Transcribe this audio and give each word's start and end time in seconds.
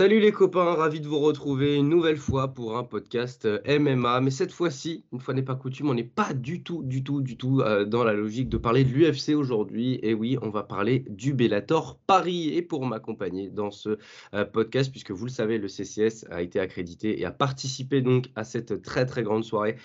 Salut 0.00 0.18
les 0.18 0.32
copains, 0.32 0.76
ravi 0.76 0.98
de 1.02 1.06
vous 1.06 1.18
retrouver 1.18 1.76
une 1.76 1.90
nouvelle 1.90 2.16
fois 2.16 2.54
pour 2.54 2.78
un 2.78 2.84
podcast 2.84 3.44
euh, 3.44 3.60
MMA. 3.78 4.22
Mais 4.22 4.30
cette 4.30 4.50
fois-ci, 4.50 5.04
une 5.12 5.20
fois 5.20 5.34
n'est 5.34 5.42
pas 5.42 5.56
coutume, 5.56 5.90
on 5.90 5.94
n'est 5.94 6.04
pas 6.04 6.32
du 6.32 6.62
tout, 6.62 6.82
du 6.82 7.04
tout, 7.04 7.20
du 7.20 7.36
tout 7.36 7.60
euh, 7.60 7.84
dans 7.84 8.02
la 8.02 8.14
logique 8.14 8.48
de 8.48 8.56
parler 8.56 8.84
de 8.84 8.88
l'UFC 8.88 9.34
aujourd'hui. 9.36 10.00
Et 10.02 10.14
oui, 10.14 10.38
on 10.40 10.48
va 10.48 10.62
parler 10.62 11.04
du 11.10 11.34
Bellator 11.34 11.98
Paris. 12.06 12.48
Et 12.54 12.62
pour 12.62 12.86
m'accompagner 12.86 13.50
dans 13.50 13.70
ce 13.70 13.98
euh, 14.32 14.46
podcast, 14.46 14.90
puisque 14.90 15.10
vous 15.10 15.26
le 15.26 15.30
savez, 15.30 15.58
le 15.58 15.68
CCS 15.68 16.24
a 16.30 16.40
été 16.40 16.60
accrédité 16.60 17.20
et 17.20 17.26
a 17.26 17.30
participé 17.30 18.00
donc 18.00 18.30
à 18.36 18.44
cette 18.44 18.80
très 18.80 19.04
très 19.04 19.22
grande 19.22 19.44
soirée 19.44 19.76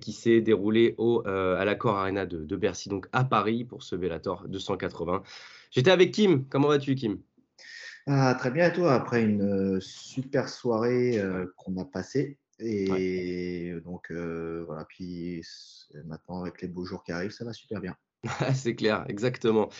qui 0.00 0.12
s'est 0.12 0.40
déroulée 0.40 0.94
au, 0.98 1.26
à 1.26 1.64
l'Accor 1.64 1.96
Arena 1.96 2.26
de, 2.26 2.44
de 2.44 2.56
Bercy, 2.56 2.90
donc 2.90 3.08
à 3.10 3.24
Paris 3.24 3.64
pour 3.64 3.82
ce 3.82 3.96
Bellator 3.96 4.46
280. 4.46 5.24
J'étais 5.72 5.90
avec 5.90 6.12
Kim. 6.12 6.44
Comment 6.48 6.68
vas-tu, 6.68 6.94
Kim? 6.94 7.18
Ah, 8.06 8.34
très 8.38 8.50
bien, 8.50 8.68
et 8.68 8.72
toi, 8.72 8.94
après 8.94 9.22
une 9.22 9.76
euh, 9.76 9.80
super 9.80 10.48
soirée 10.48 11.18
euh, 11.18 11.46
qu'on 11.56 11.76
a 11.78 11.84
passée. 11.84 12.38
Et 12.60 13.74
donc, 13.84 14.10
euh, 14.10 14.64
voilà, 14.66 14.84
puis 14.84 15.42
maintenant, 16.04 16.42
avec 16.42 16.60
les 16.62 16.68
beaux 16.68 16.84
jours 16.84 17.02
qui 17.02 17.12
arrivent, 17.12 17.32
ça 17.32 17.44
va 17.44 17.52
super 17.52 17.80
bien. 17.80 17.96
C'est 18.54 18.74
clair, 18.74 19.04
exactement. 19.08 19.70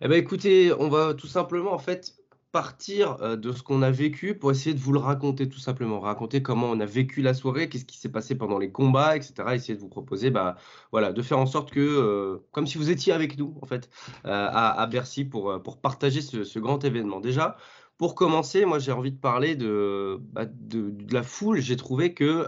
Eh 0.00 0.08
ben, 0.08 0.18
écoutez, 0.18 0.72
on 0.72 0.88
va 0.88 1.14
tout 1.14 1.28
simplement 1.28 1.72
en 1.72 1.78
fait 1.78 2.14
partir 2.56 3.18
euh, 3.20 3.36
de 3.36 3.52
ce 3.52 3.62
qu'on 3.62 3.82
a 3.82 3.90
vécu 3.90 4.34
pour 4.34 4.50
essayer 4.50 4.72
de 4.72 4.80
vous 4.80 4.94
le 4.94 4.98
raconter 4.98 5.46
tout 5.46 5.58
simplement, 5.58 6.00
raconter 6.00 6.40
comment 6.40 6.70
on 6.70 6.80
a 6.80 6.86
vécu 6.86 7.20
la 7.20 7.34
soirée, 7.34 7.68
qu'est-ce 7.68 7.84
qui 7.84 7.98
s'est 7.98 8.08
passé 8.08 8.34
pendant 8.34 8.56
les 8.56 8.72
combats, 8.72 9.14
etc. 9.14 9.34
Essayer 9.52 9.74
de 9.74 9.80
vous 9.80 9.90
proposer, 9.90 10.30
bah, 10.30 10.56
voilà, 10.90 11.12
de 11.12 11.20
faire 11.20 11.38
en 11.38 11.44
sorte 11.44 11.70
que, 11.70 11.80
euh, 11.80 12.38
comme 12.52 12.66
si 12.66 12.78
vous 12.78 12.88
étiez 12.88 13.12
avec 13.12 13.36
nous 13.36 13.54
en 13.60 13.66
fait, 13.66 13.90
euh, 14.24 14.30
à, 14.30 14.80
à 14.80 14.86
Bercy 14.86 15.26
pour, 15.26 15.62
pour 15.62 15.76
partager 15.82 16.22
ce, 16.22 16.58
grand 16.58 16.82
événement. 16.82 17.20
Déjà, 17.20 17.58
pour 17.98 18.14
commencer, 18.14 18.64
moi 18.64 18.78
j'ai 18.78 18.92
envie 18.92 19.12
de 19.12 19.20
parler 19.20 19.54
de, 19.54 20.18
bah, 20.32 20.46
de, 20.46 20.94
la 21.12 21.22
foule. 21.22 21.60
J'ai 21.60 21.76
trouvé 21.76 22.14
que 22.14 22.42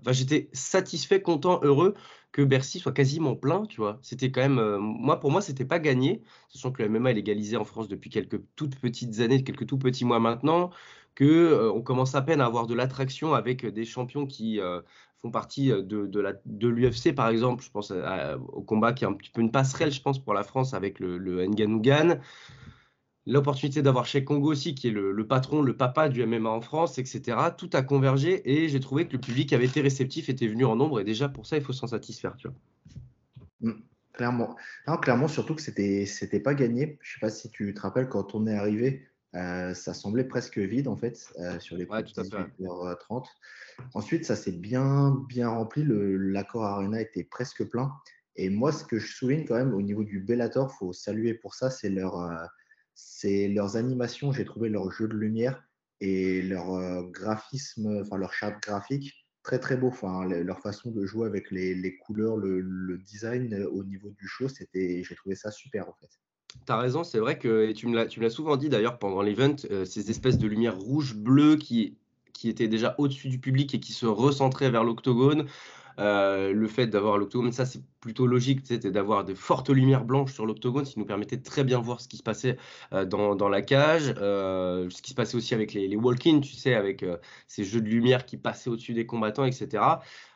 enfin, 0.00 0.12
j'étais 0.12 0.50
satisfait, 0.52 1.22
content, 1.22 1.60
heureux 1.62 1.94
que 2.34 2.42
Bercy 2.42 2.80
soit 2.80 2.92
quasiment 2.92 3.36
plein, 3.36 3.64
tu 3.64 3.76
vois. 3.80 4.00
C'était 4.02 4.32
quand 4.32 4.40
même, 4.40 4.58
euh, 4.58 4.76
moi 4.80 5.20
pour 5.20 5.30
moi, 5.30 5.40
c'était 5.40 5.64
pas 5.64 5.78
gagné, 5.78 6.20
sachant 6.48 6.72
que 6.72 6.82
le 6.82 6.88
MMA 6.88 7.12
est 7.12 7.14
légalisé 7.14 7.56
en 7.56 7.64
France 7.64 7.86
depuis 7.86 8.10
quelques 8.10 8.40
toutes 8.56 8.74
petites 8.74 9.20
années, 9.20 9.44
quelques 9.44 9.68
tout 9.68 9.78
petits 9.78 10.04
mois 10.04 10.18
maintenant, 10.18 10.70
que 11.14 11.24
euh, 11.24 11.72
on 11.72 11.80
commence 11.80 12.16
à 12.16 12.22
peine 12.22 12.40
à 12.40 12.46
avoir 12.46 12.66
de 12.66 12.74
l'attraction 12.74 13.34
avec 13.34 13.64
des 13.64 13.84
champions 13.84 14.26
qui 14.26 14.58
euh, 14.58 14.80
font 15.22 15.30
partie 15.30 15.68
de, 15.68 16.10
de 16.44 16.68
l'UFC 16.68 17.14
par 17.14 17.28
exemple. 17.28 17.62
Je 17.62 17.70
pense 17.70 17.92
au 17.92 18.62
combat 18.62 18.92
qui 18.92 19.04
est 19.04 19.06
un 19.06 19.12
petit 19.12 19.30
peu 19.30 19.40
une 19.40 19.52
passerelle, 19.52 19.92
je 19.92 20.02
pense, 20.02 20.18
pour 20.18 20.34
la 20.34 20.42
France 20.42 20.74
avec 20.74 20.98
le, 20.98 21.18
le 21.18 21.46
Ngannou-Gan. 21.46 22.18
L'opportunité 23.26 23.80
d'avoir 23.82 24.04
chez 24.06 24.22
Congo 24.24 24.50
aussi, 24.52 24.74
qui 24.74 24.88
est 24.88 24.90
le, 24.90 25.12
le 25.12 25.26
patron, 25.26 25.62
le 25.62 25.76
papa 25.76 26.08
du 26.10 26.22
MMA 26.26 26.50
en 26.50 26.60
France, 26.60 26.98
etc. 26.98 27.38
Tout 27.56 27.70
a 27.72 27.82
convergé 27.82 28.42
et 28.50 28.68
j'ai 28.68 28.80
trouvé 28.80 29.06
que 29.08 29.12
le 29.14 29.20
public 29.20 29.52
avait 29.52 29.64
été 29.66 29.80
réceptif, 29.80 30.28
était 30.28 30.46
venu 30.48 30.64
en 30.66 30.76
nombre 30.76 31.00
et 31.00 31.04
déjà 31.04 31.28
pour 31.28 31.46
ça, 31.46 31.56
il 31.56 31.62
faut 31.62 31.72
s'en 31.72 31.86
satisfaire, 31.86 32.36
tu 32.36 32.48
vois. 32.48 32.56
Mm, 33.60 33.72
Clairement. 34.12 34.54
Non, 34.86 34.96
clairement, 34.96 35.26
surtout 35.26 35.56
que 35.56 35.62
c'était 35.62 36.06
c'était 36.06 36.38
pas 36.38 36.54
gagné. 36.54 36.98
Je 37.02 37.14
sais 37.14 37.20
pas 37.20 37.30
si 37.30 37.50
tu 37.50 37.74
te 37.74 37.80
rappelles, 37.80 38.08
quand 38.08 38.36
on 38.36 38.46
est 38.46 38.54
arrivé, 38.54 39.08
euh, 39.34 39.74
ça 39.74 39.92
semblait 39.92 40.22
presque 40.22 40.58
vide, 40.58 40.86
en 40.86 40.96
fait, 40.96 41.18
euh, 41.40 41.58
sur 41.58 41.76
les 41.76 41.84
Ouais, 41.86 42.00
coups 42.02 42.12
tout 42.14 42.20
à 42.20 42.22
de 42.22 42.28
fait. 42.28 42.36
18h30. 42.60 43.26
Ensuite, 43.92 44.24
ça 44.24 44.36
s'est 44.36 44.52
bien, 44.52 45.16
bien 45.28 45.48
rempli. 45.48 45.82
Le- 45.82 46.16
L'Accor 46.16 46.62
Arena 46.64 47.00
était 47.00 47.24
presque 47.24 47.68
plein. 47.68 47.92
Et 48.36 48.50
moi, 48.50 48.70
ce 48.70 48.84
que 48.84 48.98
je 49.00 49.12
souligne 49.12 49.44
quand 49.46 49.56
même 49.56 49.74
au 49.74 49.82
niveau 49.82 50.04
du 50.04 50.20
Bellator, 50.20 50.72
faut 50.72 50.92
saluer 50.92 51.34
pour 51.34 51.54
ça, 51.54 51.70
c'est 51.70 51.90
leur, 51.90 52.20
euh, 52.20 52.36
c'est 52.94 53.48
leurs 53.48 53.76
animations. 53.76 54.32
J'ai 54.32 54.44
trouvé 54.44 54.68
leur 54.68 54.90
jeu 54.90 55.08
de 55.08 55.14
lumière 55.14 55.62
et 56.00 56.42
leur 56.42 56.74
euh, 56.74 57.02
graphisme, 57.02 58.00
enfin 58.02 58.16
leur 58.16 58.32
charte 58.32 58.62
graphique 58.62 59.12
très 59.42 59.58
très 59.58 59.76
beau. 59.76 59.88
Enfin, 59.88 60.24
le- 60.24 60.42
leur 60.42 60.60
façon 60.60 60.90
de 60.90 61.04
jouer 61.04 61.26
avec 61.26 61.50
les, 61.50 61.74
les 61.74 61.96
couleurs, 61.96 62.36
le, 62.36 62.60
le 62.60 62.98
design 62.98 63.52
euh, 63.54 63.68
au 63.70 63.84
niveau 63.84 64.10
du 64.10 64.26
show, 64.26 64.48
c'était, 64.48 65.02
j'ai 65.04 65.14
trouvé 65.14 65.36
ça 65.36 65.50
super 65.50 65.88
en 65.88 65.94
fait. 66.00 66.08
T'as 66.66 66.78
raison, 66.78 67.04
c'est 67.04 67.18
vrai 67.18 67.38
que, 67.38 67.68
et 67.68 67.74
tu 67.74 67.88
me 67.88 67.94
l'as, 67.94 68.30
souvent 68.30 68.56
dit 68.56 68.68
d'ailleurs 68.68 68.98
pendant 68.98 69.22
l'event, 69.22 69.56
euh, 69.70 69.84
ces 69.84 70.10
espèces 70.10 70.38
de 70.38 70.46
lumières 70.46 70.78
rouge-bleu 70.78 71.56
qui, 71.56 71.98
qui 72.32 72.48
étaient 72.48 72.68
déjà 72.68 72.94
au-dessus 72.98 73.28
du 73.28 73.38
public 73.38 73.74
et 73.74 73.80
qui 73.80 73.92
se 73.92 74.06
recentraient 74.06 74.70
vers 74.70 74.84
l'octogone. 74.84 75.46
Euh, 75.98 76.52
le 76.52 76.66
fait 76.66 76.86
d'avoir 76.86 77.18
l'octogone, 77.18 77.52
ça 77.52 77.66
c'est 77.66 77.82
plutôt 78.00 78.26
logique, 78.26 78.60
c'est 78.64 78.86
d'avoir 78.86 79.24
de 79.24 79.34
fortes 79.34 79.70
lumières 79.70 80.04
blanches 80.04 80.32
sur 80.32 80.46
l'octogone, 80.46 80.84
ce 80.84 80.94
qui 80.94 80.98
nous 80.98 81.04
permettait 81.04 81.36
de 81.36 81.42
très 81.42 81.64
bien 81.64 81.78
voir 81.78 82.00
ce 82.00 82.08
qui 82.08 82.16
se 82.16 82.22
passait 82.22 82.56
euh, 82.92 83.04
dans, 83.04 83.48
la 83.48 83.62
cage, 83.62 84.14
euh, 84.18 84.88
ce 84.90 85.02
qui 85.02 85.10
se 85.10 85.14
passait 85.14 85.36
aussi 85.36 85.54
avec 85.54 85.72
les, 85.72 85.96
walk-ins, 85.96 86.40
tu 86.40 86.54
sais, 86.54 86.74
avec 86.74 87.04
ces 87.46 87.64
jeux 87.64 87.80
de 87.80 87.88
lumière 87.88 88.26
qui 88.26 88.36
passaient 88.36 88.70
au-dessus 88.70 88.94
des 88.94 89.06
combattants, 89.06 89.44
etc. 89.44 89.82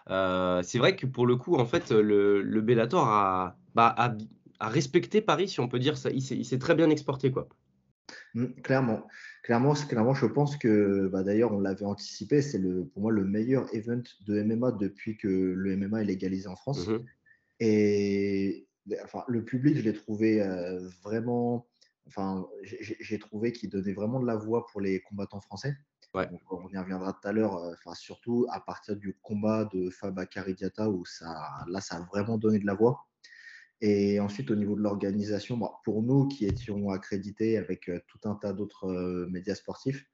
C'est 0.06 0.78
vrai 0.78 0.96
que 0.96 1.06
pour 1.06 1.26
le 1.26 1.36
coup, 1.36 1.56
en 1.56 1.66
fait, 1.66 1.90
le, 1.90 2.60
Bellator 2.60 3.06
a, 3.06 3.56
bah, 3.74 3.94
a, 3.96 4.68
respecté 4.68 5.20
Paris, 5.20 5.48
si 5.48 5.60
on 5.60 5.68
peut 5.68 5.78
dire 5.78 5.96
ça. 5.96 6.10
Il 6.10 6.22
s'est 6.22 6.58
très 6.58 6.74
bien 6.74 6.90
exporté, 6.90 7.30
quoi. 7.30 7.48
Mm, 8.34 8.46
clairement, 8.62 9.06
clairement, 9.42 9.74
clairement, 9.74 10.14
je 10.14 10.26
pense 10.26 10.56
que 10.56 11.08
bah, 11.08 11.22
d'ailleurs 11.22 11.52
on 11.52 11.60
l'avait 11.60 11.84
anticipé. 11.84 12.42
C'est 12.42 12.58
le, 12.58 12.84
pour 12.84 13.02
moi 13.02 13.12
le 13.12 13.24
meilleur 13.24 13.72
event 13.74 14.02
de 14.26 14.42
MMA 14.42 14.72
depuis 14.72 15.16
que 15.16 15.28
le 15.28 15.76
MMA 15.76 16.02
est 16.02 16.06
légalisé 16.06 16.48
en 16.48 16.56
France. 16.56 16.86
Mhm. 16.86 17.04
Et 17.60 18.66
enfin, 19.04 19.24
le 19.28 19.44
public, 19.44 19.76
je 19.76 19.82
l'ai 19.82 19.92
trouvé 19.94 20.42
euh, 20.42 20.88
vraiment. 21.02 21.66
Enfin, 22.06 22.46
j'ai 22.62 23.18
trouvé 23.18 23.52
qu'il 23.52 23.68
donnait 23.68 23.92
vraiment 23.92 24.18
de 24.20 24.26
la 24.26 24.36
voix 24.36 24.66
pour 24.66 24.80
les 24.80 25.00
combattants 25.02 25.42
français. 25.42 25.76
Ouais. 26.14 26.26
Donc, 26.30 26.40
on 26.50 26.66
y 26.68 26.78
reviendra 26.78 27.12
tout 27.12 27.28
à 27.28 27.32
l'heure. 27.32 27.56
euh, 27.56 27.74
Enfin, 27.74 27.94
surtout 27.94 28.46
à 28.50 28.60
partir 28.60 28.96
du 28.96 29.18
combat 29.20 29.68
de 29.74 29.90
Faba 29.90 30.24
Diatta 30.24 30.88
où 30.88 31.04
ça, 31.04 31.26
là, 31.68 31.82
ça 31.82 31.96
a 31.96 32.00
vraiment 32.00 32.38
donné 32.38 32.58
de 32.58 32.66
la 32.66 32.72
voix. 32.74 33.04
Et 33.80 34.18
ensuite, 34.18 34.50
au 34.50 34.56
niveau 34.56 34.74
de 34.74 34.80
l'organisation, 34.80 35.56
bon, 35.56 35.70
pour 35.84 36.02
nous 36.02 36.26
qui 36.26 36.46
étions 36.46 36.90
accrédités 36.90 37.56
avec 37.56 37.88
euh, 37.88 38.00
tout 38.08 38.28
un 38.28 38.34
tas 38.34 38.52
d'autres 38.52 38.86
euh, 38.86 39.28
médias 39.28 39.54
sportifs, 39.54 40.04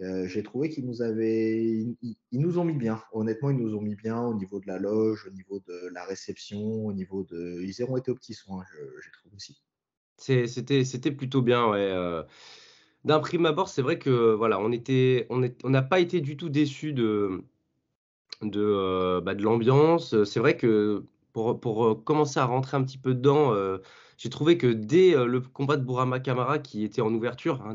euh, 0.00 0.26
j'ai 0.26 0.42
trouvé 0.42 0.70
qu'ils 0.70 0.86
nous 0.86 1.02
avaient, 1.02 1.62
ils, 2.02 2.16
nous 2.32 2.58
ont 2.58 2.64
mis 2.64 2.74
bien. 2.74 3.00
Honnêtement, 3.12 3.50
ils 3.50 3.58
nous 3.58 3.76
ont 3.76 3.80
mis 3.80 3.94
bien 3.94 4.20
au 4.20 4.34
niveau 4.34 4.58
de 4.58 4.66
la 4.66 4.78
loge, 4.78 5.26
au 5.28 5.30
niveau 5.30 5.60
de 5.68 5.88
la 5.92 6.04
réception, 6.04 6.86
au 6.86 6.92
niveau 6.92 7.24
de. 7.24 7.60
Ils 7.62 7.82
auront 7.82 7.96
été 7.96 8.10
aux 8.10 8.16
petits 8.16 8.34
soins, 8.34 8.64
j'ai 9.04 9.10
trouvé 9.12 9.36
aussi. 9.36 9.62
C'était 10.16 11.12
plutôt 11.12 11.42
bien, 11.42 11.68
ouais. 11.68 12.24
D'un 13.04 13.20
prime 13.20 13.46
abord, 13.46 13.68
c'est 13.68 13.82
vrai 13.82 13.98
que 13.98 14.32
voilà, 14.32 14.58
on 14.60 14.72
était, 14.72 15.26
on 15.28 15.42
est, 15.42 15.62
on 15.64 15.70
n'a 15.70 15.82
pas 15.82 16.00
été 16.00 16.20
du 16.20 16.36
tout 16.36 16.48
déçus 16.48 16.92
de, 16.92 17.42
de, 18.40 19.20
bah, 19.20 19.34
de 19.34 19.42
l'ambiance. 19.42 20.24
C'est 20.24 20.40
vrai 20.40 20.56
que 20.56 21.04
pour, 21.32 21.86
euh, 21.86 21.94
commencer 21.94 22.40
à 22.40 22.44
rentrer 22.44 22.76
un 22.76 22.82
petit 22.84 22.98
peu 22.98 23.14
dedans, 23.14 23.52
euh, 23.54 23.78
j'ai 24.18 24.30
trouvé 24.30 24.58
que 24.58 24.66
dès 24.66 25.16
euh, 25.16 25.26
le 25.26 25.40
combat 25.40 25.76
de 25.76 25.84
Bourama 25.84 26.20
Kamara, 26.20 26.58
qui 26.58 26.84
était 26.84 27.00
en 27.00 27.12
ouverture 27.12 27.62
hein, 27.62 27.74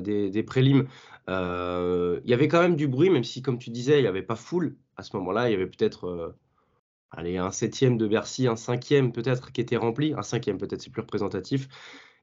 des, 0.00 0.30
des 0.30 0.42
prélims, 0.42 0.86
il 1.28 2.22
y 2.24 2.34
avait 2.34 2.48
quand 2.48 2.60
même 2.60 2.76
du 2.76 2.88
bruit, 2.88 3.10
même 3.10 3.24
si, 3.24 3.42
comme 3.42 3.58
tu 3.58 3.70
disais, 3.70 3.98
il 3.98 4.02
n'y 4.02 4.08
avait 4.08 4.22
pas 4.22 4.36
foule 4.36 4.76
à 4.96 5.02
ce 5.02 5.16
moment-là. 5.16 5.48
Il 5.48 5.52
y 5.52 5.54
avait 5.54 5.68
peut-être 5.68 6.34
un 7.16 7.50
septième 7.52 7.98
de 7.98 8.08
Bercy, 8.08 8.48
un 8.48 8.56
cinquième 8.56 9.12
peut-être 9.12 9.52
qui 9.52 9.60
était 9.60 9.76
rempli, 9.76 10.12
un 10.16 10.22
cinquième 10.22 10.58
peut-être, 10.58 10.82
c'est 10.82 10.90
plus 10.90 11.02
représentatif. 11.02 11.68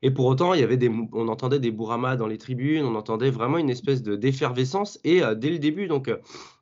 Et 0.02 0.12
pour 0.12 0.26
autant, 0.26 0.54
il 0.54 0.60
y 0.60 0.64
avait 0.64 0.78
des, 0.78 0.90
on 0.90 1.28
entendait 1.30 1.60
des 1.60 1.72
bourramas 1.72 2.18
dans 2.18 2.28
les 2.28 2.38
tribunes, 2.38 2.86
on 2.86 2.96
entendait 2.96 3.32
vraiment 3.32 3.58
une 3.58 3.70
espèce 3.70 4.04
de 4.04 4.16
d'effervescence. 4.16 5.00
Et 5.04 5.22
dès 5.38 5.50
le 5.50 5.58
début, 5.60 5.88
donc, 5.88 6.12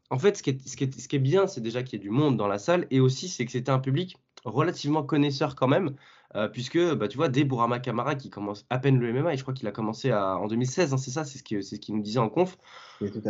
en 0.09 0.19
fait, 0.19 0.37
ce 0.37 0.43
qui 0.43 0.51
est, 0.51 0.67
ce 0.67 0.77
qui 0.77 0.83
est, 0.85 0.99
ce 0.99 1.07
qui 1.07 1.15
est 1.15 1.19
bien, 1.19 1.47
c'est 1.47 1.61
déjà 1.61 1.83
qu'il 1.83 1.93
y 1.99 2.01
ait 2.01 2.03
du 2.03 2.09
monde 2.11 2.37
dans 2.37 2.47
la 2.47 2.59
salle 2.59 2.87
et 2.91 2.99
aussi 2.99 3.27
c'est 3.29 3.45
que 3.45 3.51
c'était 3.51 3.71
un 3.71 3.79
public 3.79 4.17
relativement 4.43 5.03
connaisseur 5.03 5.55
quand 5.55 5.67
même, 5.67 5.95
euh, 6.35 6.47
puisque 6.47 6.77
bah, 6.95 7.07
tu 7.07 7.17
vois, 7.17 7.29
dès 7.29 7.43
Bourama 7.43 7.79
Kamara 7.79 8.15
qui 8.15 8.29
commence 8.29 8.65
à 8.69 8.79
peine 8.79 8.99
le 8.99 9.09
MMA, 9.09 9.33
et 9.33 9.37
je 9.37 9.41
crois 9.43 9.53
qu'il 9.53 9.67
a 9.67 9.71
commencé 9.71 10.11
à, 10.11 10.37
en 10.37 10.47
2016, 10.47 10.93
hein, 10.93 10.97
c'est 10.97 11.11
ça, 11.11 11.25
c'est 11.25 11.39
ce 11.39 11.43
qu'il 11.43 11.63
ce 11.63 11.75
qu'il 11.75 11.95
nous 11.95 12.01
disait 12.03 12.19
en 12.19 12.29
conf. 12.29 12.57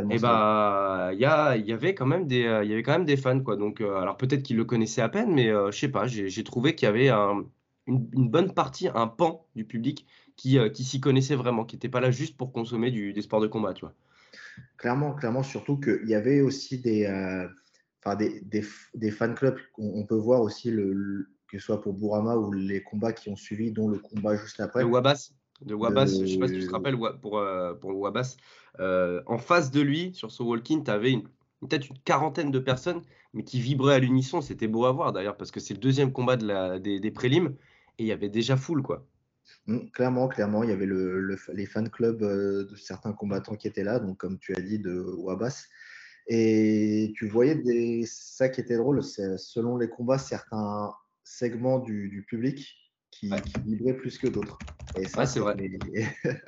Et 0.10 0.20
bah, 0.20 1.10
il 1.14 1.20
y, 1.20 1.26
a, 1.26 1.56
il 1.58 1.66
y 1.66 1.72
avait 1.74 1.96
quand 1.96 2.06
même 2.06 2.28
des, 2.28 2.46
euh, 2.46 2.64
il 2.64 2.70
y 2.70 2.74
avait 2.74 2.84
quand 2.84 2.92
même 2.94 3.06
des 3.06 3.18
fans, 3.18 3.40
quoi. 3.42 3.56
Donc, 3.58 3.82
euh, 3.82 3.98
alors 3.98 4.18
peut-être 4.18 4.44
qu'ils 4.44 4.58
le 4.58 4.66
connaissaient 4.66 5.02
à 5.02 5.10
peine, 5.10 5.34
mais 5.34 5.48
je 5.50 5.72
sais 5.72 5.90
pas, 5.90 6.08
j'ai 6.08 6.44
trouvé 6.44 6.76
qu'il 6.76 6.86
y 6.86 6.90
avait 6.90 7.10
un- 7.10 7.44
une, 7.88 8.10
une 8.14 8.30
bonne 8.30 8.54
partie, 8.54 8.88
un 8.94 9.08
pan 9.08 9.48
du 9.56 9.66
public 9.66 10.06
qui, 10.36 10.58
qui 10.74 10.84
s'y 10.84 11.00
connaissait 11.00 11.36
vraiment, 11.36 11.66
qui 11.66 11.76
n'était 11.76 11.90
pas 11.90 12.02
là 12.02 12.12
juste 12.12 12.38
pour 12.38 12.52
consommer 12.54 12.92
du, 12.92 13.14
des 13.14 13.22
sports 13.22 13.42
de 13.42 13.48
combat, 13.48 13.74
tu 13.74 13.82
vois. 13.86 13.96
Clairement, 14.78 15.14
clairement, 15.14 15.44
surtout 15.44 15.80
qu'il 15.80 16.08
y 16.08 16.16
avait 16.16 16.42
aussi 16.42 16.80
des, 16.80 17.06
euh, 17.06 17.48
enfin, 18.04 18.16
des, 18.16 18.42
des, 18.42 18.62
f- 18.62 18.90
des 18.94 19.12
fan 19.12 19.34
clubs. 19.36 19.58
On, 19.78 20.02
on 20.02 20.06
peut 20.06 20.16
voir 20.16 20.42
aussi, 20.42 20.72
le, 20.72 20.94
le- 20.94 21.28
que 21.48 21.58
ce 21.60 21.66
soit 21.66 21.82
pour 21.82 21.94
Bourama 21.94 22.36
ou 22.36 22.52
les 22.52 22.82
combats 22.84 23.14
qui 23.14 23.30
ont 23.30 23.36
suivi, 23.36 23.72
dont 23.72 23.88
le 23.88 24.00
combat 24.00 24.36
juste 24.36 24.60
après. 24.60 24.82
De 24.84 24.86
Wabas, 24.86 25.32
de 25.62 25.74
Wabas, 25.74 26.06
De- 26.06 26.26
je 26.26 26.32
sais 26.34 26.38
pas 26.40 26.48
si 26.48 26.56
tu 26.60 26.66
te 26.66 26.72
rappelles, 26.72 26.96
Wa- 26.96 27.14
pour, 27.14 27.38
euh, 27.38 27.74
pour 27.74 27.92
le 27.92 27.98
Wabas, 27.98 28.36
euh, 28.80 29.22
en 29.28 29.38
face 29.38 29.72
de 29.72 29.82
lui, 29.82 30.14
sur 30.14 30.32
ce 30.32 30.44
walk-in, 30.44 30.82
tu 30.82 30.92
avais 30.92 31.12
une, 31.12 31.24
peut-être 31.62 31.90
une 31.90 31.98
quarantaine 32.00 32.52
de 32.52 32.60
personnes, 32.60 33.02
mais 33.34 33.44
qui 33.44 33.60
vibraient 33.62 33.96
à 33.96 34.00
l'unisson. 34.00 34.42
C'était 34.42 34.68
beau 34.68 34.86
à 34.86 34.92
voir 34.92 35.14
d'ailleurs, 35.14 35.38
parce 35.38 35.52
que 35.52 35.60
c'est 35.60 35.74
le 35.74 35.80
deuxième 35.80 36.12
combat 36.12 36.36
de 36.38 36.46
la, 36.46 36.80
des, 36.80 37.00
des 37.00 37.12
prélims, 37.12 37.56
et 37.98 38.04
il 38.04 38.08
y 38.08 38.12
avait 38.12 38.30
déjà 38.30 38.58
foule, 38.58 38.82
quoi. 38.84 39.06
Mm, 39.68 39.90
Clairement, 39.92 40.28
clairement, 40.28 40.64
il 40.64 40.70
y 40.70 40.74
avait 40.74 40.86
le, 40.86 41.20
le- 41.22 41.38
les 41.54 41.66
fan 41.66 41.90
clubs 41.90 42.24
euh, 42.24 42.66
de 42.66 42.76
certains 42.76 43.14
combattants 43.14 43.56
qui 43.56 43.68
étaient 43.68 43.84
là, 43.84 44.00
donc 44.00 44.18
comme 44.18 44.38
tu 44.40 44.54
as 44.56 44.62
dit, 44.62 44.80
de 44.80 45.00
Wabas. 45.00 45.66
Et 46.28 47.14
tu 47.16 47.28
voyais 47.28 47.56
des... 47.56 48.04
ça 48.08 48.50
qui 48.50 48.60
était 48.62 48.78
drôle, 48.78 49.04
c'est 49.04 49.38
selon 49.38 49.78
les 49.78 49.90
combats, 49.90 50.18
certains 50.18 50.94
segments 51.24 51.80
du, 51.80 52.10
du 52.10 52.24
public 52.24 52.76
qui, 53.12 53.30
Ouais. 53.32 53.44
qui 53.44 53.60
vibraient 53.60 53.96
plus 53.98 54.18
que 54.18 54.28
d'autres. 54.28 54.62
Et 54.98 55.08
ça, 55.08 55.22
Ouais, 55.22 55.26
c'est 55.28 55.40
vrai. 55.40 55.56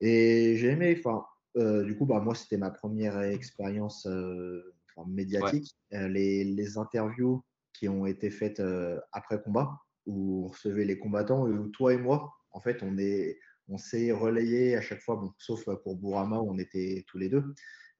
Et 0.00 0.56
j'ai 0.56 0.68
aimé, 0.68 0.96
enfin, 0.98 1.24
euh, 1.56 1.84
du 1.84 1.96
coup, 1.96 2.06
bah, 2.06 2.20
moi, 2.20 2.34
c'était 2.34 2.56
ma 2.56 2.70
première 2.70 3.20
expérience 3.20 4.06
euh, 4.06 4.74
médiatique. 5.06 5.76
Les, 5.90 6.44
les 6.44 6.78
interviews 6.78 7.44
qui 7.72 7.88
ont 7.88 8.06
été 8.06 8.30
faites 8.30 8.60
euh, 8.60 8.98
après 9.12 9.40
combat, 9.40 9.70
où 10.06 10.44
on 10.44 10.48
recevait 10.48 10.84
les 10.84 10.98
combattants, 10.98 11.46
et 11.46 11.50
où 11.52 11.68
toi 11.68 11.94
et 11.94 11.98
moi, 11.98 12.32
en 12.50 12.60
fait, 12.60 12.82
on 12.82 12.98
est, 12.98 13.38
on 13.68 13.78
s'est 13.78 14.12
relayé 14.12 14.76
à 14.76 14.80
chaque 14.80 15.00
fois, 15.00 15.16
bon, 15.16 15.32
sauf 15.38 15.64
pour 15.82 15.96
Bourama 15.96 16.38
où 16.40 16.50
on 16.50 16.58
était 16.58 17.04
tous 17.06 17.18
les 17.18 17.28
deux, 17.28 17.44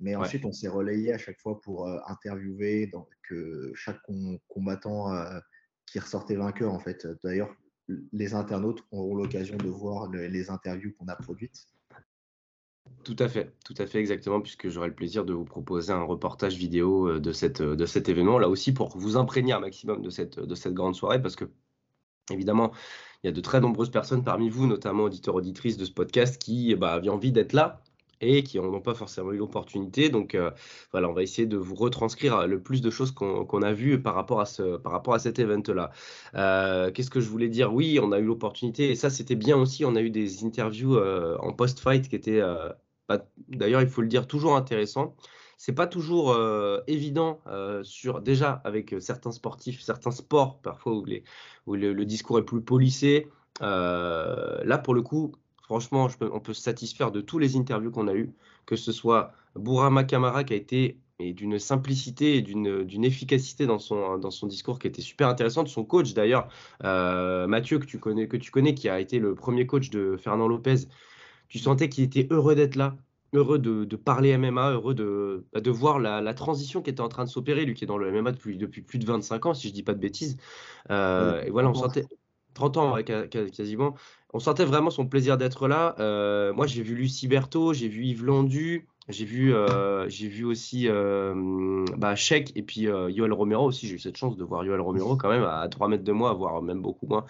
mais 0.00 0.16
Ouais. 0.16 0.22
ensuite 0.22 0.44
on 0.44 0.52
s'est 0.52 0.68
relayé 0.68 1.12
à 1.12 1.18
chaque 1.18 1.38
fois 1.38 1.60
pour 1.60 1.86
euh, 1.86 1.98
interviewer 2.06 2.88
donc, 2.88 3.08
euh, 3.30 3.70
chaque 3.74 4.02
com- 4.02 4.38
combattant 4.48 5.14
euh, 5.14 5.38
qui 5.86 5.98
ressortait 5.98 6.36
vainqueur, 6.36 6.72
en 6.72 6.78
fait. 6.80 7.06
D'ailleurs, 7.22 7.54
les 8.12 8.34
internautes 8.34 8.82
auront 8.90 9.14
l'occasion 9.14 9.56
de 9.56 9.68
voir 9.68 10.08
le- 10.10 10.26
les 10.26 10.50
interviews 10.50 10.92
qu'on 10.98 11.08
a 11.08 11.16
produites. 11.16 11.66
Tout 13.04 13.16
à 13.18 13.28
fait, 13.28 13.54
tout 13.64 13.74
à 13.78 13.86
fait 13.86 13.98
exactement, 13.98 14.40
puisque 14.40 14.68
j'aurai 14.68 14.88
le 14.88 14.94
plaisir 14.94 15.24
de 15.24 15.32
vous 15.32 15.44
proposer 15.44 15.92
un 15.92 16.02
reportage 16.02 16.56
vidéo 16.56 17.08
euh, 17.08 17.20
de, 17.20 17.32
cette, 17.32 17.62
de 17.62 17.86
cet 17.86 18.08
événement, 18.08 18.38
là 18.38 18.48
aussi 18.48 18.72
pour 18.72 18.96
vous 18.96 19.16
imprégner 19.16 19.52
un 19.52 19.60
maximum 19.60 20.02
de 20.02 20.10
cette, 20.10 20.38
de 20.38 20.54
cette 20.54 20.74
grande 20.74 20.94
soirée, 20.94 21.20
parce 21.20 21.36
que 21.36 21.44
évidemment, 22.32 22.72
il 23.22 23.28
y 23.28 23.30
a 23.30 23.32
de 23.32 23.40
très 23.40 23.60
nombreuses 23.60 23.90
personnes 23.90 24.24
parmi 24.24 24.48
vous, 24.48 24.66
notamment 24.66 25.04
auditeurs, 25.04 25.34
auditrices 25.36 25.76
de 25.76 25.84
ce 25.84 25.92
podcast, 25.92 26.42
qui 26.42 26.74
bah, 26.74 26.92
avaient 26.92 27.08
envie 27.08 27.32
d'être 27.32 27.52
là 27.52 27.80
et 28.24 28.44
qui 28.44 28.58
n'en 28.58 28.72
ont 28.72 28.80
pas 28.80 28.94
forcément 28.94 29.32
eu 29.32 29.36
l'opportunité. 29.36 30.08
Donc 30.08 30.34
euh, 30.34 30.52
voilà, 30.92 31.08
on 31.08 31.12
va 31.12 31.22
essayer 31.22 31.46
de 31.46 31.56
vous 31.56 31.74
retranscrire 31.74 32.46
le 32.46 32.60
plus 32.62 32.80
de 32.80 32.88
choses 32.90 33.10
qu'on 33.10 33.62
a 33.62 33.72
vues 33.72 34.00
par 34.00 34.14
rapport 34.14 34.40
à, 34.40 34.46
ce, 34.46 34.76
par 34.76 34.92
rapport 34.92 35.14
à 35.14 35.18
cet 35.18 35.38
event-là. 35.40 35.90
Euh, 36.36 36.90
Qu'est-ce 36.92 37.10
que 37.10 37.20
je 37.20 37.28
voulais 37.28 37.48
dire? 37.48 37.74
Oui, 37.74 37.98
on 38.00 38.12
a 38.12 38.20
eu 38.20 38.24
l'opportunité, 38.24 38.90
et 38.90 38.94
ça 38.94 39.10
c'était 39.10 39.34
bien 39.34 39.56
aussi, 39.56 39.84
on 39.84 39.96
a 39.96 40.00
eu 40.00 40.10
des 40.10 40.44
interviews 40.44 40.96
euh, 40.96 41.36
en 41.38 41.52
post-fight 41.52 42.08
qui 42.08 42.14
étaient, 42.14 42.40
euh, 42.40 42.68
pas- 43.08 43.26
d'ailleurs 43.48 43.82
il 43.82 43.88
faut 43.88 44.02
le 44.02 44.08
dire, 44.08 44.26
toujours 44.28 44.54
intéressants. 44.56 45.16
C'est 45.58 45.74
pas 45.74 45.86
toujours 45.86 46.32
euh, 46.32 46.80
évident 46.86 47.40
euh, 47.46 47.82
sur 47.84 48.20
déjà 48.20 48.60
avec 48.64 48.94
euh, 48.94 49.00
certains 49.00 49.32
sportifs, 49.32 49.80
certains 49.80 50.10
sports 50.10 50.58
parfois 50.60 50.94
où, 50.94 51.74
le, 51.74 52.04
discours 52.04 52.38
est 52.38 52.44
plus 52.44 52.62
policé. 52.62 53.28
Là 53.60 54.78
pour 54.78 54.94
le 54.94 55.02
coup, 55.02 55.32
franchement, 55.62 56.08
on 56.20 56.40
peut 56.40 56.54
se 56.54 56.62
satisfaire 56.62 57.12
de 57.12 57.20
tous 57.20 57.38
les 57.38 57.56
interviews 57.56 57.90
qu'on 57.90 58.08
a 58.08 58.14
eues, 58.14 58.32
que 58.66 58.76
ce 58.76 58.92
soit 58.92 59.32
Bourama 59.54 60.04
Kamara 60.04 60.44
qui 60.44 60.54
a 60.54 60.56
été 60.56 60.98
d'une 61.20 61.60
simplicité 61.60 62.36
et 62.36 62.42
d'une 62.42 63.04
efficacité 63.04 63.66
dans 63.66 63.78
son, 63.78 64.18
dans 64.18 64.32
son 64.32 64.48
discours 64.48 64.80
qui 64.80 64.88
était 64.88 65.02
super 65.02 65.28
intéressante. 65.28 65.68
Son 65.68 65.84
coach 65.84 66.14
d'ailleurs, 66.14 66.48
Mathieu, 66.82 67.78
que 67.78 67.86
tu, 67.86 67.98
connais, 67.98 68.26
que 68.26 68.36
tu 68.36 68.50
connais, 68.50 68.74
qui 68.74 68.88
a 68.88 68.98
été 68.98 69.20
le 69.20 69.34
premier 69.36 69.66
coach 69.66 69.90
de 69.90 70.16
Fernand 70.16 70.48
Lopez, 70.48 70.86
tu 71.48 71.58
sentais 71.58 71.88
qu'il 71.88 72.02
était 72.02 72.26
heureux 72.30 72.54
d'être 72.54 72.76
là, 72.76 72.96
heureux 73.32 73.58
de, 73.58 73.84
de 73.84 73.96
parler 73.96 74.30
MMA, 74.30 74.70
heureux 74.72 74.94
de, 74.94 75.46
bah, 75.52 75.60
de 75.60 75.70
voir 75.70 75.98
la, 75.98 76.20
la 76.20 76.34
transition 76.34 76.82
qui 76.82 76.90
était 76.90 77.00
en 77.00 77.08
train 77.08 77.24
de 77.24 77.30
s'opérer, 77.30 77.64
lui 77.64 77.74
qui 77.74 77.84
est 77.84 77.86
dans 77.86 77.98
le 77.98 78.10
MMA 78.10 78.32
depuis, 78.32 78.58
depuis 78.58 78.82
plus 78.82 78.98
de 78.98 79.06
25 79.06 79.46
ans, 79.46 79.54
si 79.54 79.68
je 79.68 79.72
dis 79.74 79.82
pas 79.82 79.94
de 79.94 80.00
bêtises. 80.00 80.36
Euh, 80.90 81.42
Oui, 81.42 81.44
et 81.44 81.50
voilà, 81.50 81.68
on 81.70 81.74
30 81.74 81.76
ans. 81.76 81.92
sentait 81.92 82.04
30 82.54 82.76
ans 82.76 82.94
ouais, 82.94 83.04
quasiment. 83.04 83.94
On 84.34 84.38
sentait 84.40 84.64
vraiment 84.64 84.90
son 84.90 85.06
plaisir 85.08 85.38
d'être 85.38 85.68
là. 85.68 85.94
Euh, 86.00 86.52
moi, 86.52 86.66
j'ai 86.66 86.82
vu 86.82 86.94
Lucie 86.94 87.28
Berthaud, 87.28 87.72
j'ai 87.74 87.88
vu 87.88 88.04
Yves 88.04 88.24
Landu, 88.24 88.88
j'ai 89.08 89.24
vu, 89.24 89.52
euh, 89.52 90.06
vu 90.06 90.44
aussi 90.44 90.86
euh, 90.88 91.84
bah, 91.96 92.14
Sheik 92.14 92.52
et 92.54 92.62
puis 92.62 92.86
euh, 92.86 93.10
Yoel 93.10 93.32
Romero 93.32 93.66
aussi. 93.66 93.88
J'ai 93.88 93.96
eu 93.96 93.98
cette 93.98 94.16
chance 94.16 94.36
de 94.36 94.44
voir 94.44 94.64
Yoel 94.64 94.80
Romero 94.80 95.16
quand 95.16 95.28
même 95.28 95.42
à 95.42 95.66
3 95.68 95.88
mètres 95.88 96.04
de 96.04 96.12
moi, 96.12 96.32
voire 96.34 96.62
même 96.62 96.80
beaucoup 96.80 97.06
moins. 97.06 97.24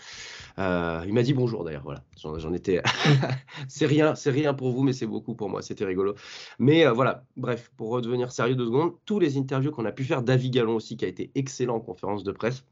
Euh, 0.58 1.02
il 1.06 1.14
m'a 1.14 1.22
dit 1.22 1.32
bonjour 1.32 1.64
d'ailleurs, 1.64 1.84
voilà. 1.84 2.04
J'en 2.16 2.52
étais. 2.52 2.82
c'est 3.68 3.86
rien, 3.86 4.12
rien 4.26 4.52
pour 4.52 4.70
vous, 4.70 4.82
mais 4.82 4.92
c'est 4.92 5.06
beaucoup 5.06 5.34
pour 5.34 5.48
moi. 5.48 5.62
C'était 5.62 5.86
rigolo. 5.86 6.14
Mais 6.58 6.86
euh, 6.86 6.92
voilà, 6.92 7.24
bref, 7.38 7.72
pour 7.78 7.88
redevenir 7.88 8.32
sérieux 8.32 8.54
deux 8.54 8.66
secondes, 8.66 8.92
tous 9.06 9.18
les 9.18 9.38
interviews 9.38 9.70
qu'on 9.70 9.86
a 9.86 9.92
pu 9.92 10.04
faire, 10.04 10.22
David 10.22 10.52
Gallon 10.52 10.76
aussi, 10.76 10.98
qui 10.98 11.06
a 11.06 11.08
été 11.08 11.30
excellent 11.34 11.76
en 11.76 11.80
conférence 11.80 12.22
de 12.22 12.32
presse, 12.32 12.66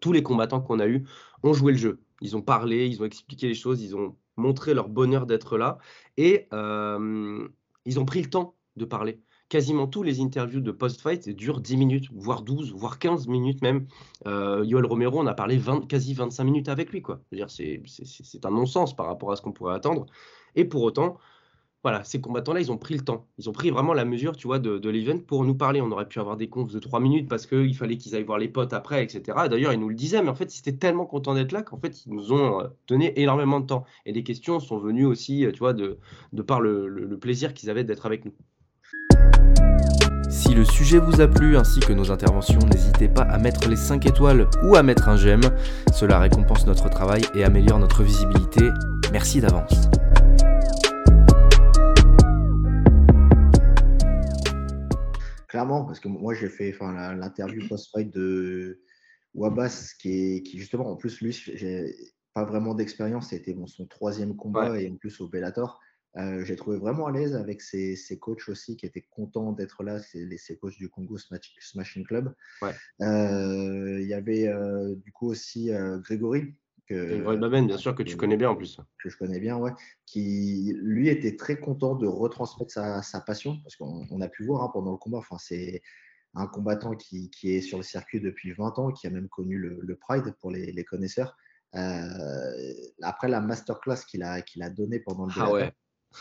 tous 0.00 0.12
les 0.12 0.24
combattants 0.24 0.60
qu'on 0.60 0.80
a 0.80 0.88
eus 0.88 1.06
ont 1.44 1.52
joué 1.52 1.70
le 1.72 1.78
jeu. 1.78 2.00
Ils 2.22 2.36
ont 2.36 2.42
parlé, 2.42 2.88
ils 2.88 3.00
ont 3.02 3.04
expliqué 3.04 3.46
les 3.46 3.54
choses, 3.54 3.82
ils 3.82 3.94
ont 3.94 4.16
montré 4.36 4.74
leur 4.74 4.88
bonheur 4.88 5.26
d'être 5.26 5.58
là 5.58 5.78
et 6.16 6.48
ils 7.84 7.98
ont 7.98 8.04
pris 8.04 8.22
le 8.22 8.30
temps 8.30 8.54
de 8.76 8.84
parler. 8.84 9.20
Quasiment 9.48 9.88
tous 9.88 10.04
les 10.04 10.20
interviews 10.20 10.60
de 10.60 10.70
post-fight 10.70 11.28
durent 11.28 11.60
10 11.60 11.76
minutes, 11.76 12.08
voire 12.14 12.42
12, 12.42 12.72
voire 12.72 13.00
15 13.00 13.26
minutes 13.26 13.62
même. 13.62 13.88
Euh, 14.26 14.64
Yoel 14.64 14.86
Romero, 14.86 15.18
on 15.18 15.26
a 15.26 15.34
parlé 15.34 15.56
20, 15.58 15.88
quasi 15.88 16.14
25 16.14 16.44
minutes 16.44 16.68
avec 16.68 16.92
lui. 16.92 17.02
quoi. 17.02 17.20
C'est 17.48 18.44
un 18.44 18.50
non-sens 18.50 18.94
par 18.94 19.06
rapport 19.06 19.32
à 19.32 19.36
ce 19.36 19.42
qu'on 19.42 19.52
pourrait 19.52 19.74
attendre. 19.74 20.06
Et 20.54 20.64
pour 20.64 20.82
autant, 20.82 21.18
voilà, 21.82 22.04
ces 22.04 22.20
combattants-là, 22.20 22.60
ils 22.60 22.70
ont 22.70 22.76
pris 22.76 22.94
le 22.94 23.00
temps. 23.00 23.26
Ils 23.38 23.48
ont 23.48 23.52
pris 23.52 23.70
vraiment 23.70 23.94
la 23.94 24.04
mesure, 24.04 24.36
tu 24.36 24.46
vois, 24.46 24.58
de, 24.58 24.76
de 24.78 24.90
l'event 24.90 25.18
pour 25.18 25.44
nous 25.44 25.54
parler. 25.54 25.80
On 25.80 25.90
aurait 25.90 26.06
pu 26.08 26.20
avoir 26.20 26.36
des 26.36 26.48
confs 26.48 26.72
de 26.72 26.78
3 26.78 27.00
minutes 27.00 27.26
parce 27.28 27.46
qu'il 27.46 27.74
fallait 27.74 27.96
qu'ils 27.96 28.14
aillent 28.14 28.22
voir 28.24 28.36
les 28.38 28.48
potes 28.48 28.74
après, 28.74 29.02
etc. 29.02 29.22
D'ailleurs, 29.48 29.72
ils 29.72 29.80
nous 29.80 29.88
le 29.88 29.94
disaient, 29.94 30.22
mais 30.22 30.28
en 30.28 30.34
fait, 30.34 30.54
ils 30.54 30.58
étaient 30.58 30.76
tellement 30.76 31.06
contents 31.06 31.34
d'être 31.34 31.52
là 31.52 31.62
qu'en 31.62 31.78
fait, 31.78 32.04
ils 32.04 32.12
nous 32.12 32.32
ont 32.32 32.60
euh, 32.60 32.64
donné 32.86 33.18
énormément 33.20 33.60
de 33.60 33.66
temps. 33.66 33.84
Et 34.04 34.12
les 34.12 34.22
questions 34.22 34.60
sont 34.60 34.78
venues 34.78 35.06
aussi, 35.06 35.46
euh, 35.46 35.52
tu 35.52 35.60
vois, 35.60 35.72
de, 35.72 35.98
par 36.46 36.60
le, 36.60 36.86
le- 36.86 37.06
le 37.06 37.18
plaisir 37.18 37.54
qu'ils 37.54 37.70
avaient 37.70 37.84
d'être 37.84 38.04
avec 38.04 38.26
nous. 38.26 38.32
Si 40.28 40.54
le 40.54 40.64
sujet 40.64 40.98
vous 40.98 41.20
a 41.20 41.28
plu 41.28 41.56
ainsi 41.56 41.80
que 41.80 41.92
nos 41.92 42.10
interventions, 42.12 42.60
n'hésitez 42.70 43.08
pas 43.08 43.22
à 43.22 43.38
mettre 43.38 43.68
les 43.68 43.76
5 43.76 44.04
étoiles 44.06 44.48
ou 44.64 44.76
à 44.76 44.82
mettre 44.82 45.08
un 45.08 45.16
j'aime. 45.16 45.40
Cela 45.94 46.18
récompense 46.18 46.66
notre 46.66 46.88
travail 46.90 47.22
et 47.34 47.42
améliore 47.42 47.78
notre 47.78 48.02
visibilité. 48.02 48.68
Merci 49.12 49.40
d'avance. 49.40 49.88
Clairement, 55.50 55.84
parce 55.84 56.00
que 56.00 56.08
moi 56.08 56.32
j'ai 56.32 56.48
fait 56.48 56.72
enfin, 56.72 57.14
l'interview 57.14 57.68
post-fight 57.68 58.08
de 58.14 58.80
Wabas, 59.34 59.94
qui 59.98 60.36
est 60.36 60.42
qui 60.42 60.58
justement, 60.58 60.88
en 60.88 60.96
plus, 60.96 61.20
lui, 61.20 61.32
j'ai 61.32 61.92
pas 62.34 62.44
vraiment 62.44 62.74
d'expérience, 62.74 63.30
c'était 63.30 63.52
bon, 63.52 63.66
son 63.66 63.86
troisième 63.86 64.36
combat 64.36 64.80
et 64.80 64.88
en 64.88 64.96
plus 64.96 65.20
au 65.20 65.28
Bellator. 65.28 65.80
Euh, 66.16 66.44
j'ai 66.44 66.56
trouvé 66.56 66.78
vraiment 66.78 67.06
à 67.06 67.12
l'aise 67.12 67.34
avec 67.36 67.62
ses, 67.62 67.94
ses 67.96 68.18
coachs 68.18 68.48
aussi 68.48 68.76
qui 68.76 68.86
étaient 68.86 69.06
contents 69.10 69.52
d'être 69.52 69.84
là, 69.84 70.00
ses 70.00 70.56
coachs 70.60 70.76
du 70.76 70.88
Congo 70.88 71.18
Smash- 71.18 71.54
Smashing 71.60 72.04
Club. 72.04 72.32
Ouais. 72.62 72.72
Euh, 73.00 74.00
Il 74.00 74.08
y 74.08 74.14
avait 74.14 74.48
euh, 74.48 74.94
du 74.96 75.12
coup 75.12 75.28
aussi 75.28 75.70
Grégory, 76.04 76.54
que, 76.90 77.06
Grégory 77.06 77.36
Baben, 77.38 77.66
bien 77.66 77.78
sûr, 77.78 77.94
que 77.94 78.02
tu 78.02 78.16
connais 78.16 78.36
bien 78.36 78.50
en 78.50 78.56
plus. 78.56 78.80
que 79.02 79.08
je 79.08 79.16
connais 79.16 79.38
bien, 79.38 79.56
ouais, 79.56 79.72
qui 80.06 80.76
lui 80.80 81.08
était 81.08 81.36
très 81.36 81.58
content 81.58 81.94
de 81.94 82.06
retransmettre 82.06 82.72
sa, 82.72 83.02
sa 83.02 83.20
passion, 83.20 83.58
parce 83.62 83.76
qu'on 83.76 84.06
on 84.10 84.20
a 84.20 84.28
pu 84.28 84.44
voir 84.44 84.64
hein, 84.64 84.70
pendant 84.72 84.90
le 84.90 84.96
combat, 84.96 85.18
enfin, 85.18 85.36
c'est 85.38 85.82
un 86.34 86.46
combattant 86.46 86.94
qui, 86.96 87.30
qui 87.30 87.54
est 87.54 87.60
sur 87.60 87.78
le 87.78 87.84
circuit 87.84 88.20
depuis 88.20 88.52
20 88.52 88.78
ans, 88.78 88.90
qui 88.90 89.06
a 89.06 89.10
même 89.10 89.28
connu 89.28 89.56
le, 89.56 89.78
le 89.80 89.96
Pride 89.96 90.34
pour 90.40 90.50
les, 90.50 90.72
les 90.72 90.84
connaisseurs. 90.84 91.36
Euh, 91.76 92.74
après 93.02 93.28
la 93.28 93.40
masterclass 93.40 94.04
qu'il 94.08 94.24
a, 94.24 94.42
qu'il 94.42 94.62
a 94.62 94.70
donnée 94.70 94.98
pendant 94.98 95.26
le 95.26 95.32
Ah 95.36 95.52
ouais. 95.52 95.72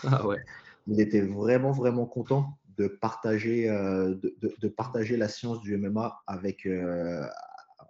Ah 0.04 0.28
ouais. 0.28 0.38
il 0.86 1.02
était 1.02 1.22
vraiment, 1.22 1.72
vraiment 1.72 2.06
content 2.06 2.60
de 2.78 2.88
partager, 2.88 3.68
de, 3.68 4.36
de, 4.40 4.68
partager 4.68 5.18
la 5.18 5.28
science 5.28 5.60
du 5.62 5.76
MMA 5.76 6.22
avec, 6.28 6.66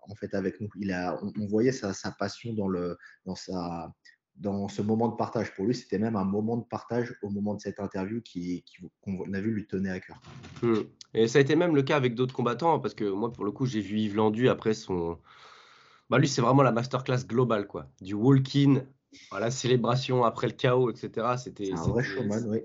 en 0.10 0.16
fait, 0.16 0.34
avec 0.34 0.60
nous. 0.60 0.70
Il 0.80 0.92
a, 0.92 1.20
on, 1.22 1.46
voyait 1.48 1.72
sa, 1.72 1.94
sa, 1.94 2.12
passion 2.12 2.54
dans, 2.54 2.68
le, 2.68 2.98
dans, 3.26 3.36
sa, 3.36 3.94
dans 4.36 4.68
ce 4.68 4.82
moment 4.82 5.08
de 5.08 5.16
partage. 5.16 5.54
Pour 5.56 5.66
lui, 5.66 5.76
c'était 5.76 6.00
même 6.00 6.16
un 6.16 6.26
moment 6.26 6.58
de 6.58 6.64
partage 6.64 7.16
au 7.22 7.30
moment 7.30 7.54
de 7.54 7.62
cette 7.62 7.80
interview 7.80 8.22
qui, 8.22 8.64
qu'on 9.02 9.34
a 9.34 9.40
vu 9.40 9.52
lui 9.52 9.68
tenait 9.68 9.92
à 9.92 10.00
cœur. 10.00 10.22
Hmm. 10.62 10.82
Et 11.14 11.28
ça 11.28 11.40
a 11.40 11.42
été 11.42 11.56
même 11.56 11.76
le 11.76 11.84
cas 11.84 11.96
avec 11.96 12.16
d'autres 12.16 12.34
combattants, 12.34 12.76
hein, 12.76 12.80
parce 12.80 12.94
que 12.94 13.06
moi, 13.06 13.32
pour 13.32 13.46
le 13.46 13.52
coup, 13.52 13.66
j'ai 13.66 13.82
vu 13.82 13.98
Yves 13.98 14.16
Landu 14.16 14.50
après 14.50 14.74
son. 14.74 15.18
Bah, 16.10 16.18
lui, 16.18 16.28
c'est 16.28 16.42
vraiment 16.42 16.64
la 16.64 16.72
masterclass 16.72 17.26
globale, 17.28 17.68
quoi. 17.68 17.88
Du 18.02 18.14
walk-in 18.14 18.84
la 19.40 19.52
célébration 19.52 20.24
après 20.24 20.48
le 20.48 20.54
chaos, 20.54 20.90
etc. 20.90 21.28
C'était 21.38 21.72
un 21.72 21.82
vrai 21.88 22.04
showman, 22.04 22.46
oui. 22.48 22.60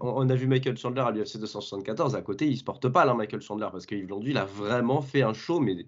on, 0.00 0.28
a 0.28 0.34
vu 0.34 0.46
Michael 0.46 0.76
Chandler 0.76 1.02
à 1.02 1.10
l'UFC 1.10 1.38
274. 1.38 2.14
À 2.14 2.22
côté, 2.22 2.46
il 2.46 2.56
se 2.56 2.64
porte 2.64 2.88
pas 2.88 3.04
là, 3.04 3.14
Michael 3.14 3.40
Chandler, 3.40 3.68
parce 3.70 3.86
qu'Yves 3.86 4.08
Landu, 4.08 4.30
il 4.30 4.38
a 4.38 4.44
vraiment 4.44 5.02
fait 5.02 5.22
un 5.22 5.32
show, 5.32 5.60
mais 5.60 5.86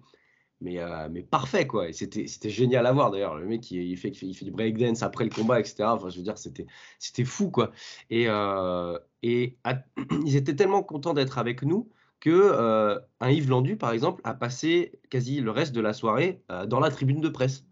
mais, 0.65 0.79
euh, 0.79 1.07
mais 1.11 1.21
parfait 1.21 1.67
quoi. 1.67 1.87
Et 1.87 1.93
c'était, 1.93 2.25
c'était 2.25 2.49
génial 2.49 2.87
à 2.87 2.91
voir 2.91 3.11
d'ailleurs. 3.11 3.35
Le 3.35 3.45
mec 3.45 3.69
il, 3.69 3.95
fait, 3.97 4.09
il 4.09 4.35
fait 4.35 4.45
du 4.45 4.51
breakdance 4.51 5.03
après 5.03 5.23
le 5.23 5.29
combat, 5.29 5.59
etc. 5.59 5.83
Enfin, 5.83 6.09
je 6.09 6.17
veux 6.17 6.23
dire, 6.23 6.39
c'était, 6.39 6.65
c'était 6.97 7.23
fou 7.23 7.51
quoi. 7.51 7.71
Et, 8.09 8.25
euh, 8.27 8.97
et 9.21 9.57
ils 10.25 10.35
étaient 10.35 10.55
tellement 10.55 10.81
contents 10.81 11.13
d'être 11.13 11.37
avec 11.37 11.61
nous 11.61 11.87
que 12.19 12.31
euh, 12.31 12.97
un 13.19 13.29
Yves 13.29 13.49
Landu, 13.49 13.77
par 13.77 13.91
exemple, 13.91 14.21
a 14.23 14.33
passé 14.33 14.99
quasi 15.11 15.39
le 15.39 15.51
reste 15.51 15.75
de 15.75 15.81
la 15.81 15.93
soirée 15.93 16.41
dans 16.67 16.79
la 16.79 16.89
tribune 16.89 17.21
de 17.21 17.29
presse. 17.29 17.65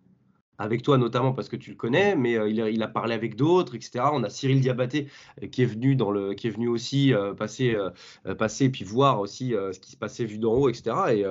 Avec 0.60 0.84
toi 0.84 1.00
notamment 1.00 1.34
parce 1.34 1.50
que 1.50 1.56
tu 1.56 1.72
le 1.72 1.76
connais, 1.76 2.16
mais 2.16 2.34
il, 2.34 2.62
a, 2.62 2.70
il, 2.70 2.84
a, 2.84 2.88
parlé 2.88 3.16
avec 3.16 3.36
d'autres, 3.36 3.74
etc. 3.74 4.06
On 4.14 4.24
a 4.24 4.30
Cyril 4.30 4.62
Diabaté 4.62 5.08
qui 5.52 5.64
est 5.64 5.66
venu 5.66 5.96
dans 5.96 6.12
le, 6.12 6.36
qui 6.36 6.46
est 6.46 6.52
venu 6.52 6.68
aussi 6.68 7.12
passer, 7.38 7.76
passer 8.38 8.70
puis 8.70 8.86
voir 8.86 9.20
aussi 9.20 9.50
ce 9.50 9.80
qui 9.80 9.92
se 9.92 9.98
passait 9.98 10.26
vu 10.26 10.38
d'en 10.38 10.54
haut, 10.54 10.70
etc. 10.70 10.96
Et 11.10 11.26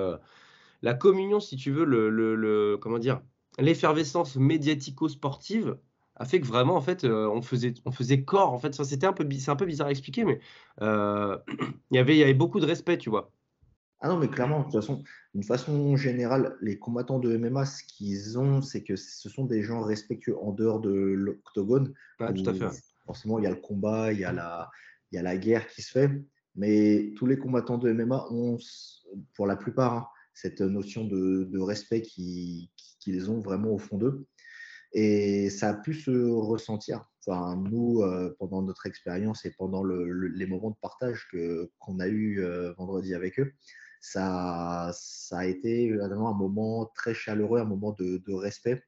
la 0.83 0.93
communion, 0.93 1.39
si 1.39 1.55
tu 1.55 1.71
veux, 1.71 1.85
le, 1.85 2.77
comment 2.79 2.99
dire, 2.99 3.21
l'effervescence 3.57 4.35
médiatico-sportive 4.35 5.77
a 6.15 6.25
fait 6.25 6.41
que 6.41 6.45
vraiment, 6.45 6.75
en 6.75 6.81
fait, 6.81 7.05
euh, 7.05 7.27
on, 7.27 7.41
faisait, 7.41 7.73
on 7.85 7.91
faisait 7.91 8.23
corps. 8.23 8.53
En 8.53 8.59
fait, 8.59 8.75
c'était 8.83 9.07
un 9.07 9.13
peu, 9.13 9.27
c'est 9.31 9.49
un 9.49 9.55
peu 9.55 9.65
bizarre 9.65 9.87
à 9.87 9.91
expliquer, 9.91 10.25
mais 10.25 10.39
euh, 10.81 11.37
il, 11.91 11.95
y 11.95 11.97
avait, 11.97 12.15
il 12.15 12.19
y 12.19 12.23
avait 12.23 12.35
beaucoup 12.35 12.59
de 12.59 12.65
respect, 12.65 12.99
tu 12.99 13.09
vois. 13.09 13.31
Ah 14.01 14.09
non, 14.09 14.17
mais 14.17 14.27
clairement, 14.27 14.59
de 14.59 14.63
toute 14.65 14.73
façon, 14.73 15.01
d'une 15.33 15.43
façon 15.43 15.95
générale, 15.95 16.57
les 16.61 16.77
combattants 16.77 17.19
de 17.19 17.37
MMA, 17.37 17.65
ce 17.65 17.83
qu'ils 17.85 18.37
ont, 18.37 18.61
c'est 18.61 18.83
que 18.83 18.97
ce 18.97 19.29
sont 19.29 19.45
des 19.45 19.63
gens 19.63 19.81
respectueux 19.81 20.37
en 20.37 20.51
dehors 20.51 20.81
de 20.81 20.91
l'octogone. 20.91 21.93
Ah, 22.19 22.33
tout 22.33 22.47
à 22.47 22.53
fait. 22.53 22.67
Forcément, 23.05 23.39
il 23.39 23.43
y 23.43 23.47
a 23.47 23.51
le 23.51 23.55
combat, 23.55 24.11
il 24.11 24.19
y 24.19 24.25
a 24.25 24.33
la, 24.33 24.69
il 25.11 25.15
y 25.15 25.19
a 25.19 25.21
la 25.21 25.37
guerre 25.37 25.67
qui 25.67 25.81
se 25.81 25.91
fait, 25.91 26.11
mais 26.55 27.13
tous 27.15 27.25
les 27.25 27.37
combattants 27.37 27.77
de 27.77 27.91
MMA 27.93 28.27
ont, 28.29 28.57
pour 29.35 29.47
la 29.47 29.55
plupart, 29.55 29.93
hein, 29.93 30.07
cette 30.33 30.61
notion 30.61 31.05
de, 31.05 31.59
respect 31.59 32.01
qu'ils 32.01 33.31
ont 33.31 33.39
vraiment 33.39 33.71
au 33.71 33.77
fond 33.77 33.97
d'eux. 33.97 34.25
Et 34.93 35.49
ça 35.49 35.69
a 35.69 35.73
pu 35.73 35.93
se 35.93 36.11
ressentir. 36.11 37.05
Enfin, 37.25 37.55
nous, 37.55 38.01
euh, 38.01 38.35
pendant 38.37 38.61
notre 38.61 38.85
expérience 38.85 39.45
et 39.45 39.51
pendant 39.51 39.83
les 39.83 40.45
moments 40.45 40.71
de 40.71 40.75
partage 40.81 41.27
qu'on 41.79 41.99
a 41.99 42.07
eu 42.07 42.41
euh, 42.41 42.73
vendredi 42.73 43.15
avec 43.15 43.39
eux, 43.39 43.53
ça, 44.01 44.91
a 45.31 45.45
été 45.45 45.93
vraiment 45.93 46.29
un 46.29 46.37
moment 46.37 46.91
très 46.93 47.13
chaleureux, 47.13 47.59
un 47.59 47.65
moment 47.65 47.93
de, 47.93 48.33
respect 48.33 48.83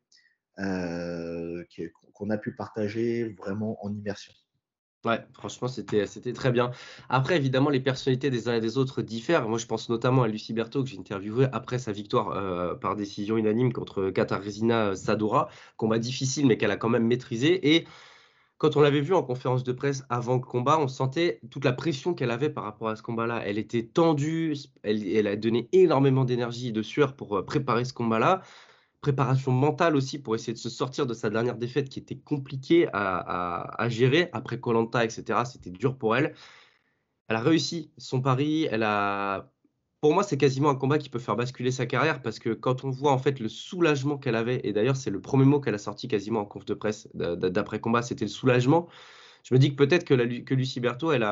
euh, 0.60 1.64
qu'on 2.14 2.30
a 2.30 2.38
pu 2.38 2.54
partager 2.54 3.30
vraiment 3.40 3.84
en 3.84 3.94
immersion. 3.94 4.34
Ouais, 5.06 5.24
franchement, 5.34 5.68
c'était, 5.68 6.08
très 6.34 6.52
bien. 6.52 6.72
Après, 7.10 7.36
évidemment, 7.38 7.70
les 7.70 7.80
personnalités 7.80 8.32
des 8.32 8.50
uns 8.50 8.56
et 8.56 8.60
des 8.60 8.80
autres 8.80 9.04
diffèrent. 9.04 9.48
Moi, 9.48 9.60
je 9.60 9.68
pense 9.68 9.88
notamment 9.88 10.24
à 10.24 10.28
Lucie 10.28 10.52
Berthaud, 10.52 10.84
que 10.84 10.90
j'ai 10.90 10.98
interviewé 10.98 11.46
après 11.52 11.78
sa 11.78 11.92
victoire 11.92 12.32
euh, 12.32 12.74
par 12.74 12.96
décision 12.96 13.38
unanime 13.38 13.72
contre 13.72 14.10
Katarzyna 14.10 14.96
Sadora. 14.96 15.50
Combat 15.78 16.00
difficile, 16.00 16.48
mais 16.48 16.58
qu'elle 16.58 16.72
a 16.72 16.78
quand 16.78 16.90
même 16.90 17.06
maîtrisé. 17.06 17.76
Et 17.76 17.86
quand 18.58 18.78
on 18.78 18.82
l'avait 18.82 19.02
vu 19.02 19.14
en 19.14 19.22
conférence 19.22 19.64
de 19.64 19.74
presse 19.74 20.04
avant 20.10 20.36
le 20.36 20.42
combat, 20.42 20.80
on 20.80 20.88
sentait 20.88 21.40
toute 21.52 21.66
la 21.66 21.74
pression 21.74 22.16
qu'elle 22.16 22.32
avait 22.32 22.50
par 22.50 22.64
rapport 22.64 22.90
à 22.90 22.96
ce 22.96 23.04
combat-là. 23.04 23.44
Elle 23.46 23.60
était 23.60 23.84
tendue, 23.86 24.56
elle, 24.82 25.08
elle 25.08 25.28
a 25.28 25.36
donné 25.36 25.70
énormément 25.72 26.26
d'énergie 26.26 26.70
et 26.70 26.72
de 26.72 26.82
sueur 26.82 27.16
pour 27.16 27.38
euh, 27.38 27.46
préparer 27.46 27.86
ce 27.86 27.94
combat-là 27.94 28.42
préparation 29.06 29.52
mentale 29.52 29.96
aussi 29.96 30.18
pour 30.18 30.34
essayer 30.34 30.54
de 30.54 30.58
se 30.58 30.70
sortir 30.70 31.06
de 31.06 31.14
sa 31.14 31.30
dernière 31.30 31.58
défaite 31.58 31.90
qui 31.90 32.00
était 32.00 32.18
compliquée 32.18 32.88
à, 32.92 33.88
gérer 33.88 34.30
après 34.34 34.60
Colanta, 34.60 35.06
etc. 35.06 35.44
C'était 35.46 35.70
dur 35.70 35.96
pour 35.96 36.16
elle. 36.16 36.34
Elle 37.28 37.36
a 37.36 37.40
réussi 37.40 37.92
son 38.00 38.20
pari. 38.20 38.68
Elle 38.72 38.82
a, 38.82 39.52
pour 40.02 40.16
moi, 40.16 40.24
c'est 40.24 40.38
quasiment 40.38 40.72
un 40.72 40.76
combat 40.76 40.98
qui 40.98 41.10
peut 41.10 41.20
faire 41.20 41.36
basculer 41.36 41.70
sa 41.70 41.86
carrière 41.86 42.24
parce 42.24 42.40
que 42.40 42.50
quand 42.50 42.84
on 42.84 42.90
voit 42.90 43.12
en 43.12 43.20
fait 43.20 43.40
le 43.40 43.48
soulagement 43.48 44.18
qu'elle 44.18 44.36
avait, 44.36 44.62
et 44.64 44.74
d'ailleurs 44.74 44.96
c'est 44.96 45.12
le 45.12 45.22
premier 45.22 45.46
mot 45.46 45.60
qu'elle 45.60 45.76
a 45.76 45.80
sorti 45.80 46.08
quasiment 46.08 46.40
en 46.40 46.46
conf 46.46 46.66
de 46.66 46.74
presse 46.74 47.08
d'après 47.14 47.80
combat, 47.80 48.02
c'était 48.02 48.26
le 48.26 48.30
soulagement. 48.30 48.88
Je 49.44 49.54
me 49.54 49.60
dis 49.60 49.70
que 49.70 49.76
peut-être 49.76 50.04
que, 50.06 50.16
Lucie 50.56 50.80
Berthaud, 50.80 51.14
il 51.14 51.20
y, 51.20 51.24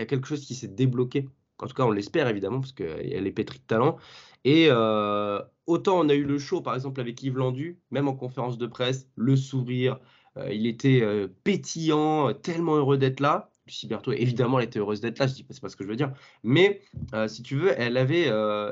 a, 0.00 0.06
quelque 0.06 0.26
chose 0.26 0.46
qui 0.46 0.54
s'est 0.54 0.68
débloqué. 0.68 1.28
En 1.62 1.66
tout 1.66 1.74
cas, 1.74 1.84
on 1.84 1.90
l'espère 1.90 2.28
évidemment 2.28 2.60
parce 2.60 2.72
qu'elle 2.72 3.26
est 3.26 3.32
pétrie 3.32 3.58
de 3.58 3.64
talent. 3.64 3.96
Et 4.44 4.66
euh, 4.68 5.40
autant 5.66 6.00
on 6.00 6.08
a 6.08 6.14
eu 6.14 6.24
le 6.24 6.38
show, 6.38 6.60
par 6.60 6.74
exemple, 6.74 7.00
avec 7.00 7.22
Yves 7.22 7.38
Landu, 7.38 7.78
même 7.90 8.08
en 8.08 8.14
conférence 8.14 8.58
de 8.58 8.66
presse, 8.66 9.08
le 9.16 9.36
sourire, 9.36 10.00
euh, 10.36 10.52
il 10.52 10.66
était 10.66 11.00
euh, 11.02 11.28
pétillant, 11.44 12.32
tellement 12.34 12.76
heureux 12.76 12.98
d'être 12.98 13.20
là. 13.20 13.50
Lucie 13.66 13.86
Berthaud, 13.86 14.12
évidemment, 14.12 14.58
elle 14.58 14.66
était 14.66 14.80
heureuse 14.80 15.00
d'être 15.00 15.20
là, 15.20 15.28
je 15.28 15.34
dis 15.34 15.44
pas, 15.44 15.54
pas 15.60 15.68
ce 15.68 15.76
que 15.76 15.84
je 15.84 15.88
veux 15.88 15.96
dire. 15.96 16.12
Mais 16.42 16.80
si 17.28 17.44
tu 17.44 17.54
veux, 17.54 17.72
elle 17.78 17.96
avait 17.96 18.28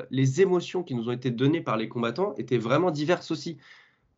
les 0.09 0.41
émotions 0.41 0.83
qui 0.83 0.95
nous 0.95 1.07
ont 1.07 1.13
été 1.13 1.31
données 1.31 1.61
par 1.61 1.77
les 1.77 1.87
combattants 1.87 2.35
étaient 2.37 2.57
vraiment 2.57 2.91
diverses 2.91 3.31
aussi. 3.31 3.57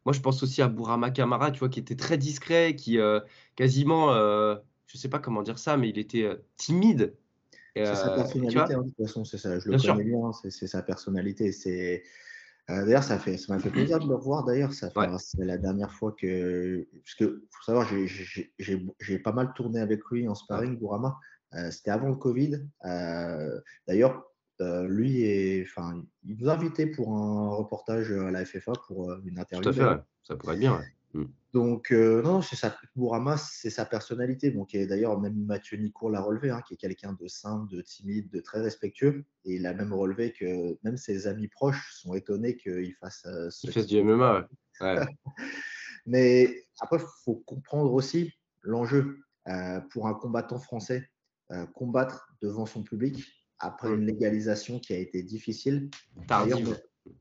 Moi, 0.06 0.13
je 0.13 0.20
pense 0.20 0.42
aussi 0.42 0.63
à 0.63 0.68
Bourama 0.70 1.12
Kamara, 1.12 1.51
tu 1.51 1.60
vois, 1.60 1.70
qui 1.70 1.80
était 1.80 1.96
très 1.96 2.18
discret, 2.18 2.75
qui 2.75 2.98
quasiment, 3.56 4.15
je 4.15 4.98
sais 4.98 5.10
pas 5.10 5.20
comment 5.20 5.44
dire 5.44 5.60
ça, 5.60 5.77
mais 5.77 5.89
il 5.89 6.00
était 6.00 6.27
timide 6.58 7.15
c'est 7.75 7.96
sa 7.96 8.10
personnalité, 8.12 8.74
hein, 8.74 8.82
de 8.82 8.89
toute 8.89 9.08
façon, 9.08 9.25
c'est 9.25 9.38
ça. 9.38 9.60
Je 9.60 9.70
le 9.70 9.77
connais 9.77 10.03
bien, 10.03 10.32
c'est 10.34 10.68
sa 10.68 10.82
personnalité. 10.82 11.51
C'est 11.51 12.03
d'ailleurs, 12.68 13.03
ça 13.03 13.20
fait, 13.20 13.38
ça 13.38 13.53
m'a 13.53 13.60
fait 13.60 13.70
plaisir 13.70 14.00
de 14.00 14.08
le 14.08 14.15
revoir. 14.15 14.44
D'ailleurs, 14.46 14.74
ça 14.74 14.92
c'est 15.20 15.46
la 15.46 15.58
dernière 15.58 15.92
fois 15.92 16.12
que, 16.12 16.88
parce 17.03 17.15
que 17.15 17.44
faut 17.50 17.63
savoir, 17.63 17.88
j'ai 17.89 19.20
pas 19.20 19.32
mal 19.32 19.53
tourné 19.56 19.80
avec 19.80 20.01
lui 20.12 20.27
en 20.27 20.36
sparring, 20.36 20.77
Bourama. 20.77 21.18
C'était 21.72 21.92
avant 21.92 22.10
le 22.10 22.15
Covid. 22.15 22.62
d'ailleurs, 23.88 24.24
lui, 24.60 25.62
enfin, 25.63 26.03
il 26.25 26.38
nous 26.38 26.50
a 26.50 26.53
invités 26.53 26.86
pour 26.86 27.15
un 27.15 27.56
reportage 27.56 28.12
à 28.12 28.32
la 28.32 28.46
FFA 28.46 28.74
pour 28.88 29.13
une 29.25 29.39
interview. 29.39 29.72
Tout 29.72 29.80
à 29.80 29.96
fait, 29.96 30.01
ça 30.24 30.36
pourrait 30.36 30.53
être 30.53 30.60
bien. 30.60 30.82
Mmh. 31.13 31.25
Donc, 31.53 31.91
euh, 31.91 32.24
non, 32.24 32.41
c'est 32.41 32.55
sa, 32.55 32.75
Bourama, 32.95 33.38
c'est 33.38 33.69
sa 33.69 33.86
personnalité. 33.86 34.50
Donc, 34.50 34.75
d'ailleurs, 34.75 35.19
même 35.19 35.45
Mathieu 35.45 35.77
Nicourt 35.77 36.10
l'a 36.10 36.19
relevé, 36.19 36.50
hein, 36.50 36.63
qui 36.67 36.74
est 36.74 36.77
quelqu'un 36.77 37.13
de 37.13 37.27
simple, 37.27 37.72
de 37.72 37.81
timide, 37.81 38.31
de 38.31 38.39
très 38.39 38.60
respectueux. 38.60 39.24
Et 39.45 39.55
il 39.55 39.67
a 39.67 39.74
même 39.75 39.93
relevé 39.93 40.33
que 40.33 40.79
même 40.83 40.98
ses 40.98 41.27
amis 41.27 41.48
proches 41.48 41.93
sont 41.93 42.15
étonnés 42.15 42.57
qu'il 42.57 42.95
fasse 42.95 43.24
euh, 43.27 43.51
ce. 43.51 43.67
Il 43.67 43.74
fasse 43.74 43.86
du 43.86 44.01
MMA, 44.01 44.48
ouais. 44.81 44.95
Mais 46.07 46.65
après, 46.79 46.98
il 46.98 47.05
faut 47.24 47.36
comprendre 47.45 47.93
aussi 47.93 48.33
l'enjeu 48.63 49.19
euh, 49.48 49.79
pour 49.91 50.07
un 50.07 50.15
combattant 50.15 50.60
français, 50.60 51.10
combattre 51.75 52.33
devant 52.41 52.65
son 52.65 52.81
public 52.81 53.24
après 53.60 53.89
mmh. 53.89 53.93
une 53.93 54.05
légalisation 54.07 54.79
qui 54.79 54.93
a 54.93 54.98
été 54.98 55.22
difficile. 55.22 55.91
D'ailleurs, 56.27 56.60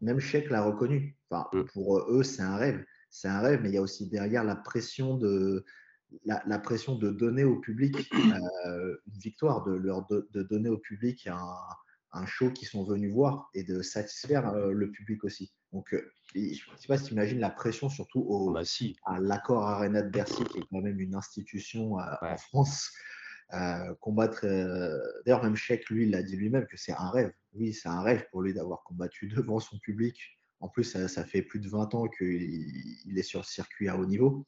même 0.01 0.21
Sheik 0.21 0.49
l'a 0.49 0.63
reconnu. 0.63 1.19
Enfin, 1.29 1.49
mmh. 1.53 1.65
Pour 1.65 1.99
eux, 1.99 2.23
c'est 2.23 2.41
un 2.41 2.57
rêve 2.57 2.83
c'est 3.13 3.29
un 3.29 3.41
rêve, 3.41 3.61
mais 3.63 3.69
il 3.69 3.75
y 3.75 3.79
a 3.79 3.83
aussi 3.83 4.09
derrière 4.09 4.43
la 4.43 4.57
pression 4.57 5.17
de, 5.17 5.65
la, 6.25 6.59
pression 6.59 6.97
de 6.97 7.11
donner 7.11 7.45
au 7.45 7.57
public 7.61 8.11
euh, 8.15 8.97
une 9.07 9.19
victoire, 9.19 9.63
de 9.65 9.73
leur 9.73 10.07
de, 10.09 10.43
donner 10.43 10.71
au 10.71 10.79
public 10.79 11.27
un, 11.27 11.55
un, 12.13 12.27
show 12.27 12.51
qu'ils 12.51 12.69
sont 12.69 12.85
venus 12.85 13.13
voir 13.13 13.51
et 13.55 13.65
de 13.65 13.83
satisfaire 13.83 14.49
euh, 14.49 14.73
le 14.73 14.91
public 14.91 15.25
aussi. 15.25 15.53
Donc, 15.73 15.93
euh, 15.93 16.11
je 16.35 16.41
ne 16.41 16.77
sais 16.79 16.89
pas 16.89 16.97
si 16.97 17.05
tu 17.05 17.13
imagines 17.13 17.39
la 17.39 17.51
pression, 17.51 17.91
surtout 17.91 18.21
au, 18.21 18.51
bah, 18.51 18.65
si. 18.65 18.97
à 19.05 19.21
l'accord 19.21 19.69
Arena 19.69 20.01
de 20.01 20.09
Bercy, 20.09 20.45
qui 20.45 20.59
est 20.59 20.67
quand 20.71 20.81
même 20.81 20.99
une 20.99 21.15
institution 21.15 21.97
en 21.97 22.37
France. 22.39 22.91
combattre. 24.01 24.47
D'ailleurs, 25.27 25.43
même 25.43 25.57
Sheik, 25.57 25.91
lui, 25.91 26.07
il 26.07 26.15
a 26.15 26.23
dit 26.23 26.37
lui-même 26.37 26.67
que 26.67 26.79
c'est 26.79 26.93
un 26.93 27.11
rêve. 27.11 27.33
Oui, 27.53 27.75
c'est 27.75 27.91
un 27.91 28.01
rêve 28.01 28.25
pour 28.31 28.41
lui 28.41 28.55
d'avoir 28.55 28.83
combattu 28.85 29.29
devant 29.37 29.61
son 29.61 29.79
public 29.79 30.19
en 30.63 30.69
plus, 30.69 30.85
ça, 30.85 31.25
fait 31.25 31.43
plus 31.43 31.59
de 31.59 31.69
20 31.69 31.95
ans 31.97 32.09
qu'il 32.09 33.19
est 33.19 33.23
sur 33.23 33.41
le 33.41 33.45
circuit 33.45 33.89
à 33.89 33.99
haut 33.99 34.07
niveau. 34.07 34.47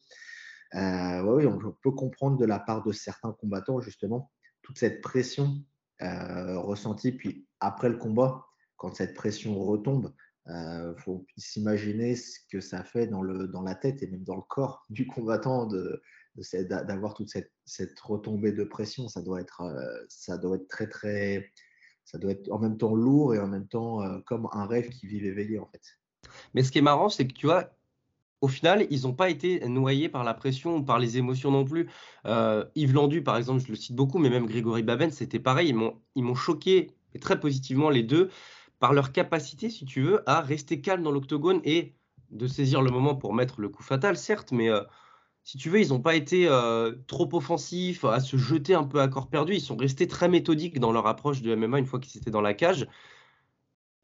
Euh, 0.77 1.23
oui, 1.23 1.45
on 1.45 1.59
peut 1.59 1.91
comprendre 1.91 2.39
de 2.39 2.47
la 2.47 2.61
part 2.61 2.85
de 2.85 2.93
certains 2.93 3.33
combattants, 3.33 3.81
justement, 3.81 4.31
toute 4.63 4.79
cette 4.79 5.01
pression 5.01 5.57
euh, 6.03 6.57
ressentie. 6.61 7.11
Puis 7.11 7.49
après 7.59 7.89
le 7.89 7.97
combat, 7.97 8.47
quand 8.77 8.95
cette 8.95 9.15
pression 9.15 9.59
retombe, 9.59 10.15
il 10.47 10.53
euh, 10.53 10.97
faut 10.99 11.27
s'imaginer 11.37 12.15
ce 12.15 12.39
que 12.49 12.61
ça 12.61 12.85
fait 12.85 13.09
dans, 13.09 13.23
la 13.23 13.75
tête 13.75 14.01
et 14.05 14.07
même 14.07 14.23
dans 14.23 14.37
le 14.37 14.43
corps 14.43 14.85
du 14.91 15.09
combattant 15.09 15.67
d'avoir 16.37 17.15
toute 17.15 17.33
cette, 17.65 18.01
retombée 18.01 18.53
de 18.53 18.63
pression. 18.63 19.09
Ça 19.09 19.21
doit 19.21 19.41
être, 19.41 19.65
très. 20.91 21.51
Ça 22.05 22.19
doit 22.19 22.31
être 22.31 22.53
en 22.53 22.61
même 22.61 22.79
temps 22.79 22.95
lourd 22.95 23.35
et 23.35 23.41
en 23.41 23.49
même 23.49 23.67
temps 23.67 24.01
comme 24.27 24.49
un 24.53 24.67
rêve 24.67 24.91
qui 24.91 25.09
vit 25.09 25.27
éveillé, 25.27 25.59
en 25.59 25.67
fait. 25.67 25.83
Mais 26.55 26.63
ce 26.63 26.73
qui 26.73 26.79
est 26.79 26.83
marrant, 26.83 27.09
c'est 27.09 27.27
que 27.27 27.33
tu 27.33 27.47
vois, 27.47 27.71
au 28.41 28.49
final, 28.49 28.87
ils 28.91 29.03
n'ont 29.03 29.15
pas 29.15 29.31
été 29.31 29.67
noyés 29.69 30.09
par 30.09 30.25
la 30.25 30.35
pression 30.35 30.77
ou 30.77 30.83
par 30.83 30.99
les 30.99 31.19
émotions 31.19 31.51
non 31.51 31.65
plus. 31.65 31.89
Euh, 32.27 32.65
Yves 32.75 32.93
Landu, 32.93 33.23
par 33.23 33.37
exemple, 33.37 33.63
je 33.65 33.69
le 33.69 33.77
cite 33.77 33.97
beaucoup, 33.97 34.19
mais 34.19 34.31
même 34.31 34.47
Grégory 34.47 34.83
Baben, 34.83 35.11
c'était 35.11 35.39
pareil. 35.39 35.75
Ils 36.15 36.25
m'ont 36.25 36.35
choqué, 36.35 36.91
très 37.21 37.41
positivement, 37.41 37.91
les 37.91 38.03
deux, 38.03 38.31
par 38.81 38.93
leur 38.93 39.13
capacité, 39.13 39.71
si 39.71 39.85
tu 39.87 40.03
veux, 40.03 40.29
à 40.29 40.41
rester 40.41 40.81
calme 40.81 41.03
dans 41.03 41.11
l'octogone 41.11 41.61
et 41.65 41.95
de 42.31 42.47
saisir 42.47 42.83
le 42.83 42.91
moment 42.91 43.15
pour 43.15 43.33
mettre 43.33 43.61
le 43.61 43.69
coup 43.69 43.83
fatal, 43.83 44.17
certes, 44.17 44.53
mais 44.53 44.69
euh, 44.69 44.83
si 45.45 45.59
tu 45.59 45.71
veux, 45.71 45.81
ils 45.81 45.91
n'ont 45.91 46.01
pas 46.01 46.17
été 46.17 46.47
euh, 46.49 46.93
trop 47.07 47.29
offensifs, 47.33 48.05
à 48.05 48.21
se 48.21 48.37
jeter 48.37 48.75
un 48.75 48.85
peu 48.85 49.01
à 49.01 49.09
corps 49.09 49.29
perdu. 49.29 49.55
Ils 49.55 49.61
sont 49.61 49.77
restés 49.77 50.09
très 50.09 50.29
méthodiques 50.29 50.81
dans 50.81 50.91
leur 50.91 51.07
approche 51.07 51.43
de 51.43 51.55
MMA 51.55 51.79
une 51.79 51.87
fois 51.87 52.01
qu'ils 52.01 52.19
étaient 52.19 52.31
dans 52.31 52.41
la 52.41 52.55
cage. 52.55 52.89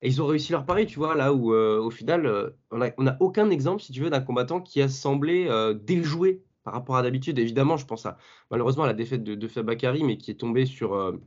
Et 0.03 0.09
ils 0.09 0.23
ont 0.23 0.27
réussi 0.27 0.53
leur 0.53 0.65
pari, 0.65 0.87
tu 0.87 0.99
vois, 0.99 1.15
là 1.15 1.35
où 1.35 1.53
euh, 1.53 1.79
au 1.79 1.91
final, 1.91 2.25
euh, 2.25 2.51
on 2.71 3.03
n'a 3.03 3.17
aucun 3.21 3.51
exemple, 3.51 3.83
si 3.83 3.93
tu 3.93 4.01
veux, 4.01 4.09
d'un 4.09 4.21
combattant 4.21 4.61
qui 4.61 4.81
a 4.81 4.89
semblé 4.89 5.47
euh, 5.49 5.75
déjoué 5.75 6.43
par 6.65 6.73
rapport 6.73 6.97
à 6.97 7.03
d'habitude. 7.03 7.39
Évidemment, 7.39 7.77
je 7.77 7.85
pense 7.85 8.07
à 8.07 8.17
malheureusement 8.51 8.85
à 8.85 8.87
la 8.87 8.95
défaite 8.95 9.23
de, 9.23 9.35
de 9.35 9.49
Fabakari, 9.49 10.03
mais 10.03 10.17
qui 10.17 10.31
est 10.31 10.41
tombé 10.41 10.65
sur, 10.65 11.19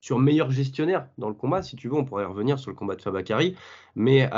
sur 0.00 0.18
meilleur 0.18 0.50
gestionnaire 0.50 1.08
dans 1.18 1.28
le 1.28 1.34
combat. 1.34 1.62
Si 1.62 1.76
tu 1.76 1.88
veux, 1.88 1.94
on 1.94 2.04
pourrait 2.04 2.24
revenir 2.24 2.58
sur 2.58 2.70
le 2.70 2.76
combat 2.76 2.96
de 2.96 3.02
Fabakari. 3.02 3.56
Mais 3.94 4.28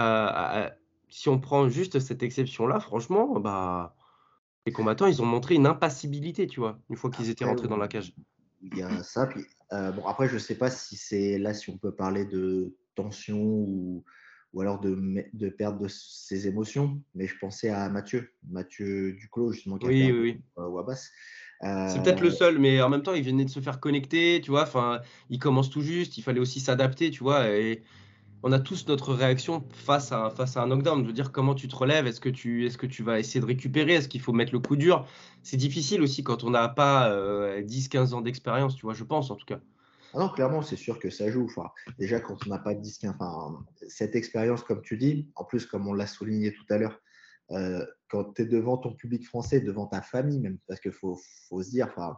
si 1.08 1.28
on 1.28 1.38
prend 1.38 1.68
juste 1.68 2.00
cette 2.00 2.22
exception-là, 2.22 2.80
franchement, 2.80 3.38
bah, 3.38 3.94
les 4.66 4.72
combattants, 4.72 5.06
ils 5.06 5.20
ont 5.22 5.26
montré 5.26 5.54
une 5.54 5.66
impassibilité, 5.66 6.46
tu 6.46 6.60
vois, 6.60 6.78
une 6.88 6.96
fois 6.96 7.10
qu'ils 7.10 7.28
étaient 7.30 7.44
rentrés 7.44 7.68
dans 7.68 7.76
la 7.76 7.88
cage. 7.88 8.14
Il 8.62 8.78
y 8.78 8.82
a 8.82 9.02
ça. 9.02 9.26
Puis, 9.26 9.44
bon, 9.70 10.06
après, 10.06 10.28
je 10.28 10.34
ne 10.34 10.38
sais 10.38 10.56
pas 10.56 10.70
si 10.70 10.96
c'est 10.96 11.38
là, 11.38 11.52
si 11.52 11.68
on 11.70 11.76
peut 11.76 11.92
parler 11.92 12.24
de 12.24 12.74
tension 12.94 13.42
ou, 13.42 14.04
ou 14.52 14.60
alors 14.60 14.80
de, 14.80 14.96
de 15.32 15.48
perdre 15.48 15.80
de 15.80 15.88
ses 15.88 16.46
émotions. 16.46 17.00
Mais 17.14 17.26
je 17.26 17.36
pensais 17.38 17.70
à 17.70 17.88
Mathieu, 17.88 18.32
Mathieu 18.48 19.12
Duclos, 19.14 19.52
justement, 19.52 19.78
qui 19.78 19.86
oui, 19.86 20.02
a 20.02 20.06
oui, 20.06 20.20
oui. 20.20 20.42
Wabas. 20.56 21.10
C'est 21.60 22.02
peut-être 22.02 22.20
le 22.20 22.28
euh, 22.28 22.32
seul, 22.32 22.58
mais 22.58 22.82
en 22.82 22.88
même 22.88 23.02
temps, 23.02 23.14
il 23.14 23.24
venait 23.24 23.44
de 23.44 23.50
se 23.50 23.60
faire 23.60 23.80
connecter, 23.80 24.40
tu 24.42 24.50
vois. 24.50 24.62
Enfin, 24.62 25.00
il 25.30 25.38
commence 25.38 25.70
tout 25.70 25.80
juste, 25.80 26.18
il 26.18 26.22
fallait 26.22 26.40
aussi 26.40 26.60
s'adapter, 26.60 27.10
tu 27.10 27.22
vois. 27.22 27.48
Et 27.48 27.82
on 28.42 28.52
a 28.52 28.60
tous 28.60 28.86
notre 28.86 29.14
réaction 29.14 29.64
face 29.72 30.12
à, 30.12 30.30
face 30.30 30.56
à 30.56 30.62
un 30.62 30.66
knockdown. 30.66 31.02
Je 31.02 31.06
veux 31.06 31.14
dire, 31.14 31.32
comment 31.32 31.54
tu 31.54 31.66
te 31.66 31.74
relèves? 31.74 32.06
Est-ce 32.06 32.20
que 32.20 32.28
tu, 32.28 32.66
est 32.66 32.76
que 32.76 32.86
tu 32.86 33.02
vas 33.02 33.18
essayer 33.18 33.40
de 33.40 33.46
récupérer? 33.46 33.94
Est-ce 33.94 34.08
qu'il 34.08 34.20
faut 34.20 34.32
mettre 34.32 34.52
le 34.52 34.58
coup 34.58 34.76
dur? 34.76 35.06
C'est 35.42 35.56
difficile 35.56 36.02
aussi 36.02 36.22
quand 36.22 36.44
on 36.44 36.50
n'a 36.50 36.68
pas 36.68 37.08
10-15 37.62 38.12
euh, 38.12 38.16
ans 38.16 38.20
d'expérience, 38.20 38.76
tu 38.76 38.82
vois, 38.82 38.94
je 38.94 39.04
pense 39.04 39.30
en 39.30 39.36
tout 39.36 39.46
cas. 39.46 39.60
Ah 40.14 40.20
non, 40.20 40.28
clairement, 40.28 40.62
c'est 40.62 40.76
sûr 40.76 41.00
que 41.00 41.10
ça 41.10 41.28
joue. 41.28 41.44
Enfin, 41.44 41.70
déjà, 41.98 42.20
quand 42.20 42.46
on 42.46 42.50
n'a 42.50 42.58
pas 42.58 42.74
de 42.74 42.80
disque, 42.80 43.04
enfin, 43.04 43.64
cette 43.88 44.14
expérience, 44.14 44.62
comme 44.62 44.80
tu 44.80 44.96
dis, 44.96 45.28
en 45.34 45.44
plus, 45.44 45.66
comme 45.66 45.88
on 45.88 45.92
l'a 45.92 46.06
souligné 46.06 46.52
tout 46.52 46.64
à 46.70 46.78
l'heure, 46.78 47.00
euh, 47.50 47.84
quand 48.08 48.34
tu 48.34 48.42
es 48.42 48.44
devant 48.44 48.78
ton 48.78 48.94
public 48.94 49.26
français, 49.26 49.60
devant 49.60 49.86
ta 49.86 50.02
famille 50.02 50.38
même, 50.38 50.58
parce 50.68 50.78
qu'il 50.78 50.92
faut, 50.92 51.18
faut, 51.48 51.62
se 51.64 51.70
dire, 51.70 51.88
enfin, 51.88 52.16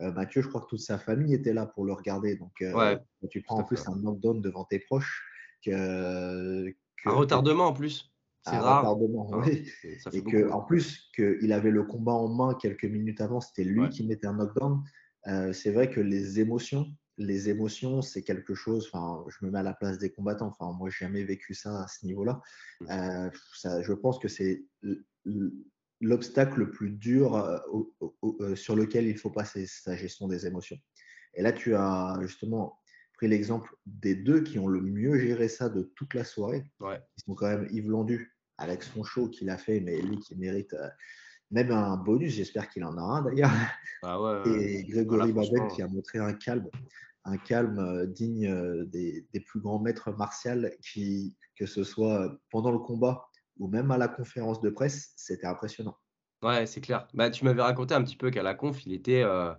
euh, 0.00 0.12
Mathieu, 0.12 0.42
je 0.42 0.48
crois 0.48 0.60
que 0.60 0.66
toute 0.66 0.80
sa 0.80 0.98
famille 0.98 1.32
était 1.32 1.54
là 1.54 1.64
pour 1.64 1.86
le 1.86 1.94
regarder. 1.94 2.36
Donc, 2.36 2.52
euh, 2.60 2.98
tu 3.30 3.40
prends 3.40 3.60
en 3.60 3.64
plus 3.64 3.88
un 3.88 3.96
knockdown 3.96 4.42
devant 4.42 4.64
tes 4.64 4.78
proches. 4.80 5.24
Que, 5.64 6.68
un 7.06 7.12
retardement 7.12 7.68
en 7.68 7.72
plus. 7.72 8.12
C'est 8.42 8.58
rare. 8.58 8.82
Retardement, 8.82 9.30
oui. 9.32 9.68
Et 10.12 10.22
que, 10.22 10.50
en 10.50 10.60
plus, 10.60 11.10
qu'il 11.14 11.52
avait 11.52 11.70
le 11.70 11.82
combat 11.84 12.12
en 12.12 12.28
main 12.28 12.54
quelques 12.54 12.84
minutes 12.84 13.22
avant, 13.22 13.40
c'était 13.40 13.64
lui 13.64 13.88
qui 13.88 14.06
mettait 14.06 14.26
un 14.26 14.34
knockdown. 14.34 14.82
c'est 15.52 15.72
vrai 15.72 15.88
que 15.88 16.00
les 16.00 16.40
émotions, 16.40 16.86
les 17.18 17.48
émotions, 17.48 18.00
c'est 18.00 18.22
quelque 18.22 18.54
chose, 18.54 18.88
enfin, 18.92 19.24
je 19.28 19.44
me 19.44 19.50
mets 19.50 19.58
à 19.58 19.62
la 19.62 19.74
place 19.74 19.98
des 19.98 20.10
combattants, 20.10 20.54
enfin, 20.58 20.72
moi, 20.72 20.88
j'ai 20.88 21.04
jamais 21.04 21.24
vécu 21.24 21.52
ça 21.52 21.82
à 21.82 21.88
ce 21.88 22.06
niveau-là. 22.06 22.40
Mmh. 22.80 22.86
Euh, 22.90 23.82
je 23.82 23.92
pense 23.92 24.18
que 24.18 24.28
c'est 24.28 24.64
l'obstacle 26.00 26.60
le 26.60 26.70
plus 26.70 26.90
dur 26.90 27.34
euh, 27.34 27.58
euh, 28.40 28.54
sur 28.54 28.76
lequel 28.76 29.06
il 29.06 29.18
faut 29.18 29.30
passer, 29.30 29.66
sa 29.66 29.96
gestion 29.96 30.28
des 30.28 30.46
émotions. 30.46 30.78
Et 31.34 31.42
là, 31.42 31.52
tu 31.52 31.74
as 31.74 32.16
justement 32.22 32.78
pris 33.14 33.26
l'exemple 33.26 33.74
des 33.84 34.14
deux 34.14 34.42
qui 34.42 34.60
ont 34.60 34.68
le 34.68 34.80
mieux 34.80 35.18
géré 35.18 35.48
ça 35.48 35.68
de 35.68 35.82
toute 35.96 36.14
la 36.14 36.22
soirée. 36.22 36.70
Ouais. 36.78 37.00
Ils 37.16 37.24
sont 37.24 37.34
quand 37.34 37.48
même 37.48 37.66
Yves 37.72 37.90
Landu, 37.90 38.36
avec 38.58 38.84
son 38.84 39.02
show 39.02 39.28
qu'il 39.28 39.50
a 39.50 39.58
fait, 39.58 39.80
mais 39.80 40.00
lui 40.00 40.18
qui 40.20 40.36
mérite 40.36 40.74
même 41.50 41.70
un 41.70 41.96
bonus, 41.96 42.34
j'espère 42.34 42.68
qu'il 42.68 42.84
en 42.84 42.96
a 42.98 43.00
un 43.00 43.22
d'ailleurs. 43.22 43.50
Ah 44.02 44.42
et 44.46 44.84
Grégory 44.84 45.32
Babel 45.32 45.66
qui 45.74 45.82
a 45.82 45.88
montré 45.88 46.18
un 46.18 46.32
calme 46.32 46.68
un 47.28 47.36
calme 47.36 47.78
euh, 47.78 48.06
digne 48.06 48.46
euh, 48.46 48.84
des, 48.86 49.24
plus 49.46 49.60
grands 49.60 49.78
maîtres 49.78 50.10
martiaux 50.12 50.68
qui, 50.82 51.36
que 51.56 51.66
ce 51.66 51.84
soit 51.84 52.38
pendant 52.50 52.70
le 52.70 52.78
combat 52.78 53.28
ou 53.58 53.68
même 53.68 53.90
à 53.90 53.98
la 53.98 54.08
conférence 54.08 54.60
de 54.60 54.70
presse, 54.70 55.12
c'était 55.16 55.46
impressionnant. 55.46 55.96
Ouais, 56.42 56.66
c'est 56.66 56.80
clair. 56.80 57.08
Bah, 57.14 57.30
tu 57.30 57.44
m'avais 57.44 57.62
raconté 57.62 57.94
un 57.94 58.02
petit 58.02 58.16
peu 58.16 58.30
qu'à 58.30 58.42
la 58.42 58.54
conf, 58.54 58.86
il 58.86 58.92
était. 58.92 59.22
Euh, 59.22 59.52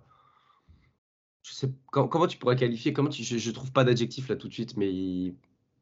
je 1.42 1.52
sais 1.52 1.70
comment, 1.90 2.26
tu 2.26 2.38
pourrais 2.38 2.56
qualifier 2.56 2.92
comment 2.92 3.10
tu, 3.10 3.22
je, 3.22 3.50
trouve 3.50 3.72
pas 3.72 3.84
d'adjectif 3.84 4.28
là 4.28 4.36
tout 4.36 4.48
de 4.48 4.52
suite, 4.52 4.76
mais 4.76 4.92
il... 4.92 5.36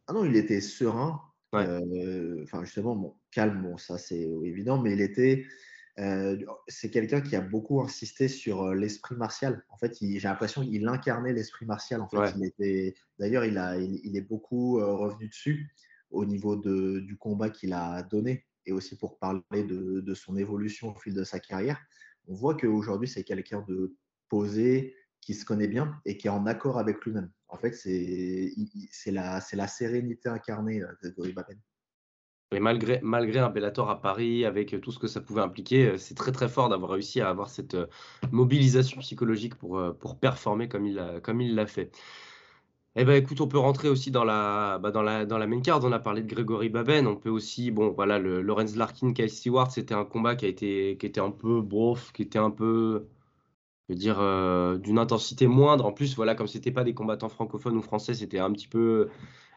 ah 0.06 0.12
non, 0.12 0.24
il 0.24 0.36
était 0.36 0.60
serein. 0.60 1.20
Enfin 1.52 2.64
justement, 2.64 2.94
bon, 2.94 3.16
calme, 3.30 3.62
bon 3.62 3.76
ça 3.76 3.96
c'est 3.96 4.28
évident, 4.44 4.80
mais 4.80 4.92
il 4.92 5.00
était 5.00 5.46
euh, 5.98 6.36
c'est 6.68 6.90
quelqu'un 6.90 7.20
qui 7.20 7.34
a 7.34 7.40
beaucoup 7.40 7.80
insisté 7.80 8.28
sur 8.28 8.62
euh, 8.62 8.74
l'esprit 8.74 9.16
martial. 9.16 9.64
En 9.68 9.76
fait, 9.78 9.96
j'ai 10.00 10.20
l'impression 10.20 10.62
qu'il 10.62 10.86
incarnait 10.86 11.32
l'esprit 11.32 11.66
martial. 11.66 12.00
En 12.00 12.08
fait, 12.08 12.34
il 12.36 12.44
était, 12.44 12.94
d'ailleurs, 13.18 13.44
il, 13.44 13.58
a, 13.58 13.76
il, 13.76 14.16
est 14.16 14.22
beaucoup 14.22 14.78
euh, 14.78 14.94
revenu 14.94 15.28
dessus 15.28 15.74
au 16.10 16.24
niveau 16.24 16.56
de, 16.56 17.00
du 17.00 17.16
combat 17.16 17.50
qu'il 17.50 17.72
a 17.72 18.02
donné 18.04 18.46
et 18.64 18.72
aussi 18.72 18.96
pour 18.96 19.18
parler 19.18 19.42
de, 19.64 20.00
de, 20.00 20.14
son 20.14 20.36
évolution 20.36 20.94
au 20.94 20.94
fil 20.94 21.14
de 21.14 21.24
sa 21.24 21.40
carrière. 21.40 21.80
On 22.28 22.34
voit 22.34 22.54
qu'aujourd'hui, 22.54 23.08
c'est 23.08 23.24
quelqu'un 23.24 23.64
de 23.66 23.96
posé, 24.28 24.94
qui 25.20 25.34
se 25.34 25.44
connaît 25.44 25.68
bien 25.68 26.00
et 26.04 26.16
qui 26.16 26.28
est 26.28 26.30
en 26.30 26.46
accord 26.46 26.78
avec 26.78 27.04
lui-même. 27.04 27.30
En 27.48 27.56
fait, 27.56 27.72
c'est 27.72 28.52
la, 29.10 29.40
la 29.52 29.68
sérénité 29.68 30.28
incarnée 30.28 30.82
de 31.02 31.10
Gori 31.10 31.32
Baben. 31.32 31.58
Et 32.50 32.60
malgré, 32.60 32.98
malgré 33.02 33.40
un 33.40 33.50
Bellator 33.50 33.90
à 33.90 34.00
Paris, 34.00 34.44
avec 34.46 34.72
euh, 34.72 34.80
tout 34.80 34.90
ce 34.90 34.98
que 34.98 35.06
ça 35.06 35.20
pouvait 35.20 35.42
impliquer, 35.42 35.90
euh, 35.90 35.98
c'est 35.98 36.14
très 36.14 36.32
très 36.32 36.48
fort 36.48 36.70
d'avoir 36.70 36.92
réussi 36.92 37.20
à 37.20 37.28
avoir 37.28 37.50
cette 37.50 37.74
euh, 37.74 37.86
mobilisation 38.32 39.00
psychologique 39.00 39.54
pour, 39.56 39.82
pour 40.00 40.18
performer 40.18 40.66
comme 40.68 40.86
il 40.86 40.94
l'a 40.94 41.20
comme 41.20 41.42
il 41.42 41.66
fait. 41.66 41.90
Eh 42.96 43.04
ben, 43.04 43.14
écoute, 43.22 43.40
on 43.40 43.48
peut 43.48 43.58
rentrer 43.58 43.88
aussi 43.88 44.10
dans 44.10 44.24
la, 44.24 44.78
bah, 44.78 44.90
dans 44.90 45.02
la, 45.02 45.26
dans 45.26 45.38
la 45.38 45.46
main 45.46 45.60
card. 45.60 45.84
On 45.84 45.92
a 45.92 45.98
parlé 45.98 46.22
de 46.22 46.34
Grégory 46.34 46.68
Baben. 46.68 47.06
On 47.06 47.16
peut 47.16 47.30
aussi, 47.30 47.70
bon, 47.70 47.90
voilà, 47.90 48.18
le 48.18 48.42
Lorenz 48.42 48.76
Larkin, 48.76 49.12
Kyle 49.12 49.30
Stewart, 49.30 49.70
c'était 49.70 49.94
un 49.94 50.04
combat 50.04 50.34
qui 50.34 50.46
a 50.46 50.48
été, 50.48 50.96
qui 50.98 51.06
était 51.06 51.20
un 51.20 51.30
peu 51.30 51.60
bof, 51.60 52.12
qui 52.12 52.22
était 52.22 52.38
un 52.40 52.50
peu, 52.50 53.06
je 53.88 53.94
veux 53.94 53.98
dire, 53.98 54.16
d'une 54.80 54.98
intensité 54.98 55.46
moindre. 55.46 55.86
En 55.86 55.92
plus, 55.92 56.16
voilà, 56.16 56.34
comme 56.34 56.48
c'était 56.48 56.72
pas 56.72 56.84
des 56.84 56.94
combattants 56.94 57.28
francophones 57.28 57.76
ou 57.76 57.82
français, 57.82 58.14
c'était 58.14 58.40
un 58.40 58.52
petit 58.52 58.68
peu 58.68 59.08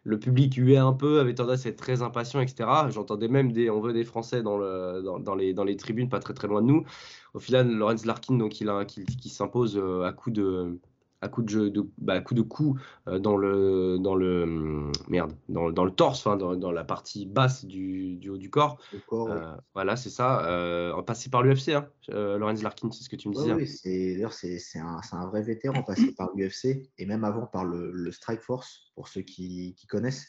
le 0.04 0.20
public 0.20 0.56
huait 0.56 0.78
un 0.78 0.94
peu, 0.94 1.20
avait 1.20 1.36
tendance 1.36 1.66
à 1.66 1.70
être 1.70 1.78
très 1.78 2.02
impatient, 2.02 2.42
etc. 2.42 2.70
J'entendais 2.90 3.28
même 3.28 3.52
des, 3.52 3.70
on 3.70 3.82
des 3.92 4.04
Français 4.04 4.42
dans 4.42 5.36
les 5.36 5.78
tribunes, 5.78 6.10
pas 6.10 6.20
très 6.20 6.34
très 6.34 6.48
loin 6.48 6.62
de 6.62 6.68
nous. 6.68 6.86
Au 7.34 7.40
final, 7.40 7.72
Lorenz 7.72 8.06
Larkin, 8.06 8.36
donc, 8.36 8.60
il, 8.62 8.70
a, 8.70 8.86
qui, 8.86 9.06
qui 9.06 9.30
s'impose 9.30 9.78
euh, 9.78 10.04
à 10.04 10.12
coup 10.12 10.32
de, 10.32 10.80
à 11.22 11.30
coup 11.30 11.44
de 11.44 11.50
jeu, 11.50 11.70
de, 11.70 11.88
bah, 12.00 12.20
coup 12.20 12.34
de 12.34 12.42
coup 12.42 12.80
euh, 13.08 13.20
dans 13.20 13.38
le, 13.38 13.98
dans 14.00 14.16
le 14.16 14.44
hum, 14.44 14.92
merde, 15.08 15.34
dans, 15.50 15.72
dans 15.72 15.86
le 15.86 15.92
torse, 15.92 16.24
dans, 16.24 16.56
dans, 16.56 16.72
la 16.72 16.84
partie 16.84 17.26
basse 17.28 17.64
du, 17.66 18.16
du 18.16 18.30
haut 18.30 18.38
du 18.38 18.50
corps. 18.50 18.80
Euh, 19.12 19.56
voilà, 19.74 19.96
c'est 19.96 20.10
ça. 20.10 20.46
Euh, 20.48 21.00
passé 21.04 21.30
par 21.30 21.44
l'UFC, 21.44 21.70
hein, 21.70 21.88
Lorenz 22.10 22.64
Larkin, 22.64 22.92
c'est 22.92 23.04
ce 23.04 23.10
que 23.10 23.16
tu 23.16 23.30
me 23.30 23.36
disais. 23.36 23.54
oui, 23.54 23.68
c'est 23.68 24.14
d'ailleurs 24.14 24.34
c'est 24.34 24.60
un, 24.80 25.00
un, 25.12 25.28
vrai 25.28 25.44
vétéran 25.44 25.84
passé 25.84 26.14
par 26.18 26.30
l'UFC 26.36 26.90
et 26.98 27.06
même 27.06 27.24
avant 27.24 27.46
par 27.46 27.66
le, 27.66 27.92
le 27.92 28.12
Strike 28.12 28.42
Force 28.42 28.92
pour 28.96 29.08
ceux 29.08 29.22
qui, 29.22 29.76
qui 29.78 29.88
connaissent. 29.88 30.28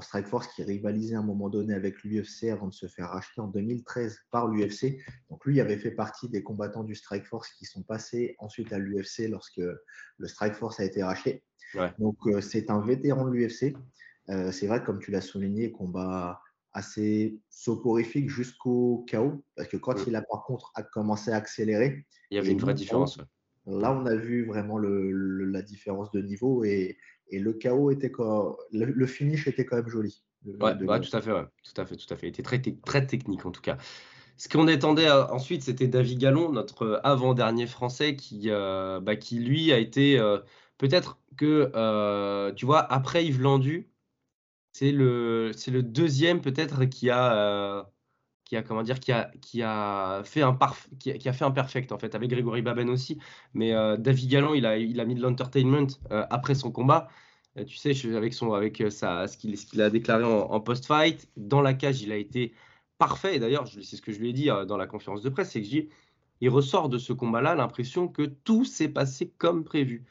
Strikeforce 0.00 0.48
qui 0.48 0.62
rivalisait 0.62 1.14
à 1.14 1.20
un 1.20 1.24
moment 1.24 1.48
donné 1.48 1.74
avec 1.74 2.02
l'UFC 2.02 2.44
avant 2.50 2.68
de 2.68 2.74
se 2.74 2.86
faire 2.86 3.10
racheter 3.10 3.40
en 3.40 3.48
2013 3.48 4.18
par 4.30 4.48
l'UFC. 4.48 4.98
Donc 5.30 5.44
lui 5.44 5.60
avait 5.60 5.76
fait 5.76 5.90
partie 5.90 6.28
des 6.28 6.42
combattants 6.42 6.84
du 6.84 6.94
Strikeforce 6.94 7.50
qui 7.52 7.64
sont 7.64 7.82
passés 7.82 8.34
ensuite 8.38 8.72
à 8.72 8.78
l'UFC 8.78 9.28
lorsque 9.28 9.58
le 9.58 10.28
Strikeforce 10.28 10.80
a 10.80 10.84
été 10.84 11.02
racheté. 11.02 11.44
Donc 11.98 12.16
euh, 12.26 12.40
c'est 12.40 12.70
un 12.70 12.80
vétéran 12.80 13.26
de 13.26 13.30
l'UFC. 13.30 13.76
Euh, 14.30 14.52
c'est 14.52 14.66
vrai, 14.66 14.82
comme 14.82 15.00
tu 15.00 15.10
l'as 15.10 15.20
souligné, 15.20 15.70
combat 15.70 16.40
assez 16.72 17.38
soporifique 17.50 18.28
jusqu'au 18.28 19.04
chaos. 19.06 19.44
Parce 19.54 19.68
que 19.68 19.76
quand 19.76 20.06
il 20.06 20.16
a 20.16 20.22
par 20.22 20.44
contre 20.44 20.72
commencé 20.92 21.30
à 21.30 21.36
accélérer, 21.36 22.06
il 22.30 22.36
y 22.36 22.38
avait 22.38 22.52
une 22.52 22.60
vraie 22.60 22.74
différence. 22.74 23.18
Là, 23.66 23.92
on 23.92 24.04
a 24.04 24.14
vu 24.14 24.44
vraiment 24.44 24.78
la 24.78 25.62
différence 25.62 26.10
de 26.10 26.20
niveau 26.20 26.64
et, 26.64 26.98
et 27.28 27.38
le 27.38 27.52
chaos 27.52 27.90
était 27.90 28.10
quand 28.10 28.56
le, 28.72 29.06
finish 29.06 29.46
était 29.46 29.64
quand 29.64 29.76
même 29.76 29.88
joli. 29.88 30.22
Ouais, 30.44 30.76
tout 30.76 31.16
à 31.16 31.20
fait, 31.20 31.30
tout 31.30 31.80
à 31.80 31.86
fait, 31.86 31.96
tout 31.96 32.12
à 32.12 32.16
fait. 32.16 32.26
Il 32.26 32.30
était 32.30 32.42
très, 32.42 32.60
très 32.60 33.06
technique 33.06 33.46
en 33.46 33.50
tout 33.50 33.62
cas. 33.62 33.78
Ce 34.36 34.48
qu'on 34.48 34.66
attendait 34.66 35.08
euh, 35.08 35.26
ensuite, 35.28 35.62
c'était 35.62 35.86
David 35.86 36.18
Gallon, 36.18 36.50
notre 36.50 36.82
euh, 36.82 37.00
avant-dernier 37.04 37.66
français, 37.66 38.16
qui, 38.16 38.50
euh, 38.50 39.00
bah, 39.00 39.16
qui 39.16 39.38
lui 39.38 39.72
a 39.72 39.78
été 39.78 40.18
peut-être 40.78 41.18
que, 41.36 42.52
tu 42.56 42.66
vois, 42.66 42.80
après 42.80 43.24
Yves 43.24 43.40
Landu, 43.40 43.90
c'est 44.72 44.92
le, 44.92 45.52
c'est 45.56 45.70
le 45.70 45.82
deuxième 45.82 46.40
peut-être 46.40 46.84
qui 46.86 47.10
a, 47.10 47.90
qui 48.54 48.58
a, 48.58 48.62
comment 48.62 48.82
dire, 48.82 49.00
qui 49.00 49.12
a, 49.12 49.30
qui 49.40 49.62
a 49.62 50.22
fait 50.24 50.42
un 50.42 50.52
parf 50.52 50.88
qui, 50.98 51.10
a, 51.10 51.32
fait 51.32 51.44
un 51.44 51.50
perfect 51.50 51.92
en 51.92 51.98
fait, 51.98 52.14
avec 52.14 52.30
Grégory 52.30 52.62
Baben 52.62 52.88
aussi. 52.88 53.18
Mais 53.52 53.72
David 53.98 54.30
Gallon, 54.30 54.54
il 54.54 54.66
a, 54.66 54.78
il 54.78 55.00
a 55.00 55.04
mis 55.04 55.14
de 55.14 55.22
l'entertainment 55.22 55.88
après 56.10 56.54
son 56.54 56.70
combat. 56.70 57.08
tu 57.66 57.76
sais, 57.76 57.92
avec, 58.14 58.34
son, 58.34 58.52
avec 58.52 58.82
sa, 58.90 59.26
ce 59.26 59.36
qu'il, 59.36 59.56
qu'il 59.56 59.82
a 59.82 59.90
déclaré 59.90 60.24
en, 60.24 60.50
en 60.50 60.60
post-fight, 60.60 61.28
dans 61.36 61.62
la 61.62 61.74
cage, 61.74 62.02
il 62.02 62.12
a 62.12 62.16
été 62.16 62.54
parfait. 62.98 63.38
D'ailleurs, 63.38 63.66
c'est 63.68 63.96
ce 63.96 64.02
que 64.02 64.12
je 64.12 64.18
lui 64.18 64.30
ai 64.30 64.32
dit 64.32 64.50
euh, 64.50 64.64
dans 64.64 64.76
la 64.76 64.86
conférence 64.86 65.22
de 65.22 65.28
presse, 65.28 65.50
c'est 65.50 65.60
que 65.60 65.66
dis, 65.66 65.88
il 66.40 66.48
ressort 66.48 66.88
de 66.88 66.98
ce 66.98 67.12
combat-là 67.12 67.54
l'impression 67.54 68.08
que 68.08 68.22
tout 68.22 68.64
s'est 68.64 68.88
passé 68.88 69.32
comme 69.38 69.64
prévu. 69.64 70.04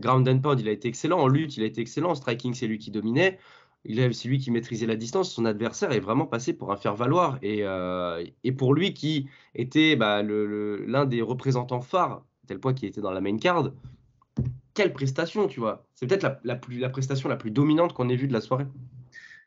Ground 0.00 0.28
and 0.28 0.40
pound, 0.40 0.60
il 0.60 0.68
a 0.68 0.72
été 0.72 0.88
excellent. 0.88 1.18
En 1.18 1.28
lutte, 1.28 1.56
il 1.56 1.62
a 1.62 1.66
été 1.66 1.80
excellent. 1.80 2.10
En 2.10 2.14
striking, 2.14 2.54
c'est 2.54 2.68
lui 2.68 2.78
qui 2.78 2.90
dominait. 2.90 3.38
C'est 3.84 4.28
lui 4.28 4.38
qui 4.38 4.50
maîtrisait 4.50 4.86
la 4.86 4.96
distance. 4.96 5.32
Son 5.32 5.44
adversaire 5.44 5.92
est 5.92 6.00
vraiment 6.00 6.26
passé 6.26 6.52
pour 6.52 6.72
un 6.72 6.76
faire-valoir. 6.76 7.38
Et, 7.42 7.60
euh, 7.62 8.24
et, 8.44 8.52
pour 8.52 8.74
lui, 8.74 8.92
qui 8.92 9.28
était 9.54 9.96
bah, 9.96 10.22
l'un 10.22 11.06
des 11.06 11.22
représentants 11.22 11.80
phares, 11.80 12.24
tel 12.46 12.58
point 12.58 12.74
qu'il 12.74 12.88
était 12.88 13.00
dans 13.00 13.12
la 13.12 13.20
main 13.20 13.36
card, 13.38 13.72
quelle 14.74 14.92
prestation, 14.92 15.48
tu 15.48 15.60
vois. 15.60 15.84
C'est 15.94 16.06
peut-être 16.06 16.22
la, 16.22 16.40
la, 16.44 16.56
plus, 16.56 16.78
la 16.78 16.90
prestation 16.90 17.28
la 17.28 17.36
plus 17.36 17.50
dominante 17.50 17.94
qu'on 17.94 18.08
ait 18.08 18.16
vue 18.16 18.28
de 18.28 18.32
la 18.32 18.40
soirée. 18.40 18.66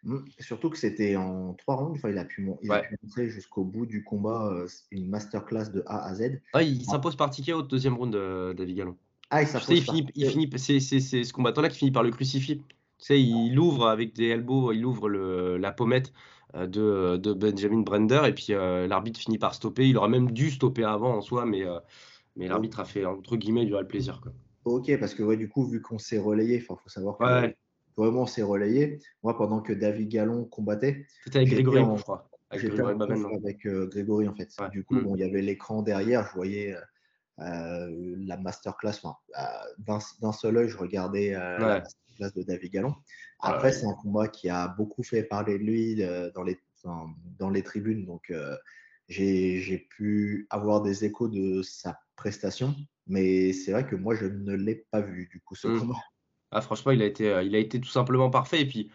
Mmh. 0.04 0.18
Surtout 0.40 0.70
que 0.72 0.78
c'était 0.78 1.16
en 1.16 1.54
trois 1.54 1.76
rounds. 1.76 1.98
Enfin, 1.98 2.10
il 2.10 2.18
a 2.18 2.26
pu, 2.26 2.50
il 2.64 2.72
a 2.72 2.80
pu 2.80 2.96
montrer 3.04 3.30
jusqu'au 3.30 3.64
bout 3.64 3.86
du 3.86 4.04
combat 4.04 4.48
euh, 4.52 4.68
une 4.90 5.08
masterclass 5.08 5.70
de 5.72 5.84
A 5.86 6.08
à 6.08 6.16
Z. 6.16 6.42
Ah, 6.54 6.64
il 6.64 6.84
s'impose 6.84 7.16
par 7.16 7.30
ticket 7.30 7.54
au 7.54 7.62
deuxième 7.62 7.94
round, 7.94 8.14
de 8.14 8.54
David 8.58 8.78
Gallon. 8.78 8.98
Ah, 9.30 9.44
il 9.44 9.48
il 9.70 9.82
finit, 9.82 10.08
il 10.16 10.30
finit 10.30 10.50
c'est, 10.58 10.80
ce 10.80 11.32
combattant-là 11.32 11.70
qui 11.70 11.78
finit 11.78 11.92
par 11.92 12.04
le 12.04 12.12
crucifier. 12.12 12.62
Tu 13.02 13.08
sais, 13.08 13.22
il 13.22 13.58
ouvre 13.60 13.88
avec 13.88 14.14
des 14.14 14.28
elbows, 14.28 14.72
il 14.72 14.86
ouvre 14.86 15.10
le, 15.10 15.58
la 15.58 15.72
pommette 15.72 16.14
euh, 16.56 16.68
de, 16.68 17.18
de, 17.18 17.34
Benjamin 17.34 17.82
Brender 17.82 18.22
et 18.26 18.34
puis 18.34 18.48
euh, 18.52 18.88
l'arbitre 18.88 19.20
finit 19.20 19.38
par 19.38 19.54
stopper. 19.54 19.90
Il 19.90 19.98
aurait 19.98 20.10
même 20.10 20.32
dû 20.32 20.52
stopper 20.52 20.84
avant 20.84 21.16
en 21.16 21.22
soi, 21.22 21.46
mais, 21.46 21.64
mais 22.36 22.48
l'arbitre 22.48 22.80
a 22.80 22.86
fait 22.86 23.06
entre 23.06 23.36
guillemets 23.38 23.66
du 23.66 23.72
le 23.72 23.88
plaisir. 23.88 24.22
Quoi. 24.22 24.32
Ok, 24.66 24.98
parce 25.00 25.14
que 25.16 25.24
ouais, 25.24 25.38
du 25.38 25.50
coup, 25.50 25.66
vu 25.66 25.82
qu'on 25.82 25.98
s'est 25.98 26.20
relayé, 26.20 26.58
il 26.58 26.62
faut 26.62 26.80
savoir 26.86 27.18
que 27.18 27.54
vraiment 27.98 28.26
s'est 28.26 28.44
relayé. 28.44 29.00
Moi, 29.24 29.38
pendant 29.38 29.62
que 29.62 29.74
David 29.74 30.10
Gallon 30.10 30.46
combattait. 30.46 31.06
C'était 31.24 31.40
avec 31.40 31.52
Grégory, 31.52 31.84
je 31.98 32.02
crois. 32.02 32.30
Avec 32.50 32.68
Grégory, 32.68 32.96
en 32.96 33.36
avec 33.38 33.66
euh, 33.66 33.88
Grégory, 33.88 34.28
en 34.28 34.36
fait. 34.36 34.50
Du 34.72 34.84
coup, 34.84 34.96
mm. 34.96 35.04
bon, 35.04 35.16
il 35.16 35.22
y 35.22 35.24
avait 35.24 35.42
l'écran 35.42 35.82
derrière, 35.82 36.28
je 36.30 36.34
voyais 36.36 36.76
euh, 37.42 38.16
la 38.26 38.38
masterclass. 38.38 39.00
Enfin, 39.04 39.16
euh, 39.38 39.98
d'un 40.22 40.32
seul 40.32 40.58
œil, 40.58 40.70
je 40.70 40.78
regardais 40.78 41.32
la 41.32 41.80
masterclass 41.80 42.32
de 42.36 42.44
David 42.44 42.72
Gallon. 42.72 42.96
Après, 43.40 43.72
c'est 43.72 43.86
un 43.86 43.94
combat 43.94 44.28
qui 44.28 44.50
a 44.50 44.68
beaucoup 44.68 45.04
fait 45.04 45.24
parler 45.24 45.58
de 45.58 45.64
lui 45.64 45.96
dans, 46.36 46.44
les, 46.44 46.60
dans, 47.40 47.50
les 47.50 47.64
tribunes. 47.64 48.06
Donc, 48.06 48.32
j'ai 49.08 49.88
pu 49.90 50.48
avoir 50.50 50.82
des 50.82 51.06
échos 51.06 51.28
de 51.28 51.62
sa 51.62 52.00
prestation. 52.16 52.76
Mais 53.08 53.52
c'est 53.52 53.72
vrai 53.72 53.86
que 53.86 53.96
moi, 53.96 54.16
je 54.16 54.26
ne 54.26 54.54
l'ai 54.54 54.86
pas 54.92 55.02
vu, 55.02 55.28
du 55.32 55.42
coup, 55.42 55.56
ce 55.56 55.68
mm. 55.68 55.80
combat. 55.80 55.96
Ah, 56.52 56.62
franchement, 56.62 56.92
il 56.92 57.02
a 57.02 57.06
été, 57.06 57.30
euh, 57.30 57.44
il 57.44 57.56
a 57.56 57.60
été 57.60 57.80
tout 57.80 57.90
simplement 57.90 58.30
parfait. 58.30 58.62
Et 58.62 58.68
puis, 58.68 58.92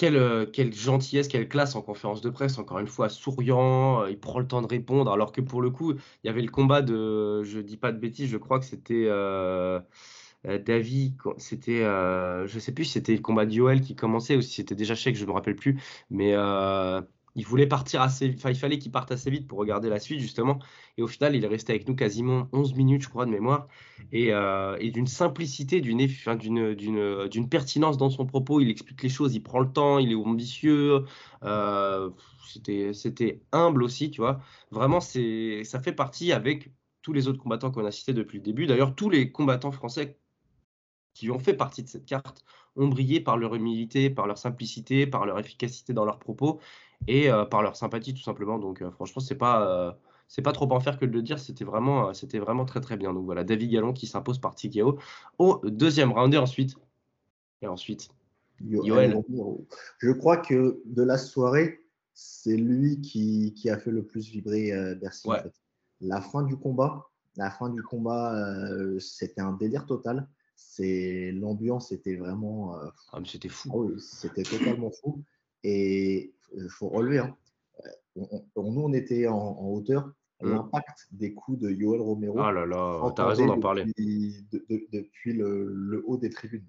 quelle, 0.00 0.16
euh, 0.16 0.46
quelle 0.46 0.72
gentillesse, 0.72 1.28
quelle 1.28 1.46
classe 1.46 1.74
en 1.76 1.82
conférence 1.82 2.22
de 2.22 2.30
presse, 2.30 2.56
encore 2.56 2.78
une 2.78 2.86
fois, 2.86 3.10
souriant, 3.10 4.00
euh, 4.02 4.10
il 4.10 4.18
prend 4.18 4.38
le 4.38 4.46
temps 4.46 4.62
de 4.62 4.66
répondre. 4.66 5.12
Alors 5.12 5.30
que 5.30 5.42
pour 5.42 5.60
le 5.60 5.68
coup, 5.70 5.92
il 5.92 6.26
y 6.26 6.30
avait 6.30 6.40
le 6.40 6.50
combat 6.50 6.80
de, 6.80 7.42
je 7.44 7.60
dis 7.60 7.76
pas 7.76 7.92
de 7.92 7.98
bêtises, 7.98 8.30
je 8.30 8.38
crois 8.38 8.58
que 8.60 8.64
c'était 8.64 9.08
David, 10.44 11.16
c'était, 11.36 11.82
je 11.82 12.58
sais 12.58 12.72
plus 12.72 12.86
si 12.86 12.92
c'était 12.92 13.14
le 13.14 13.20
combat 13.20 13.44
de 13.44 13.78
qui 13.80 13.94
commençait 13.94 14.36
ou 14.36 14.40
si 14.40 14.54
c'était 14.54 14.74
déjà 14.74 14.94
chèque, 14.94 15.16
je 15.16 15.24
ne 15.24 15.28
me 15.28 15.32
rappelle 15.34 15.56
plus. 15.56 15.78
Mais 16.08 16.34
il 17.34 17.44
voulait 17.46 17.66
partir 17.66 18.02
assez, 18.02 18.26
il 18.26 18.56
fallait 18.56 18.78
qu'il 18.78 18.90
parte 18.90 19.12
assez 19.12 19.30
vite 19.30 19.46
pour 19.46 19.58
regarder 19.58 19.88
la 19.88 20.00
suite 20.00 20.20
justement. 20.20 20.58
Et 20.98 21.02
au 21.02 21.06
final, 21.06 21.36
il 21.36 21.44
est 21.44 21.48
resté 21.48 21.72
avec 21.72 21.88
nous 21.88 21.94
quasiment 21.94 22.48
11 22.52 22.74
minutes, 22.74 23.02
je 23.02 23.08
crois, 23.08 23.26
de 23.26 23.30
mémoire, 23.30 23.68
et, 24.12 24.32
euh, 24.32 24.76
d'une 24.90 25.06
simplicité, 25.06 25.80
d'une, 25.80 27.48
pertinence 27.48 27.96
dans 27.96 28.10
son 28.10 28.26
propos. 28.26 28.60
Il 28.60 28.68
explique 28.68 29.02
les 29.02 29.08
choses, 29.08 29.34
il 29.34 29.42
prend 29.42 29.60
le 29.60 29.72
temps, 29.72 29.98
il 29.98 30.12
est 30.12 30.14
ambitieux. 30.14 31.04
Euh, 31.44 32.10
c'était, 32.92 33.40
humble 33.52 33.82
aussi, 33.82 34.10
tu 34.10 34.20
vois. 34.20 34.40
Vraiment, 34.70 35.00
ça 35.00 35.80
fait 35.80 35.92
partie 35.92 36.32
avec 36.32 36.72
tous 37.02 37.12
les 37.12 37.28
autres 37.28 37.38
combattants 37.38 37.70
qu'on 37.70 37.84
a 37.84 37.92
cités 37.92 38.12
depuis 38.12 38.38
le 38.38 38.44
début. 38.44 38.66
D'ailleurs, 38.66 38.94
tous 38.94 39.08
les 39.08 39.30
combattants 39.32 39.72
français 39.72 40.18
qui 41.14 41.30
ont 41.30 41.38
fait 41.38 41.54
partie 41.54 41.82
de 41.82 41.88
cette 41.88 42.06
carte 42.06 42.44
ont 42.76 42.88
brillé 42.88 43.20
par 43.20 43.36
leur 43.36 43.54
humilité, 43.54 44.10
par 44.10 44.26
leur 44.26 44.38
simplicité, 44.38 45.06
par 45.06 45.26
leur 45.26 45.38
efficacité 45.38 45.92
dans 45.92 46.04
leurs 46.04 46.18
propos 46.18 46.60
et 47.06 47.30
euh, 47.30 47.44
par 47.44 47.62
leur 47.62 47.76
sympathie 47.76 48.14
tout 48.14 48.22
simplement. 48.22 48.58
Donc 48.58 48.82
euh, 48.82 48.90
franchement, 48.90 49.20
c'est 49.20 49.36
pas 49.36 49.66
euh, 49.66 49.92
c'est 50.28 50.42
pas 50.42 50.52
trop 50.52 50.70
en 50.72 50.80
faire 50.80 50.98
que 50.98 51.04
de 51.04 51.12
le 51.12 51.22
dire, 51.22 51.38
c'était 51.38 51.64
vraiment, 51.64 52.14
c'était 52.14 52.38
vraiment 52.38 52.64
très 52.64 52.80
très 52.80 52.96
bien. 52.96 53.12
Donc 53.12 53.24
voilà, 53.24 53.44
David 53.44 53.70
Gallon 53.70 53.92
qui 53.92 54.06
s'impose 54.06 54.38
par 54.38 54.54
TKO 54.54 54.98
au 55.38 55.60
deuxième 55.64 56.12
round 56.12 56.32
et 56.32 56.38
ensuite, 56.38 56.76
et 57.62 57.66
ensuite, 57.66 58.10
Yoel. 58.60 59.20
Je 59.98 60.10
crois 60.12 60.36
que 60.36 60.80
de 60.84 61.02
la 61.02 61.18
soirée, 61.18 61.80
c'est 62.14 62.56
lui 62.56 63.00
qui, 63.00 63.54
qui, 63.54 63.70
a 63.70 63.78
fait 63.78 63.90
le 63.90 64.04
plus 64.04 64.28
vibrer 64.28 64.72
Bercy. 64.94 65.28
La 66.00 66.20
fin 66.20 66.42
du 66.42 66.56
combat, 66.56 67.10
la 67.36 67.50
fin 67.50 67.68
du 67.68 67.82
combat, 67.82 68.36
c'était 69.00 69.40
un 69.40 69.52
délire 69.52 69.84
total. 69.84 70.28
C'est 70.54 71.32
l'ambiance 71.32 71.90
était 71.90 72.16
vraiment. 72.16 72.76
ah, 73.12 73.18
c'était 73.24 73.48
fou. 73.48 73.90
Ah 73.92 73.98
c'était 73.98 74.44
totalement 74.44 74.92
fou. 74.92 75.24
Et 75.64 76.34
il 76.54 76.68
faut 76.68 76.88
relever. 76.88 77.18
Hein. 77.18 77.36
Euh, 77.86 78.22
nous, 78.56 78.80
on 78.80 78.92
était 78.92 79.26
en, 79.26 79.58
hauteur. 79.58 80.12
Mmh. 80.42 80.52
L'impact 80.52 81.08
des 81.10 81.34
coups 81.34 81.58
de 81.58 81.70
Yoel 81.70 82.00
Romero. 82.00 82.38
Ah 82.38 82.50
là 82.50 82.64
là, 82.64 83.12
t'as 83.14 83.26
raison 83.26 83.46
d'en 83.46 83.60
parler. 83.60 83.84
depuis 83.98 85.34
le, 85.34 86.02
haut 86.06 86.16
des 86.16 86.30
tribunes. 86.30 86.64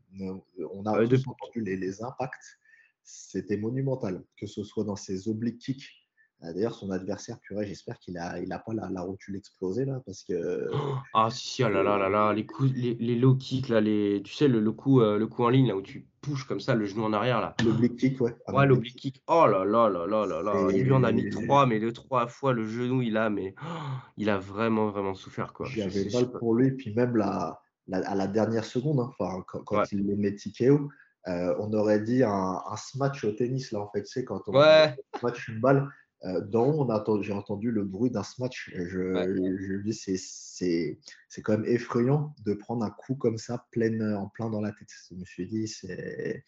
On 0.73 0.85
a 0.85 1.01
entendu 1.01 1.61
les, 1.61 1.77
les 1.77 2.03
impacts. 2.03 2.59
C'était 3.03 3.57
monumental, 3.57 4.23
que 4.37 4.45
ce 4.45 4.63
soit 4.63 4.83
dans 4.83 4.97
ses 4.97 5.27
obliques 5.27 5.59
kicks 5.59 6.00
d'ailleurs, 6.41 6.73
son 6.73 6.89
adversaire, 6.91 7.39
purée, 7.39 7.67
j'espère 7.67 7.99
qu'il 7.99 8.15
n'a 8.15 8.39
il 8.39 8.51
a 8.51 8.59
pas 8.59 8.73
la, 8.73 8.89
la, 8.89 9.01
rotule 9.01 9.35
explosée 9.35 9.85
là, 9.85 10.01
parce 10.05 10.23
que. 10.23 10.69
Ah 11.13 11.29
si, 11.29 11.47
si, 11.47 11.63
ah 11.63 11.69
là 11.69 11.83
là 11.83 11.97
là 11.97 12.09
là, 12.09 12.33
les 12.33 12.45
coups, 12.45 12.71
les, 12.73 12.95
les 12.95 13.15
low 13.15 13.35
kicks 13.35 13.69
là, 13.69 13.81
les, 13.81 14.21
tu 14.23 14.33
sais 14.33 14.47
le, 14.47 14.59
le 14.59 14.71
coup, 14.71 15.01
euh, 15.01 15.17
le 15.17 15.27
coup 15.27 15.43
en 15.43 15.49
ligne 15.49 15.67
là 15.67 15.75
où 15.75 15.81
tu 15.81 16.07
pushes 16.21 16.45
comme 16.45 16.59
ça 16.59 16.75
le 16.75 16.85
genou 16.85 17.03
en 17.03 17.13
arrière 17.13 17.41
là. 17.41 17.55
L'oblique 17.63 17.97
kick, 17.97 18.21
ouais. 18.21 18.35
Ah, 18.47 18.53
ouais, 18.53 18.65
l'oblique 18.65 18.95
kick. 18.95 19.23
Oh 19.27 19.45
là 19.47 19.65
là 19.65 19.89
là 19.89 20.05
là 20.05 20.25
là 20.25 20.41
là. 20.41 20.67
Il 20.71 20.83
lui 20.83 20.91
en 20.91 21.03
a 21.03 21.11
mis 21.11 21.29
trois, 21.29 21.65
mais 21.65 21.79
les 21.79 21.93
trois 21.93 22.27
fois 22.27 22.53
le 22.53 22.65
genou 22.65 23.01
il 23.01 23.17
a, 23.17 23.29
mais 23.29 23.55
il 24.17 24.29
a 24.29 24.37
vraiment 24.37 24.89
vraiment 24.89 25.13
souffert 25.13 25.53
quoi. 25.53 25.67
J'avais 25.69 26.07
mal 26.13 26.31
pour 26.31 26.55
lui, 26.55 26.71
puis 26.71 26.93
même 26.93 27.15
la, 27.17 27.59
la, 27.87 27.97
à 28.09 28.15
la 28.15 28.27
dernière 28.27 28.65
seconde, 28.65 28.99
hein, 28.99 29.43
quand, 29.65 29.83
il 29.91 30.05
les 30.05 30.15
met 30.15 30.35
TKO. 30.35 30.89
Euh, 31.27 31.53
on 31.59 31.71
aurait 31.73 31.99
dit 31.99 32.23
un, 32.23 32.61
un, 32.67 32.75
smash 32.77 33.23
au 33.25 33.31
tennis 33.31 33.71
là 33.71 33.81
en 33.81 33.91
fait, 33.91 34.01
tu 34.01 34.07
sais 34.07 34.25
quand 34.25 34.41
on 34.47 34.57
ouais. 34.57 34.95
match 35.21 35.49
une 35.49 35.59
balle, 35.59 35.87
euh, 36.23 36.41
dans 36.41 37.21
j'ai 37.21 37.33
entendu 37.33 37.71
le 37.71 37.83
bruit 37.83 38.11
d'un 38.11 38.23
smash. 38.23 38.69
Je, 38.75 38.85
je, 38.87 39.81
dis, 39.81 39.93
c'est, 39.93 40.17
c'est, 40.17 41.41
quand 41.41 41.53
même 41.53 41.65
effrayant 41.65 42.35
de 42.45 42.53
prendre 42.53 42.83
un 42.83 42.91
coup 42.91 43.15
comme 43.15 43.39
ça 43.39 43.65
plein, 43.71 44.15
en 44.15 44.27
plein 44.27 44.49
dans 44.49 44.61
la 44.61 44.71
tête. 44.71 44.89
Je 45.09 45.15
me 45.15 45.25
suis 45.25 45.47
dit, 45.47 45.67
c'est, 45.67 46.43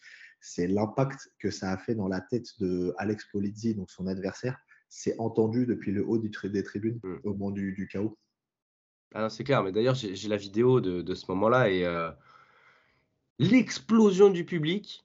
l'impact 0.68 1.32
que 1.38 1.50
ça 1.50 1.72
a 1.72 1.76
fait 1.76 1.94
dans 1.96 2.08
la 2.08 2.20
tête 2.20 2.46
de 2.60 2.94
Alex 2.98 3.24
Polizzi, 3.32 3.74
donc 3.74 3.90
son 3.90 4.06
adversaire. 4.06 4.56
C'est 4.88 5.18
entendu 5.18 5.66
depuis 5.66 5.90
le 5.90 6.06
haut 6.06 6.18
du, 6.18 6.30
des 6.44 6.62
tribunes 6.62 7.00
mm. 7.02 7.16
au 7.24 7.32
moment 7.32 7.50
du, 7.50 7.72
du 7.72 7.88
chaos. 7.88 8.16
Ah 9.12 9.28
c'est 9.28 9.44
clair, 9.44 9.62
mais 9.64 9.72
d'ailleurs, 9.72 9.94
j'ai, 9.94 10.28
la 10.28 10.36
vidéo 10.36 10.80
de, 10.80 11.02
de 11.02 11.14
ce 11.14 11.30
moment-là 11.30 11.70
et 11.70 11.84
euh, 11.84 12.10
l'explosion 13.38 14.30
du 14.30 14.44
public 14.44 15.04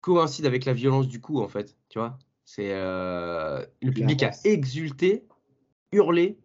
coïncide 0.00 0.46
avec 0.46 0.64
la 0.64 0.72
violence 0.72 1.06
du 1.08 1.20
coup, 1.20 1.40
en 1.40 1.48
fait. 1.48 1.76
Tu 1.88 1.98
vois 1.98 2.18
c'est 2.46 2.70
euh, 2.70 3.66
le 3.82 3.90
public 3.90 4.22
a 4.22 4.30
exulté, 4.44 5.26
hurlé. 5.90 6.38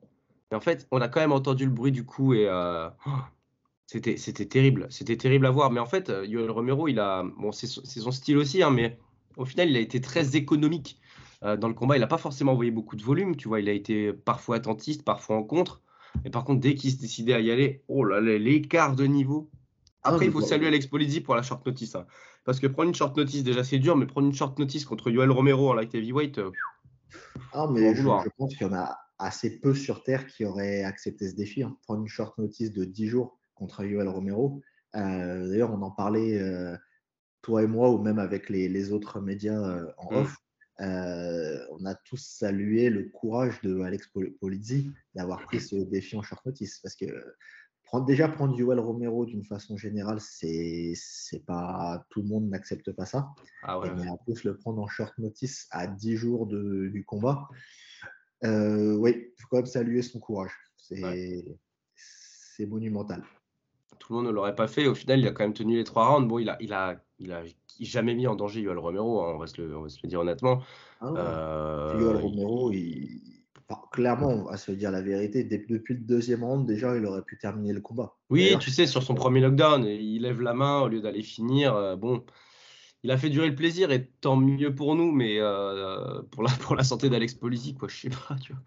Et 0.51 0.55
en 0.55 0.59
fait, 0.59 0.87
on 0.91 0.99
a 0.99 1.07
quand 1.07 1.21
même 1.21 1.31
entendu 1.31 1.63
le 1.63 1.71
bruit 1.71 1.91
du 1.91 2.03
coup 2.03 2.33
et 2.33 2.47
euh, 2.49 2.89
c'était 3.85 4.17
c'était 4.17 4.47
terrible. 4.47 4.87
C'était 4.89 5.15
terrible 5.15 5.45
à 5.45 5.51
voir. 5.51 5.71
Mais 5.71 5.79
en 5.79 5.85
fait, 5.85 6.09
euh, 6.09 6.25
Yoel 6.25 6.49
Romero, 6.49 6.87
il 6.87 6.99
a 6.99 7.23
bon, 7.37 7.51
c'est 7.51 7.67
son 7.67 8.11
style 8.11 8.37
aussi, 8.37 8.63
hein, 8.63 8.71
mais 8.71 8.97
au 9.37 9.45
final, 9.45 9.69
il 9.69 9.77
a 9.77 9.79
été 9.79 10.01
très 10.01 10.35
économique 10.35 10.99
dans 11.41 11.67
le 11.67 11.73
combat. 11.73 11.97
Il 11.97 12.01
n'a 12.01 12.07
pas 12.07 12.19
forcément 12.19 12.51
envoyé 12.51 12.69
beaucoup 12.69 12.95
de 12.95 13.01
volume. 13.01 13.35
Tu 13.35 13.47
vois, 13.47 13.61
il 13.61 13.69
a 13.69 13.71
été 13.71 14.13
parfois 14.13 14.57
attentiste, 14.57 15.03
parfois 15.03 15.37
en 15.37 15.43
contre. 15.43 15.81
Mais 16.23 16.29
par 16.29 16.43
contre, 16.43 16.59
dès 16.59 16.75
qu'il 16.75 16.91
se 16.91 16.97
décidait 16.97 17.33
à 17.33 17.39
y 17.39 17.49
aller, 17.49 17.83
oh 17.87 18.03
là 18.03 18.21
là, 18.21 18.37
l'écart 18.37 18.95
de 18.95 19.05
niveau. 19.05 19.49
Ah, 20.03 20.09
Après, 20.09 20.25
il 20.25 20.31
faut 20.31 20.41
saluer 20.41 20.67
Alex 20.67 20.87
Polizzi 20.87 21.21
pour 21.21 21.35
la 21.35 21.41
short 21.41 21.65
notice. 21.65 21.95
Hein. 21.95 22.05
Parce 22.43 22.59
que 22.59 22.67
prendre 22.67 22.89
une 22.89 22.95
short 22.95 23.15
notice, 23.17 23.43
déjà, 23.43 23.63
c'est 23.63 23.79
dur, 23.79 23.95
mais 23.95 24.05
prendre 24.05 24.27
une 24.27 24.33
short 24.33 24.57
notice 24.57 24.85
contre 24.85 25.11
Yoel 25.11 25.31
Romero 25.31 25.69
en 25.69 25.73
light 25.73 25.93
heavyweight, 25.93 26.39
euh, 26.39 26.51
Ah, 27.53 27.67
mais 27.71 27.95
je, 27.95 28.01
je 28.01 28.29
pense 28.37 28.55
qu'il 28.55 28.67
y 28.67 28.69
en 28.69 28.73
a 28.73 28.97
assez 29.21 29.59
peu 29.59 29.73
sur 29.73 30.03
Terre 30.03 30.27
qui 30.27 30.45
auraient 30.45 30.83
accepté 30.83 31.29
ce 31.29 31.35
défi. 31.35 31.63
Hein. 31.63 31.77
Prendre 31.83 32.01
une 32.01 32.07
short 32.07 32.37
notice 32.37 32.71
de 32.71 32.83
10 32.83 33.07
jours 33.07 33.39
contre 33.55 33.83
Yoel 33.83 34.07
Romero. 34.07 34.61
Euh, 34.95 35.47
d'ailleurs, 35.47 35.71
on 35.71 35.81
en 35.81 35.91
parlait, 35.91 36.39
euh, 36.41 36.75
toi 37.41 37.63
et 37.63 37.67
moi, 37.67 37.91
ou 37.91 38.01
même 38.01 38.19
avec 38.19 38.49
les, 38.49 38.91
autres 38.91 39.21
médias 39.21 39.61
euh, 39.61 39.91
en 39.97 40.11
mm. 40.11 40.17
off. 40.17 40.35
on 40.79 41.85
a 41.85 41.95
tous 42.05 42.21
salué 42.21 42.89
le 42.89 43.09
courage 43.09 43.61
de 43.61 43.81
Alex 43.81 44.09
Polizzi 44.39 44.91
d'avoir 45.13 45.43
pris 45.43 45.61
ce 45.61 45.75
défi 45.75 46.17
en 46.17 46.23
short 46.23 46.45
notice. 46.45 46.79
Parce 46.79 46.95
que 46.95 47.05
prendre, 47.91 48.05
déjà 48.05 48.29
prendre 48.29 48.57
Yoel 48.57 48.79
Romero 48.79 49.25
d'une 49.25 49.43
façon 49.43 49.75
générale, 49.75 50.19
c'est 50.21 50.95
pas 51.45 52.05
tout 52.09 52.21
le 52.21 52.27
monde 52.29 52.49
n'accepte 52.49 52.91
pas 52.93 53.05
ça. 53.05 53.29
Ah 53.63 53.79
mais 53.97 54.07
en 54.07 54.17
plus 54.17 54.45
le 54.45 54.55
prendre 54.57 54.81
en 54.81 54.87
short 54.87 55.17
notice 55.17 55.67
à 55.71 55.87
10 55.87 56.15
jours 56.15 56.47
de, 56.47 56.87
du 56.87 57.03
combat, 57.03 57.49
euh, 58.45 58.95
oui, 58.95 59.27
il 59.37 59.41
faut 59.41 59.47
quand 59.49 59.57
même 59.57 59.65
saluer 59.65 60.01
son 60.01 60.19
courage. 60.19 60.53
C'est 60.77 62.65
monumental. 62.65 63.23
Tout 63.99 64.13
le 64.13 64.17
monde 64.17 64.27
ne 64.27 64.31
l'aurait 64.31 64.55
pas 64.55 64.67
fait. 64.67 64.87
Au 64.87 64.95
final, 64.95 65.19
il 65.19 65.27
a 65.27 65.31
quand 65.31 65.43
même 65.43 65.53
tenu 65.53 65.75
les 65.75 65.83
trois 65.83 66.07
rounds. 66.07 66.27
Bon, 66.27 66.39
il 66.39 66.49
a, 66.49 66.57
il 66.61 66.73
a, 66.73 66.95
il 67.19 67.33
a 67.33 67.43
jamais 67.79 68.15
mis 68.15 68.25
en 68.25 68.35
danger 68.35 68.61
Yoel 68.61 68.77
Romero, 68.77 69.21
hein, 69.21 69.33
on, 69.35 69.37
va 69.37 69.47
se 69.47 69.61
le, 69.61 69.75
on 69.77 69.81
va 69.83 69.89
se 69.89 69.99
le 70.01 70.07
dire 70.07 70.21
honnêtement. 70.21 70.63
Ah 71.01 71.07
euh, 71.17 72.17
Romero, 72.17 72.71
il... 72.71 73.40
clairement, 73.91 74.29
on 74.29 74.43
va 74.43 74.57
se 74.57 74.71
dire 74.71 74.91
la 74.91 75.01
vérité. 75.01 75.43
Depuis 75.43 75.93
le 75.93 76.01
deuxième 76.01 76.43
round, 76.43 76.65
déjà, 76.65 76.95
il 76.95 77.05
aurait 77.05 77.23
pu 77.23 77.37
terminer 77.37 77.73
le 77.73 77.81
combat. 77.81 78.17
Oui, 78.29 78.55
tu 78.59 78.71
sais, 78.71 78.87
sur 78.87 79.03
son 79.03 79.15
premier 79.15 79.39
lockdown, 79.39 79.85
il 79.85 80.21
lève 80.21 80.41
la 80.41 80.53
main 80.53 80.81
au 80.81 80.87
lieu 80.87 81.01
d'aller 81.01 81.23
finir. 81.23 81.75
Euh, 81.75 81.95
bon, 81.95 82.23
il 83.03 83.11
a 83.11 83.17
fait 83.17 83.29
durer 83.29 83.49
le 83.49 83.55
plaisir 83.55 83.91
et 83.91 84.07
tant 84.21 84.35
mieux 84.35 84.75
pour 84.75 84.95
nous, 84.95 85.11
mais 85.11 85.37
euh, 85.39 86.21
pour, 86.31 86.43
la, 86.43 86.51
pour 86.61 86.75
la 86.75 86.83
santé 86.83 87.09
d'Alex 87.09 87.33
Polisi, 87.33 87.73
quoi, 87.75 87.87
je 87.87 87.97
sais 87.97 88.09
pas, 88.09 88.35
tu 88.35 88.53
vois. 88.53 88.61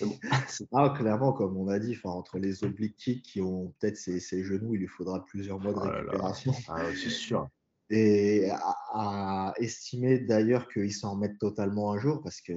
ah, 0.72 0.90
clairement, 0.90 1.32
comme 1.32 1.56
on 1.56 1.68
a 1.68 1.78
dit, 1.78 1.96
entre 2.04 2.38
les 2.38 2.64
obliques 2.64 3.22
qui 3.22 3.40
ont 3.40 3.72
peut-être 3.78 3.96
ses, 3.96 4.44
genoux, 4.44 4.74
il 4.74 4.80
lui 4.80 4.88
faudra 4.88 5.24
plusieurs 5.24 5.60
mois 5.60 5.72
de 5.72 5.78
oh 5.78 5.88
récupération. 5.88 6.52
Ah, 6.68 6.82
c'est 6.94 7.10
sûr. 7.10 7.48
Et 7.88 8.50
à, 8.92 9.54
estimer 9.58 10.18
d'ailleurs 10.18 10.68
qu'ils 10.68 10.92
s'en 10.92 11.12
remettent 11.12 11.38
totalement 11.38 11.92
un 11.92 11.98
jour, 11.98 12.20
parce 12.22 12.40
que 12.40 12.52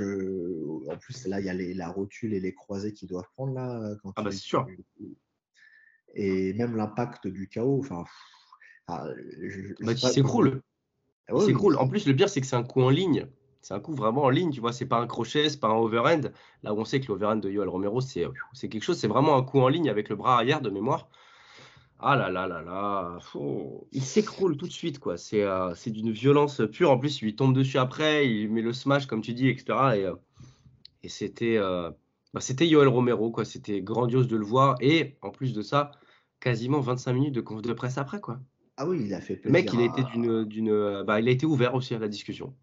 en 0.00 0.96
plus, 0.96 1.26
là, 1.26 1.40
il 1.40 1.46
y 1.46 1.48
a 1.48 1.54
les, 1.54 1.74
la 1.74 1.88
rotule 1.88 2.34
et 2.34 2.40
les 2.40 2.54
croisés 2.54 2.92
qui 2.92 3.06
doivent 3.06 3.28
prendre 3.34 3.54
là. 3.54 3.94
Quand 4.02 4.12
ah, 4.16 4.22
bah, 4.22 4.32
c'est 4.32 4.38
sûr. 4.38 4.66
Et 6.14 6.52
même 6.54 6.76
l'impact 6.76 7.26
du 7.26 7.48
chaos, 7.48 7.80
enfin 7.80 8.04
ah, 8.86 9.06
bah, 9.80 9.92
il 9.92 9.98
s'écroule. 9.98 10.62
Ah 11.28 11.34
en 11.34 11.88
plus, 11.88 12.06
le 12.06 12.14
pire, 12.14 12.28
c'est 12.28 12.40
que 12.40 12.46
c'est 12.46 12.56
un 12.56 12.64
coup 12.64 12.82
en 12.82 12.90
ligne. 12.90 13.26
C'est 13.62 13.72
un 13.72 13.80
coup 13.80 13.94
vraiment 13.94 14.24
en 14.24 14.28
ligne, 14.28 14.50
tu 14.50 14.60
vois. 14.60 14.74
C'est 14.74 14.84
pas 14.84 14.98
un 14.98 15.06
crochet, 15.06 15.48
c'est 15.48 15.58
pas 15.58 15.68
un 15.68 15.76
overhand. 15.76 16.30
Là 16.62 16.74
où 16.74 16.78
on 16.78 16.84
sait 16.84 17.00
que 17.00 17.08
l'overhand 17.08 17.36
de 17.36 17.50
Yoel 17.50 17.68
Romero, 17.68 18.00
c'est 18.02 18.28
quelque 18.68 18.82
chose. 18.82 18.98
C'est 18.98 19.08
vraiment 19.08 19.36
un 19.36 19.42
coup 19.42 19.60
en 19.60 19.68
ligne 19.68 19.88
avec 19.88 20.10
le 20.10 20.16
bras 20.16 20.34
arrière 20.34 20.60
de 20.60 20.68
mémoire. 20.68 21.08
Ah 22.00 22.16
là 22.16 22.30
là 22.30 22.46
là 22.46 22.62
là. 22.62 23.18
Il 23.92 24.02
s'écroule 24.02 24.56
tout 24.56 24.66
de 24.66 24.72
suite, 24.72 24.98
quoi. 24.98 25.16
Euh, 25.32 25.74
c'est 25.74 25.90
d'une 25.90 26.10
violence 26.10 26.60
pure. 26.72 26.90
En 26.90 26.98
plus, 26.98 27.20
il 27.20 27.26
lui 27.26 27.36
tombe 27.36 27.54
dessus 27.54 27.78
après. 27.78 28.28
Il 28.28 28.50
met 28.50 28.62
le 28.62 28.72
smash, 28.72 29.06
comme 29.06 29.22
tu 29.22 29.32
dis, 29.32 29.48
etc. 29.48 29.64
Et, 29.96 30.04
euh, 30.04 30.14
et 31.02 31.08
c'était 31.08 31.56
euh, 31.56 31.90
bah, 32.32 32.40
c'était 32.40 32.66
Yoel 32.66 32.88
Romero, 32.88 33.30
quoi. 33.30 33.44
C'était 33.44 33.80
grandiose 33.80 34.28
de 34.28 34.36
le 34.36 34.44
voir. 34.44 34.76
Et 34.80 35.16
en 35.22 35.30
plus 35.30 35.54
de 35.54 35.62
ça, 35.62 35.92
quasiment 36.40 36.80
25 36.80 37.12
minutes 37.12 37.34
de 37.34 37.40
conf 37.40 37.62
de 37.62 37.72
presse 37.72 37.96
après, 37.96 38.20
quoi. 38.20 38.40
Ah 38.76 38.88
oui, 38.88 39.02
il 39.06 39.14
a 39.14 39.20
fait 39.20 39.40
Le 39.44 39.50
mec, 39.50 39.72
il 39.72 39.80
a 39.80 39.84
été 39.84 40.02
d'une, 40.12 40.44
d'une, 40.44 41.04
bah, 41.04 41.20
il 41.20 41.28
a 41.28 41.30
été 41.30 41.46
ouvert 41.46 41.74
aussi 41.74 41.94
à 41.94 41.98
la 42.00 42.08
discussion. 42.08 42.54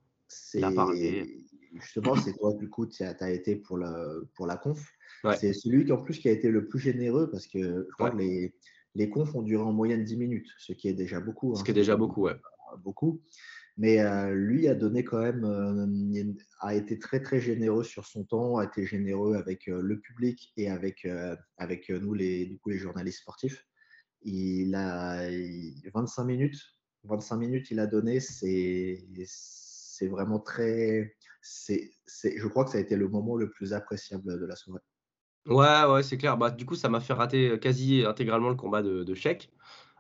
Il 0.54 0.64
a 0.64 0.72
parlé. 0.72 1.46
Justement, 1.74 2.16
c'est 2.16 2.34
toi, 2.34 2.54
du 2.54 2.70
coup, 2.70 2.86
tu 2.86 3.02
as 3.02 3.32
été 3.32 3.56
pour, 3.56 3.78
le, 3.78 4.28
pour 4.36 4.46
la 4.46 4.58
conf. 4.58 4.92
C'est 5.40 5.54
celui 5.54 5.86
qui, 5.86 5.92
en 5.94 6.02
plus, 6.02 6.20
qui 6.20 6.28
a 6.28 6.32
été 6.32 6.50
le 6.50 6.68
plus 6.68 6.80
généreux 6.80 7.30
parce 7.32 7.48
que 7.48 7.88
je 7.90 7.94
crois 7.94 8.12
que 8.12 8.18
les, 8.18 8.54
les 8.96 9.10
confs 9.10 9.36
ont 9.36 9.42
duré 9.42 9.64
en 9.64 9.72
moyenne 9.72 10.04
10 10.04 10.18
minutes, 10.18 10.50
ce 10.58 10.74
qui 10.74 10.88
est 10.88 10.94
déjà 10.94 11.20
beaucoup. 11.20 11.56
Ce 11.56 11.62
hein. 11.62 11.64
qui 11.64 11.72
est 11.72 11.76
déjà 11.76 11.96
beaucoup, 11.96 12.24
ouais. 12.24 12.36
Beaucoup. 12.84 13.22
Mais 13.78 14.00
euh, 14.00 14.34
lui 14.34 14.68
a 14.68 14.76
donné 14.76 15.04
quand 15.04 15.22
même, 15.22 15.46
euh, 15.46 16.34
a 16.60 16.76
été 16.76 17.00
très 17.00 17.22
très 17.22 17.40
généreux 17.40 17.84
sur 17.84 18.06
son 18.06 18.24
temps, 18.24 18.58
a 18.58 18.66
été 18.66 18.86
généreux 18.86 19.36
avec 19.36 19.68
euh, 19.70 19.82
le 19.82 20.00
public 20.00 20.52
et 20.58 20.70
avec, 20.70 21.08
avec 21.58 21.90
nous, 21.90 22.14
les, 22.14 22.46
du 22.46 22.60
coup, 22.60 22.70
les 22.70 22.78
journalistes 22.78 23.20
sportifs. 23.20 23.66
Il 24.24 24.76
a 24.76 25.28
25 25.94 26.24
minutes. 26.26 26.60
25 27.06 27.38
minutes, 27.38 27.72
il 27.72 27.80
a 27.80 27.88
donné. 27.88 28.20
C'est 28.20 29.04
vraiment 30.08 30.40
très. 30.40 31.16
c'est 31.42 31.92
je 32.16 32.48
crois 32.48 32.66
que 32.66 32.72
ça 32.72 32.78
a 32.78 32.82
été 32.82 32.96
le 32.96 33.08
moment 33.08 33.36
le 33.36 33.50
plus 33.50 33.74
appréciable 33.74 34.40
de 34.40 34.46
la 34.46 34.56
soirée. 34.56 34.82
Ouais, 35.48 35.84
ouais, 35.86 36.04
c'est 36.04 36.18
clair. 36.18 36.38
Bah, 36.38 36.52
du 36.52 36.66
coup, 36.66 36.76
ça 36.76 36.88
m'a 36.90 37.00
fait 37.00 37.14
rater 37.14 37.60
quasi 37.60 38.04
intégralement 38.06 38.50
le 38.50 38.56
combat 38.56 38.82
de, 38.84 39.04
de 39.04 39.14
Sheik. 39.16 39.52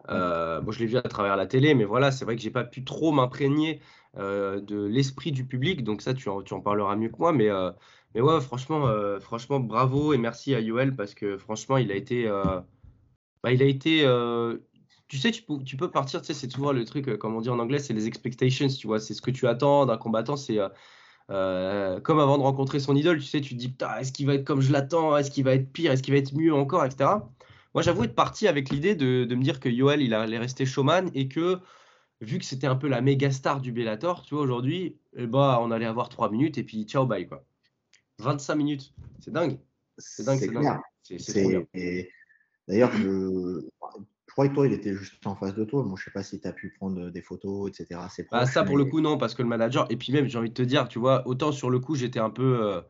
Euh, 0.09 0.61
je 0.71 0.79
l'ai 0.79 0.87
vu 0.87 0.97
à 0.97 1.01
travers 1.03 1.37
la 1.37 1.47
télé, 1.47 1.75
mais 1.75 1.85
voilà, 1.85 2.11
c'est 2.11 2.25
vrai 2.25 2.35
que 2.35 2.41
j'ai 2.41 2.51
pas 2.51 2.63
pu 2.65 2.83
trop 2.85 3.11
m'imprégner 3.11 3.81
euh, 4.17 4.61
de 4.61 4.83
l'esprit 4.85 5.31
du 5.31 5.47
public. 5.47 5.83
Donc 5.83 6.01
ça, 6.01 6.13
tu 6.13 6.29
en, 6.29 6.43
tu 6.43 6.53
en 6.53 6.61
parleras 6.61 6.95
mieux 6.97 7.09
que 7.09 7.17
moi. 7.19 7.33
Mais, 7.33 7.49
euh, 7.49 7.71
mais 8.15 8.21
ouais, 8.21 8.41
franchement, 8.41 8.87
euh, 8.87 9.19
franchement, 9.19 9.59
bravo 9.59 10.13
et 10.13 10.17
merci 10.19 10.55
à 10.55 10.61
Yoel 10.61 10.95
parce 10.95 11.15
que 11.15 11.37
franchement, 11.37 11.77
il 11.77 11.91
a 11.91 11.95
été 11.95 12.27
bah, 13.43 13.51
il 13.51 13.61
a 13.61 13.65
été. 13.65 14.05
Euh, 14.05 14.57
tu 15.07 15.17
sais, 15.17 15.31
tu 15.31 15.43
peux, 15.43 15.61
tu 15.63 15.77
peux 15.77 15.91
partir, 15.91 16.21
tu 16.21 16.27
sais, 16.27 16.33
c'est 16.33 16.49
souvent 16.51 16.71
le 16.71 16.85
truc, 16.85 17.07
euh, 17.07 17.17
comme 17.17 17.35
on 17.35 17.41
dit 17.41 17.49
en 17.49 17.59
anglais, 17.59 17.79
c'est 17.79 17.93
les 17.93 18.07
expectations, 18.07 18.67
tu 18.67 18.87
vois, 18.87 18.99
c'est 18.99 19.13
ce 19.13 19.21
que 19.21 19.31
tu 19.31 19.47
attends 19.47 19.85
d'un 19.85 19.97
combattant, 19.97 20.37
c'est 20.37 20.57
euh, 21.31 22.01
comme 22.01 22.19
avant 22.19 22.37
de 22.37 22.43
rencontrer 22.43 22.79
son 22.79 22.95
idole, 22.95 23.19
tu 23.19 23.25
sais, 23.25 23.39
tu 23.39 23.55
te 23.55 23.59
dis, 23.59 23.73
est-ce 23.99 24.11
qu'il 24.11 24.27
va 24.27 24.33
être 24.33 24.43
comme 24.43 24.59
je 24.59 24.71
l'attends, 24.71 25.15
est-ce 25.15 25.31
qu'il 25.31 25.45
va 25.45 25.53
être 25.53 25.71
pire, 25.71 25.91
est-ce 25.91 26.03
qu'il 26.03 26.13
va 26.13 26.19
être 26.19 26.35
mieux 26.35 26.53
encore, 26.53 26.83
etc. 26.85 27.09
Moi, 27.73 27.81
j'avoue 27.81 28.03
être 28.03 28.15
parti 28.15 28.47
avec 28.47 28.69
l'idée 28.69 28.95
de, 28.95 29.23
de, 29.23 29.35
me 29.35 29.41
dire 29.41 29.61
que 29.61 29.69
Yoel, 29.69 30.01
il 30.01 30.13
allait 30.13 30.37
rester 30.37 30.65
showman 30.65 31.09
et 31.13 31.29
que, 31.29 31.59
vu 32.19 32.37
que 32.37 32.43
c'était 32.43 32.67
un 32.67 32.75
peu 32.75 32.89
la 32.89 32.99
méga 32.99 33.31
star 33.31 33.61
du 33.61 33.71
Bellator, 33.71 34.23
tu 34.23 34.35
vois, 34.35 34.43
aujourd'hui, 34.43 34.97
eh 35.15 35.25
bah, 35.25 35.59
on 35.61 35.71
allait 35.71 35.85
avoir 35.85 36.09
3 36.09 36.29
minutes 36.29 36.57
et 36.57 36.63
puis 36.63 36.83
ciao, 36.83 37.05
bye, 37.05 37.25
quoi. 37.25 37.45
25 38.19 38.55
minutes, 38.55 38.93
c'est 39.21 39.31
dingue. 39.31 39.57
C'est 39.97 40.25
dingue, 40.25 40.39
c'est 40.39 40.51
dingue. 40.51 40.79
C'est 41.01 42.09
D'ailleurs, 42.67 42.91
je, 42.91 43.61
crois 44.31 44.47
que 44.47 44.53
toi, 44.53 44.67
il 44.67 44.73
était 44.73 44.93
juste 44.93 45.25
en 45.25 45.35
face 45.35 45.55
de 45.55 45.63
toi. 45.63 45.83
Moi, 45.83 45.95
je 45.97 46.05
sais 46.05 46.11
pas 46.11 46.23
si 46.23 46.39
tu 46.39 46.47
as 46.47 46.53
pu 46.53 46.73
prendre 46.77 47.09
des 47.09 47.21
photos, 47.21 47.69
etc. 47.69 47.99
Bah, 48.31 48.45
ça, 48.45 48.63
pour 48.63 48.77
le 48.77 48.85
coup, 48.85 49.01
non, 49.01 49.17
parce 49.17 49.33
que 49.33 49.41
le 49.41 49.47
manager, 49.47 49.87
et 49.89 49.97
puis 49.97 50.13
même, 50.13 50.27
j'ai 50.27 50.37
envie 50.37 50.49
de 50.49 50.53
te 50.53 50.61
dire, 50.61 50.87
tu 50.87 50.99
vois, 50.99 51.27
autant 51.27 51.51
sur 51.51 51.69
le 51.69 51.79
coup, 51.79 51.95
j'étais 51.95 52.19
un 52.19 52.29
peu. 52.29 52.59
Euh, 52.61 52.81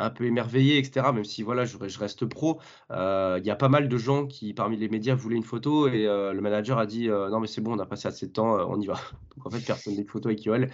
un 0.00 0.10
peu 0.10 0.26
émerveillé, 0.26 0.78
etc. 0.78 1.08
Même 1.12 1.24
si 1.24 1.42
voilà, 1.42 1.64
je, 1.64 1.76
reste 1.98 2.24
pro. 2.24 2.60
Euh, 2.92 3.40
il 3.40 3.44
y 3.44 3.50
a 3.50 3.56
pas 3.56 3.68
mal 3.68 3.88
de 3.88 3.98
gens 3.98 4.28
qui, 4.28 4.54
parmi 4.54 4.76
les 4.76 4.88
médias, 4.88 5.16
voulaient 5.16 5.34
une 5.34 5.42
photo 5.42 5.88
et 5.88 6.06
euh, 6.06 6.32
le 6.32 6.40
manager 6.40 6.78
a 6.78 6.86
dit 6.86 7.08
non 7.08 7.40
mais 7.40 7.48
c'est 7.48 7.60
bon, 7.60 7.74
on 7.74 7.80
a 7.80 7.84
passé 7.84 8.06
assez 8.06 8.28
de 8.28 8.32
temps, 8.32 8.54
on 8.70 8.80
y 8.80 8.86
va. 8.86 8.94
Donc 9.36 9.46
en 9.46 9.50
fait, 9.50 9.58
personne 9.66 9.96
n'a 9.96 10.02
de 10.04 10.08
photo 10.08 10.28
avec 10.28 10.44
Yoel. 10.44 10.70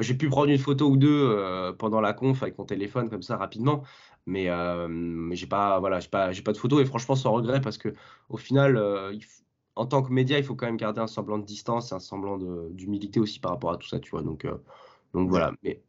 J'ai 0.00 0.14
pu 0.14 0.28
prendre 0.28 0.50
une 0.50 0.58
photo 0.58 0.88
ou 0.88 0.96
deux 0.96 1.72
pendant 1.78 2.00
la 2.00 2.14
conf 2.14 2.42
avec 2.42 2.58
mon 2.58 2.64
téléphone 2.64 3.08
comme 3.08 3.22
ça 3.22 3.36
rapidement, 3.36 3.84
mais, 4.26 4.48
euh, 4.48 4.88
mais 4.88 5.36
j'ai 5.36 5.46
pas, 5.46 5.78
voilà, 5.80 6.00
j'ai 6.00 6.08
pas, 6.08 6.32
j'ai 6.32 6.42
pas 6.42 6.52
de 6.52 6.58
photos 6.58 6.82
et 6.82 6.86
franchement 6.86 7.14
sans 7.14 7.32
regret 7.32 7.60
parce 7.60 7.78
que 7.78 7.94
au 8.28 8.36
final, 8.36 8.76
euh, 8.76 9.12
en 9.76 9.86
tant 9.86 10.02
que 10.02 10.12
média, 10.12 10.38
il 10.38 10.44
faut 10.44 10.54
quand 10.54 10.66
même 10.66 10.76
garder 10.76 11.00
un 11.00 11.06
semblant 11.06 11.38
de 11.38 11.44
distance, 11.44 11.92
un 11.92 12.00
semblant 12.00 12.38
d'humilité 12.70 13.20
aussi 13.20 13.40
par 13.40 13.52
rapport 13.52 13.72
à 13.72 13.76
tout 13.76 13.88
ça, 13.88 13.98
tu 13.98 14.10
vois. 14.10 14.22
Donc, 14.22 14.44
euh, 14.44 14.56
donc 15.12 15.28
voilà. 15.28 15.52
Mais 15.62 15.82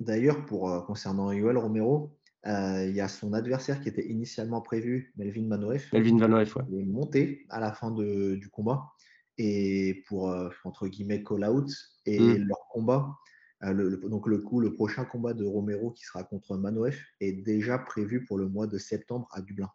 d'ailleurs, 0.00 0.44
pour 0.46 0.84
concernant 0.86 1.32
Yoel 1.32 1.58
Romero, 1.58 2.10
il 2.44 2.92
y 2.94 3.00
a 3.00 3.08
son 3.08 3.32
adversaire 3.32 3.80
qui 3.80 3.88
était 3.88 4.06
initialement 4.08 4.60
prévu, 4.60 5.12
Melvin 5.16 5.46
Manoef. 5.46 5.92
Melvin 5.92 6.16
Manoef, 6.16 6.56
ouais. 6.56 6.62
Il 6.70 6.80
est 6.80 6.84
monté 6.84 7.46
à 7.50 7.60
la 7.60 7.72
fin 7.72 7.90
de, 7.90 8.34
du 8.36 8.48
combat 8.48 8.92
et 9.38 10.02
pour 10.08 10.34
entre 10.64 10.88
guillemets 10.88 11.22
call 11.22 11.44
out 11.44 11.70
et 12.04 12.20
mmh. 12.20 12.44
leur 12.44 12.68
combat 12.70 13.16
euh, 13.64 13.72
le, 13.72 13.96
donc 13.96 14.26
le 14.26 14.38
coup, 14.38 14.60
le 14.60 14.74
prochain 14.74 15.04
combat 15.04 15.34
de 15.34 15.44
Romero 15.44 15.90
qui 15.90 16.04
sera 16.04 16.24
contre 16.24 16.56
Manoef 16.56 16.98
est 17.20 17.32
déjà 17.32 17.78
prévu 17.78 18.24
pour 18.24 18.38
le 18.38 18.48
mois 18.48 18.66
de 18.66 18.78
septembre 18.78 19.28
à 19.32 19.40
Dublin. 19.40 19.70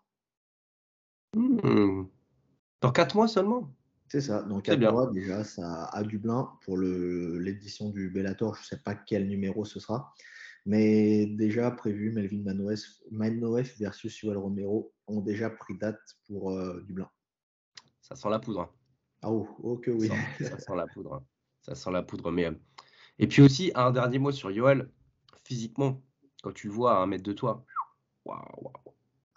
Hmm. 1.36 2.04
Dans 2.82 2.92
quatre 2.92 3.16
mois 3.16 3.28
seulement 3.28 3.74
C'est 4.08 4.22
ça, 4.22 4.44
dans 4.44 4.62
quatre 4.62 4.80
mois 4.92 5.10
déjà 5.12 5.44
ça, 5.44 5.86
à 5.86 6.04
Dublin 6.04 6.52
pour 6.64 6.78
l'édition 6.78 7.90
du 7.90 8.10
Bellator. 8.10 8.56
Je 8.56 8.62
ne 8.62 8.66
sais 8.66 8.84
pas 8.84 8.96
quel 8.96 9.28
numéro 9.28 9.66
ce 9.66 9.80
sera, 9.80 10.14
mais 10.66 11.26
déjà 11.26 11.72
prévu 11.72 12.12
Melvin 12.12 12.44
Manoef, 12.44 12.82
Manoef 13.12 13.78
versus 13.78 14.22
Yoel 14.22 14.38
Romero 14.38 14.94
ont 15.08 15.22
déjà 15.22 15.50
pris 15.50 15.78
date 15.78 16.00
pour 16.28 16.52
euh, 16.52 16.84
Dublin. 16.88 17.10
Ça 18.02 18.16
sent 18.16 18.30
la 18.30 18.40
poudre. 18.40 18.62
Hein. 18.62 18.70
Ah 19.22 19.32
oh, 19.32 19.48
oh 19.64 19.78
que 19.78 19.92
oui. 19.92 20.10
Ça 20.40 20.60
sent, 20.60 20.76
la 20.76 20.86
poudre. 20.88 21.16
Hein. 21.16 21.24
Ça 21.62 21.76
sent 21.76 21.92
la 21.92 22.04
poudre, 22.04 22.32
mais 22.32 22.46
euh, 22.46 22.54
et 23.20 23.28
puis 23.28 23.42
aussi, 23.42 23.72
un 23.76 23.92
dernier 23.92 24.20
mot 24.20 24.32
sur 24.32 24.52
Yoel, 24.52 24.90
physiquement, 25.44 26.02
quand 26.44 26.52
tu 26.52 26.68
le 26.68 26.74
vois 26.74 26.98
à 26.98 27.02
un 27.02 27.08
mètre 27.08 27.24
de 27.24 27.34
toi, 27.34 27.66
waouh, 28.26 28.72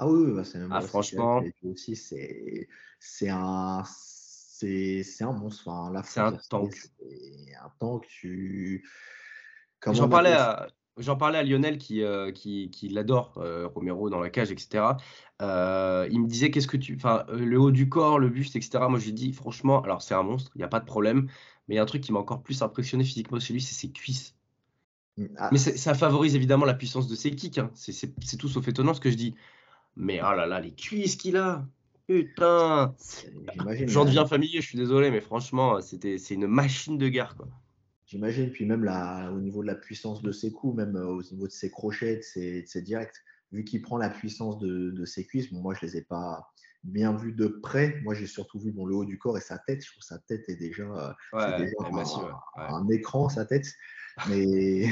Ah 0.03 0.09
oui, 0.09 0.33
bah, 0.33 0.45
c'est 0.45 0.59
ah, 0.71 0.81
franchement. 0.81 1.43
aussi, 1.63 1.95
c'est 1.95 3.29
un, 3.29 3.83
c'est 3.85 5.05
un 5.21 5.33
monstre. 5.33 5.69
Enfin, 5.69 6.03
c'est 6.03 6.21
un 6.21 6.33
tank. 6.49 6.73
C'est 6.73 7.55
un 7.63 7.71
tank. 7.79 8.07
Tu. 8.09 8.83
J'en 9.93 10.09
parlais, 10.09 10.33
à, 10.33 10.69
J'en 10.97 11.17
parlais 11.17 11.37
à 11.37 11.43
Lionel 11.43 11.77
qui, 11.77 12.03
euh, 12.03 12.33
qui, 12.33 12.71
qui 12.71 12.89
l'adore, 12.89 13.35
euh, 13.43 13.69
Romero 13.69 14.09
dans 14.09 14.21
la 14.21 14.31
cage, 14.31 14.51
etc. 14.51 14.85
Euh, 15.43 16.09
il 16.11 16.23
me 16.23 16.27
disait 16.27 16.51
qu'est-ce 16.51 16.67
que 16.67 16.79
tu. 16.79 16.97
Enfin, 16.97 17.27
le 17.29 17.61
haut 17.61 17.71
du 17.71 17.91
corps, 17.91 18.19
le 18.19 18.31
buste, 18.31 18.57
etc. 18.57 18.85
Moi, 18.89 18.99
j'ai 18.99 19.13
dit, 19.13 19.35
franchement, 19.35 19.83
alors 19.83 20.01
c'est 20.01 20.15
un 20.15 20.23
monstre, 20.23 20.51
il 20.55 20.59
n'y 20.61 20.65
a 20.65 20.69
pas 20.69 20.81
de 20.81 20.87
problème. 20.87 21.29
Mais 21.69 21.75
il 21.75 21.77
y 21.77 21.79
a 21.79 21.83
un 21.83 21.87
truc 21.87 22.03
qui 22.03 22.13
m'a 22.13 22.21
encore 22.21 22.43
plus 22.43 22.63
impressionné 22.63 23.05
physiquement 23.05 23.39
chez 23.39 23.53
lui, 23.53 23.61
c'est 23.61 23.75
ses 23.75 23.93
cuisses. 23.93 24.35
Mm, 25.19 25.27
ah, 25.37 25.51
Mais 25.53 25.59
ça 25.59 25.93
favorise 25.93 26.35
évidemment 26.35 26.65
la 26.65 26.73
puissance 26.73 27.07
de 27.07 27.15
ses 27.15 27.33
kicks. 27.33 27.59
hein. 27.59 27.71
C'est 27.75 28.37
tout 28.39 28.49
sauf 28.49 28.67
étonnant 28.67 28.95
ce 28.95 29.01
que 29.01 29.11
je 29.11 29.17
dis. 29.17 29.35
Mais 30.01 30.21
oh 30.23 30.35
là 30.35 30.47
là, 30.47 30.61
les 30.61 30.73
cuisses 30.73 31.17
qu'il 31.17 31.37
a 31.37 31.65
Putain. 32.07 32.93
J'en 33.87 34.05
deviens 34.05 34.27
familier, 34.27 34.61
je 34.61 34.67
suis 34.67 34.79
désolé, 34.79 35.13
mais 35.13 35.21
franchement, 35.21 35.81
c'était 35.81 36.19
c'est 36.19 36.35
une 36.35 36.49
machine 36.49 36.99
de 36.99 37.09
guerre. 37.09 37.37
Quoi. 37.37 37.47
J'imagine, 38.07 38.51
puis 38.51 38.65
même 38.65 38.83
au 39.33 39.39
niveau 39.39 39.63
de 39.63 39.69
la 39.69 39.77
puissance 39.77 40.21
de 40.21 40.33
ses 40.33 40.51
coups, 40.51 40.77
même 40.77 40.97
euh, 40.97 41.07
au 41.07 41.23
niveau 41.23 41.47
de 41.47 41.53
ses 41.53 41.71
crochets, 41.71 42.17
de 42.17 42.23
ses, 42.23 42.63
de 42.63 42.67
ses 42.67 42.83
directs, 42.83 43.15
vu 43.53 43.63
qu'il 43.63 43.83
prend 43.83 43.97
la 43.97 44.11
puissance 44.11 44.59
de, 44.59 44.91
de 44.91 45.05
ses 45.05 45.25
cuisses, 45.25 45.53
bon, 45.53 45.61
moi 45.61 45.75
je 45.75 45.87
les 45.87 45.99
ai 45.99 46.03
pas 46.03 46.51
bien 46.83 47.15
vus 47.15 47.33
de 47.33 47.47
près. 47.47 48.01
Moi 48.03 48.15
j'ai 48.15 48.27
surtout 48.27 48.59
vu 48.59 48.73
bon, 48.73 48.87
le 48.87 48.97
haut 48.97 49.05
du 49.05 49.19
corps 49.19 49.39
et 49.39 49.43
sa 49.43 49.59
tête. 49.59 49.85
Je 49.85 49.91
trouve 49.93 50.01
que 50.01 50.07
sa 50.07 50.19
tête 50.19 50.49
est 50.49 50.57
déjà, 50.57 50.83
euh, 50.83 51.13
Ouais, 51.33 51.45
c'est 51.47 51.65
déjà 51.65 51.75
un, 51.87 51.91
massive, 51.93 52.25
ouais. 52.25 52.31
Ouais. 52.57 52.69
un 52.71 52.89
écran, 52.89 53.29
sa 53.29 53.45
tête. 53.45 53.67
Mais 54.29 54.89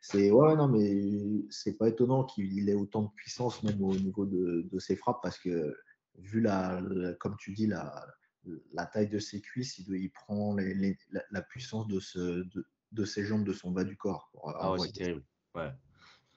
c'est 0.00 0.30
ouais, 0.30 0.56
non, 0.56 0.68
mais 0.68 1.02
c'est 1.50 1.76
pas 1.76 1.88
étonnant 1.88 2.24
qu'il 2.24 2.68
ait 2.68 2.74
autant 2.74 3.02
de 3.02 3.10
puissance 3.16 3.62
même 3.62 3.82
au 3.82 3.94
niveau 3.94 4.26
de, 4.26 4.66
de 4.70 4.78
ses 4.78 4.96
frappes 4.96 5.20
parce 5.22 5.38
que 5.38 5.76
vu 6.18 6.40
la, 6.40 6.80
la- 6.80 7.14
comme 7.14 7.36
tu 7.38 7.52
dis, 7.52 7.66
la, 7.66 8.06
la 8.72 8.86
taille 8.86 9.08
de 9.08 9.18
ses 9.18 9.40
cuisses, 9.40 9.78
il, 9.78 10.10
prend 10.10 10.54
les- 10.54 10.74
les- 10.74 10.98
la, 11.10 11.22
la 11.30 11.42
puissance 11.42 11.86
de, 11.88 12.00
ce, 12.00 12.18
de, 12.18 12.66
de 12.92 13.04
ses 13.04 13.24
jambes, 13.24 13.44
de 13.44 13.52
son 13.52 13.70
bas 13.70 13.84
du 13.84 13.96
corps. 13.96 14.30
Ah 14.60 14.72
ouais, 14.72 14.78
c'est 14.78 14.92
terrible. 14.92 15.24
Ouais, 15.54 15.70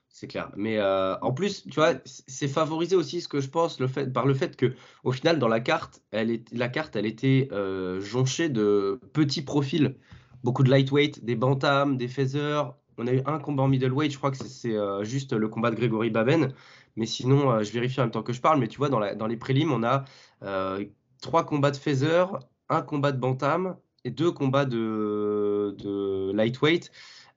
c'est 0.08 0.26
clair. 0.26 0.52
Mais 0.56 0.78
euh, 0.78 1.16
en 1.20 1.32
plus, 1.32 1.64
tu 1.64 1.74
vois, 1.74 1.94
c'est 2.04 2.48
favorisé 2.48 2.96
aussi 2.96 3.20
ce 3.20 3.28
que 3.28 3.40
je 3.40 3.48
pense 3.48 3.80
le 3.80 3.86
fait, 3.88 4.12
par 4.12 4.26
le 4.26 4.34
fait 4.34 4.56
que, 4.56 4.74
au 5.04 5.12
final, 5.12 5.38
dans 5.38 5.48
la 5.48 5.60
carte, 5.60 6.02
elle 6.10 6.30
est, 6.30 6.52
la 6.52 6.68
carte, 6.68 6.96
elle 6.96 7.06
était 7.06 7.48
euh, 7.52 8.00
jonchée 8.00 8.48
de 8.48 9.00
petits 9.12 9.42
profils. 9.42 9.96
Beaucoup 10.44 10.64
de 10.64 10.70
lightweight, 10.70 11.24
des 11.24 11.36
bantams, 11.36 11.96
des 11.96 12.08
feathers. 12.08 12.74
On 12.98 13.06
a 13.06 13.12
eu 13.12 13.22
un 13.26 13.38
combat 13.38 13.62
en 13.64 13.68
middleweight, 13.68 14.12
je 14.12 14.18
crois 14.18 14.30
que 14.30 14.36
c'est- 14.36 14.76
euh, 14.76 15.04
juste 15.04 15.32
le 15.32 15.48
combat 15.48 15.70
de 15.70 15.76
Grégory 15.76 16.10
Baben. 16.10 16.52
Mais 16.96 17.06
sinon, 17.06 17.50
euh, 17.50 17.62
je 17.62 17.72
vérifie 17.72 18.00
en 18.00 18.04
même 18.04 18.10
temps 18.10 18.22
que 18.22 18.32
je 18.32 18.40
parle. 18.40 18.60
Mais 18.60 18.68
tu 18.68 18.78
vois, 18.78 18.88
dans, 18.88 19.26
les 19.26 19.36
prélims, 19.36 19.72
on 19.72 19.82
a 19.82 20.04
euh, 20.42 20.84
trois 21.20 21.44
combats 21.44 21.70
de 21.70 21.76
feather, 21.76 22.38
un 22.68 22.82
combat 22.82 23.12
de 23.12 23.18
bantam 23.18 23.76
et 24.04 24.10
deux 24.10 24.32
combats 24.32 24.64
de 24.66 26.32
lightweight. 26.34 26.90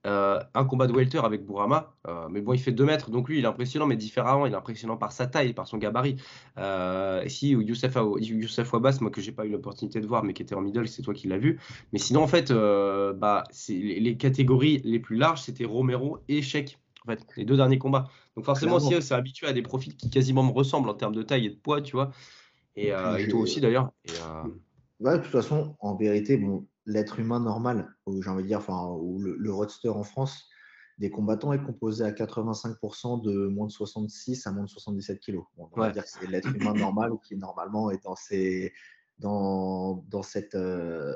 Euh, 0.05 0.39
un 0.53 0.65
combat 0.65 0.87
de 0.87 0.93
welter 0.93 1.19
avec 1.23 1.45
Bourama, 1.45 1.95
euh, 2.07 2.27
mais 2.29 2.41
bon, 2.41 2.53
il 2.53 2.59
fait 2.59 2.71
2 2.71 2.85
mètres, 2.85 3.09
donc 3.09 3.27
lui, 3.27 3.39
il 3.39 3.43
est 3.43 3.47
impressionnant, 3.47 3.87
mais 3.87 3.95
différemment, 3.95 4.45
il 4.45 4.53
est 4.53 4.55
impressionnant 4.55 4.97
par 4.97 5.11
sa 5.11 5.25
taille, 5.25 5.53
par 5.53 5.67
son 5.67 5.77
gabarit. 5.77 6.17
Euh, 6.57 7.23
si 7.27 7.49
Youssef, 7.49 7.97
Youssef 8.19 8.71
Wabas, 8.71 8.99
moi 9.01 9.09
que 9.09 9.19
j'ai 9.19 9.31
pas 9.31 9.45
eu 9.45 9.49
l'opportunité 9.49 10.01
de 10.01 10.05
voir, 10.07 10.23
mais 10.23 10.33
qui 10.33 10.43
était 10.43 10.53
en 10.53 10.61
middle, 10.61 10.87
c'est 10.87 11.01
toi 11.01 11.13
qui 11.13 11.27
l'as 11.27 11.39
vu. 11.39 11.59
Mais 11.91 11.99
sinon, 11.99 12.21
en 12.21 12.27
fait, 12.27 12.51
euh, 12.51 13.13
bah, 13.13 13.45
les, 13.67 13.99
les 13.99 14.17
catégories 14.17 14.81
les 14.83 14.99
plus 14.99 15.15
larges, 15.15 15.41
c'était 15.41 15.65
Romero 15.65 16.19
et 16.27 16.43
Sheik, 16.43 16.77
en 17.03 17.11
fait, 17.11 17.25
les 17.35 17.45
deux 17.45 17.57
derniers 17.57 17.79
combats. 17.79 18.07
Donc 18.35 18.45
forcément, 18.45 18.75
aussi, 18.75 18.93
c'est 19.01 19.15
habitué 19.15 19.47
à 19.47 19.53
des 19.53 19.63
profils 19.63 19.95
qui 19.95 20.09
quasiment 20.09 20.43
me 20.43 20.51
ressemblent 20.51 20.89
en 20.89 20.95
termes 20.95 21.15
de 21.15 21.23
taille 21.23 21.47
et 21.47 21.49
de 21.49 21.55
poids, 21.55 21.81
tu 21.81 21.93
vois. 21.93 22.11
Et, 22.75 22.91
toi 23.29 23.39
aussi, 23.39 23.59
d'ailleurs. 23.59 23.91
Et, 24.05 24.11
Ouais, 24.99 25.17
de 25.17 25.23
toute 25.23 25.31
façon, 25.31 25.75
en 25.79 25.95
vérité, 25.95 26.37
bon, 26.37 26.65
l'être 26.85 27.19
humain 27.19 27.39
normal, 27.39 27.89
ou 28.05 28.21
j'ai 28.21 28.29
envie 28.29 28.43
de 28.43 28.47
dire, 28.47 28.59
enfin, 28.59 28.87
ou 28.99 29.19
le, 29.19 29.35
le 29.37 29.53
roadster 29.53 29.89
en 29.89 30.03
France, 30.03 30.47
des 30.97 31.09
combattants 31.09 31.51
est 31.51 31.61
composé 31.63 32.05
à 32.05 32.11
85% 32.11 33.21
de 33.21 33.47
moins 33.47 33.67
de 33.67 33.71
66 33.71 34.47
à 34.47 34.51
moins 34.51 34.63
de 34.63 34.69
77 34.69 35.19
kilos. 35.19 35.43
Bon, 35.57 35.67
on 35.71 35.79
va 35.79 35.87
Ouais. 35.87 35.91
dire 35.91 36.03
que 36.03 36.09
c'est 36.09 36.27
l'être 36.27 36.55
humain 36.55 36.73
normal 36.73 37.11
qui 37.27 37.35
normalement 37.37 37.91
est 37.91 38.01
dans, 38.03 38.15
ces, 38.15 38.71
dans, 39.19 40.05
dans, 40.09 40.23
cette, 40.23 40.55
euh, 40.55 41.13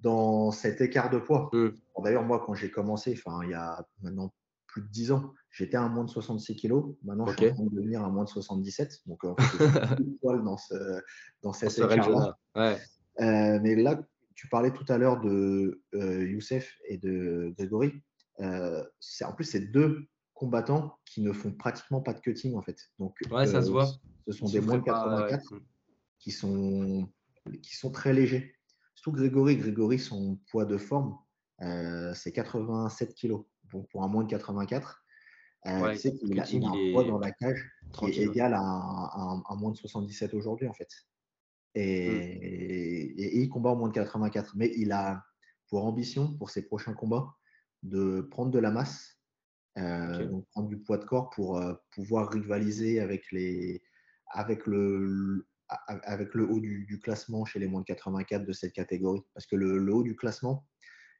dans 0.00 0.50
cet 0.50 0.80
écart 0.82 1.08
de 1.10 1.18
poids. 1.18 1.48
Mm. 1.52 1.68
Bon, 1.96 2.02
D'ailleurs, 2.02 2.24
moi, 2.24 2.42
quand 2.44 2.54
j'ai 2.54 2.70
commencé, 2.70 3.14
enfin, 3.16 3.40
il 3.44 3.50
y 3.50 3.54
a 3.54 3.82
maintenant 4.02 4.32
plus 4.66 4.82
de 4.82 4.88
10 4.88 5.12
ans, 5.12 5.32
j'étais 5.50 5.78
à 5.78 5.88
moins 5.88 6.04
de 6.04 6.10
66 6.10 6.54
kilos. 6.56 6.94
Maintenant, 7.02 7.24
je 7.26 7.32
suis 7.36 7.46
Ok. 7.46 7.52
en 7.52 7.54
train 7.54 7.64
de 7.64 7.74
devenir 7.76 8.04
à 8.04 8.10
moins 8.10 8.24
de 8.24 8.28
77. 8.28 9.00
Donc, 9.06 9.24
en 9.24 9.34
fait, 9.38 9.64
je 9.98 10.02
suis 10.04 10.44
dans, 10.44 10.58
ce, 10.58 10.74
dans 11.42 11.52
cet 11.54 11.78
écart-là. 11.78 12.36
Ouais. 12.54 12.76
Euh, 13.20 13.58
mais 13.62 13.74
là, 13.74 14.02
tu 14.38 14.46
parlais 14.48 14.70
tout 14.70 14.84
à 14.88 14.98
l'heure 14.98 15.20
de 15.20 15.82
euh, 15.94 16.24
Youssef 16.24 16.78
et 16.86 16.96
de 16.96 17.52
Grégory. 17.58 17.92
Euh, 18.38 18.84
en 19.24 19.32
plus, 19.32 19.42
c'est 19.44 19.58
deux 19.72 20.06
combattants 20.32 20.96
qui 21.04 21.22
ne 21.22 21.32
font 21.32 21.50
pratiquement 21.50 22.00
pas 22.00 22.14
de 22.14 22.20
cutting 22.20 22.54
en 22.54 22.62
fait. 22.62 22.78
Donc, 23.00 23.16
Ouais, 23.32 23.48
ça 23.48 23.60
se 23.60 23.66
euh, 23.68 23.72
voit. 23.72 23.86
Ce 24.28 24.32
sont 24.32 24.46
Ils 24.46 24.52
des 24.52 24.60
se 24.60 24.64
moins 24.66 24.76
de 24.76 24.82
préparent, 24.82 25.08
ouais. 25.08 25.28
84 25.30 25.54
qui 26.20 26.30
sont, 26.30 27.08
qui 27.64 27.74
sont 27.74 27.90
très 27.90 28.12
légers. 28.12 28.54
Surtout 28.94 29.10
Grégory. 29.10 29.56
Grégory, 29.56 29.98
son 29.98 30.38
poids 30.52 30.64
de 30.66 30.76
forme, 30.76 31.18
euh, 31.62 32.14
c'est 32.14 32.30
87 32.30 33.14
kilos. 33.14 33.44
Donc, 33.72 33.88
pour 33.90 34.04
un 34.04 34.08
moins 34.08 34.22
de 34.22 34.30
84, 34.30 35.02
euh, 35.66 35.80
Ouais, 35.82 35.94
tu 35.94 35.98
sais 35.98 36.12
qu'il 36.14 36.38
a, 36.38 36.48
il 36.48 36.64
a 36.64 36.68
un 36.68 36.92
poids 36.92 37.02
dans 37.02 37.18
la 37.18 37.32
cage 37.32 37.68
qui 37.92 38.04
est 38.06 38.18
égal 38.18 38.54
à 38.54 38.60
un, 38.60 39.38
un- 39.38 39.42
un 39.48 39.56
moins 39.56 39.72
de 39.72 39.76
77 39.76 40.32
aujourd'hui, 40.34 40.68
en 40.68 40.74
fait. 40.74 40.88
Et, 41.74 42.08
Mm. 42.08 42.42
et- 42.42 43.36
et 43.36 43.38
il 43.42 43.48
combat 43.48 43.70
au 43.70 43.76
moins 43.76 43.88
de 43.88 43.94
84. 43.94 44.54
Mais 44.56 44.72
il 44.76 44.92
a 44.92 45.24
pour 45.68 45.84
ambition, 45.84 46.32
pour 46.36 46.50
ses 46.50 46.62
prochains 46.66 46.94
combats, 46.94 47.34
de 47.82 48.22
prendre 48.22 48.50
de 48.50 48.58
la 48.58 48.70
masse, 48.70 49.20
euh, 49.76 50.26
donc 50.28 50.46
prendre 50.50 50.68
du 50.68 50.78
poids 50.78 50.98
de 50.98 51.04
corps 51.04 51.30
pour 51.30 51.58
euh, 51.58 51.74
pouvoir 51.94 52.30
rivaliser 52.30 53.00
avec, 53.00 53.30
les, 53.30 53.82
avec, 54.30 54.66
le, 54.66 55.46
avec 55.88 56.34
le 56.34 56.48
haut 56.50 56.58
du, 56.60 56.84
du 56.86 56.98
classement 56.98 57.44
chez 57.44 57.58
les 57.60 57.68
moins 57.68 57.80
de 57.82 57.86
84 57.86 58.44
de 58.44 58.52
cette 58.52 58.72
catégorie. 58.72 59.22
Parce 59.34 59.46
que 59.46 59.56
le, 59.56 59.78
le 59.78 59.92
haut 59.94 60.02
du 60.02 60.16
classement, 60.16 60.66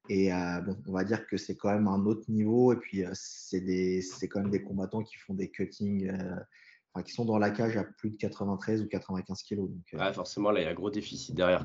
et 0.09 0.33
euh, 0.33 0.61
bon, 0.63 0.83
on 0.87 0.93
va 0.93 1.05
dire 1.05 1.27
que 1.27 1.37
c'est 1.37 1.57
quand 1.57 1.71
même 1.73 1.87
un 1.87 2.07
autre 2.07 2.31
niveau. 2.31 2.73
Et 2.73 2.77
puis, 2.77 3.05
euh, 3.05 3.11
c'est 3.13 4.29
quand 4.29 4.41
même 4.41 4.51
des 4.51 4.63
combattants 4.63 5.03
qui 5.03 5.17
font 5.19 5.35
des 5.35 5.51
cuttings, 5.51 6.09
euh, 6.09 6.37
qui 7.05 7.13
sont 7.13 7.25
dans 7.25 7.39
la 7.39 7.51
cage 7.51 7.77
à 7.77 7.85
plus 7.85 8.11
de 8.11 8.17
93 8.17 8.83
ou 8.83 8.89
95 8.89 9.43
kilos. 9.43 9.69
Donc, 9.71 9.85
euh, 9.95 10.13
forcément, 10.13 10.51
là, 10.51 10.61
il 10.61 10.65
y 10.65 10.69
a 10.69 10.75
gros 10.75 10.91
déficit 10.91 11.35
derrière. 11.35 11.63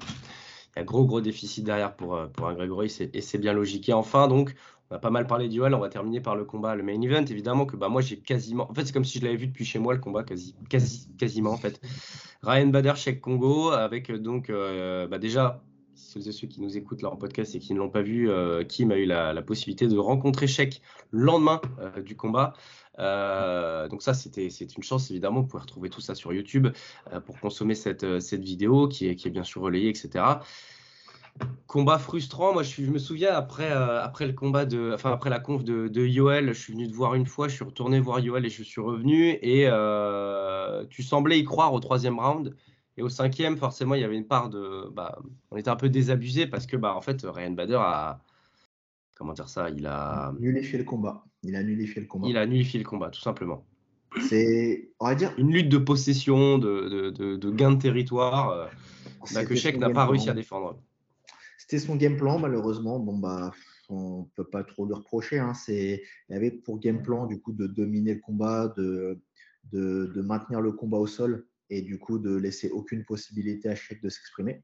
Il 0.76 0.80
y 0.80 0.82
a 0.82 0.84
gros, 0.86 1.06
gros 1.06 1.22
déficit 1.22 1.64
derrière 1.64 1.96
pour, 1.96 2.16
euh, 2.16 2.28
pour 2.28 2.48
un 2.48 2.54
Grégory, 2.54 2.90
c'est- 2.90 3.16
et 3.16 3.22
c'est 3.22 3.38
bien 3.38 3.54
logique. 3.54 3.90
Et 3.90 3.94
enfin, 3.94 4.28
donc, 4.28 4.56
on 4.92 4.96
a 4.96 5.00
pas 5.00 5.10
mal 5.10 5.26
parlé 5.28 5.48
du 5.48 5.56
duel, 5.58 5.74
on 5.74 5.80
va 5.80 5.90
terminer 5.90 6.20
par 6.22 6.36
le 6.36 6.46
combat, 6.46 6.76
le 6.76 6.84
main 6.84 7.00
event. 7.02 7.26
Évidemment 7.26 7.66
que 7.66 7.76
bah, 7.76 7.90
moi, 7.90 8.02
j'ai 8.02 8.18
quasiment. 8.20 8.70
En 8.70 8.74
fait, 8.74 8.86
c'est 8.86 8.94
comme 8.94 9.06
si 9.06 9.20
je 9.20 9.24
l'avais 9.24 9.38
vu 9.38 9.48
depuis 9.48 9.66
chez 9.66 9.80
moi, 9.80 9.94
le 9.94 10.00
combat, 10.00 10.24
quasi, 10.24 10.56
quasi, 10.70 11.08
quasiment, 11.18 11.52
en 11.52 11.58
fait. 11.58 11.80
Ryan 12.44 12.68
Bader, 12.68 12.94
Cheikh 12.96 13.22
Congo, 13.22 13.70
avec 13.72 14.10
euh, 14.10 14.20
donc, 14.20 14.50
euh, 14.50 15.08
bah, 15.08 15.18
déjà, 15.18 15.64
ceux 15.96 16.28
et 16.28 16.32
ceux 16.32 16.48
qui 16.48 16.62
nous 16.62 16.76
écoutent 16.78 17.02
là 17.02 17.10
en 17.10 17.16
podcast 17.16 17.56
et 17.56 17.60
qui 17.60 17.74
ne 17.74 17.80
l'ont 17.80 17.90
pas 17.90 18.02
vu, 18.02 18.30
euh, 18.30 18.64
Kim 18.64 18.92
a 18.92 18.98
eu 18.98 19.06
la, 19.06 19.32
la 19.34 19.42
possibilité 19.42 19.88
de 19.88 19.98
rencontrer 19.98 20.48
Cheikh 20.48 20.82
le 21.12 21.24
lendemain 21.24 21.62
du 22.04 22.16
combat. 22.16 22.54
Euh, 23.00 23.88
donc 23.88 24.02
ça, 24.02 24.14
c'était 24.14 24.50
c'est 24.50 24.76
une 24.76 24.84
chance, 24.84 25.10
évidemment. 25.12 25.42
Vous 25.42 25.48
pouvez 25.48 25.62
retrouver 25.62 25.90
tout 25.90 26.02
ça 26.02 26.16
sur 26.16 26.34
YouTube 26.34 26.68
euh, 27.12 27.20
pour 27.20 27.40
consommer 27.40 27.76
cette, 27.76 28.04
euh, 28.04 28.20
cette 28.20 28.44
vidéo 28.44 28.88
qui 28.88 29.08
est, 29.08 29.30
bien 29.30 29.44
sûr 29.44 29.62
relayée, 29.62 29.90
etc. 29.90 30.26
Combat 31.66 31.98
frustrant. 31.98 32.54
Moi, 32.54 32.64
je, 32.64 32.82
me 32.84 33.00
souviens 33.00 33.34
après, 33.34 33.72
après 33.72 34.28
le 34.28 34.34
combat 34.34 34.66
de, 34.66 34.92
enfin 34.94 35.12
après 35.12 35.32
la 35.32 35.40
conf 35.40 35.64
de, 35.64 35.88
de 35.88 36.06
Yoel, 36.06 36.54
je 36.54 36.60
suis 36.60 36.74
venu 36.74 36.88
te 36.88 36.96
voir 36.96 37.16
une 37.16 37.26
fois, 37.26 37.48
je 37.48 37.56
suis 37.56 37.66
retourné 37.66 38.00
voir 38.00 38.20
Yoel 38.20 38.46
et 38.46 38.50
je 38.50 38.62
suis 38.62 38.82
revenu. 38.82 39.40
Et 39.42 39.68
tu 40.90 41.04
semblais 41.04 41.40
y 41.40 41.44
croire 41.44 41.74
au 41.74 41.80
troisième 41.80 42.20
round. 42.20 42.56
Et 42.96 43.02
au 43.02 43.10
cinquième, 43.10 43.58
forcément, 43.58 43.96
il 43.96 44.02
y 44.02 44.04
avait 44.04 44.18
une 44.18 44.28
part 44.28 44.50
de, 44.50 44.88
bah, 44.92 45.18
on 45.50 45.58
était 45.58 45.70
un 45.70 45.76
peu 45.76 45.90
désabusé 45.90 46.46
parce 46.46 46.68
que, 46.68 46.78
bah, 46.78 46.96
en 46.96 47.02
fait, 47.02 47.24
Ryan 47.24 47.50
Bader 47.50 47.80
a, 47.80 48.22
comment 49.16 49.34
dire 49.34 49.50
ça, 49.50 49.70
il 49.70 49.86
a, 49.86 50.34
nullifié 50.40 50.78
le 50.78 50.84
combat. 50.84 51.24
Il 51.44 51.56
a 51.56 51.64
nullifié 51.64 52.02
le 52.02 52.08
combat. 52.08 52.28
il 52.28 52.38
a 52.38 52.46
nullifié 52.46 52.80
le 52.80 52.86
combat, 52.86 53.10
tout 53.10 53.22
simplement. 53.22 53.66
C'est, 54.30 54.92
on 55.00 55.08
va 55.08 55.16
dire, 55.16 55.34
Une 55.38 55.52
lutte 55.52 55.70
de 55.70 55.78
possession, 55.78 56.58
de, 56.60 56.88
de, 56.88 57.10
de, 57.10 57.36
de 57.36 57.52
gain 57.52 57.72
de 57.72 57.82
territoire, 57.82 58.50
euh, 58.52 58.68
bah, 59.34 59.46
que 59.46 59.56
Sheik 59.56 59.78
n'a 59.78 59.88
pas 59.88 60.04
plan. 60.04 60.12
réussi 60.12 60.30
à 60.30 60.34
défendre. 60.34 60.80
C'était 61.58 61.80
son 61.80 61.96
game 61.96 62.18
plan, 62.18 62.38
malheureusement. 62.40 63.00
Bon, 63.00 63.18
bah, 63.18 63.52
on 63.90 64.26
peut 64.36 64.44
pas 64.44 64.64
trop 64.64 64.86
le 64.86 64.94
reprocher. 64.94 65.40
Hein. 65.40 65.54
C'est, 65.54 66.04
il 66.30 66.36
avait 66.36 66.52
pour 66.52 66.80
game 66.80 67.02
plan, 67.02 67.26
du 67.26 67.42
coup, 67.42 67.54
de 67.54 67.68
dominer 67.68 68.14
le 68.16 68.20
combat, 68.20 68.74
de, 68.78 69.20
de, 69.72 70.12
de 70.14 70.22
maintenir 70.22 70.62
le 70.62 70.74
combat 70.74 70.98
au 70.98 71.08
sol 71.08 71.48
et 71.70 71.82
du 71.82 71.98
coup, 71.98 72.20
de 72.20 72.36
laisser 72.36 72.70
aucune 72.70 73.06
possibilité 73.06 73.70
à 73.70 73.76
Sheik 73.76 74.02
de 74.04 74.10
s'exprimer. 74.10 74.64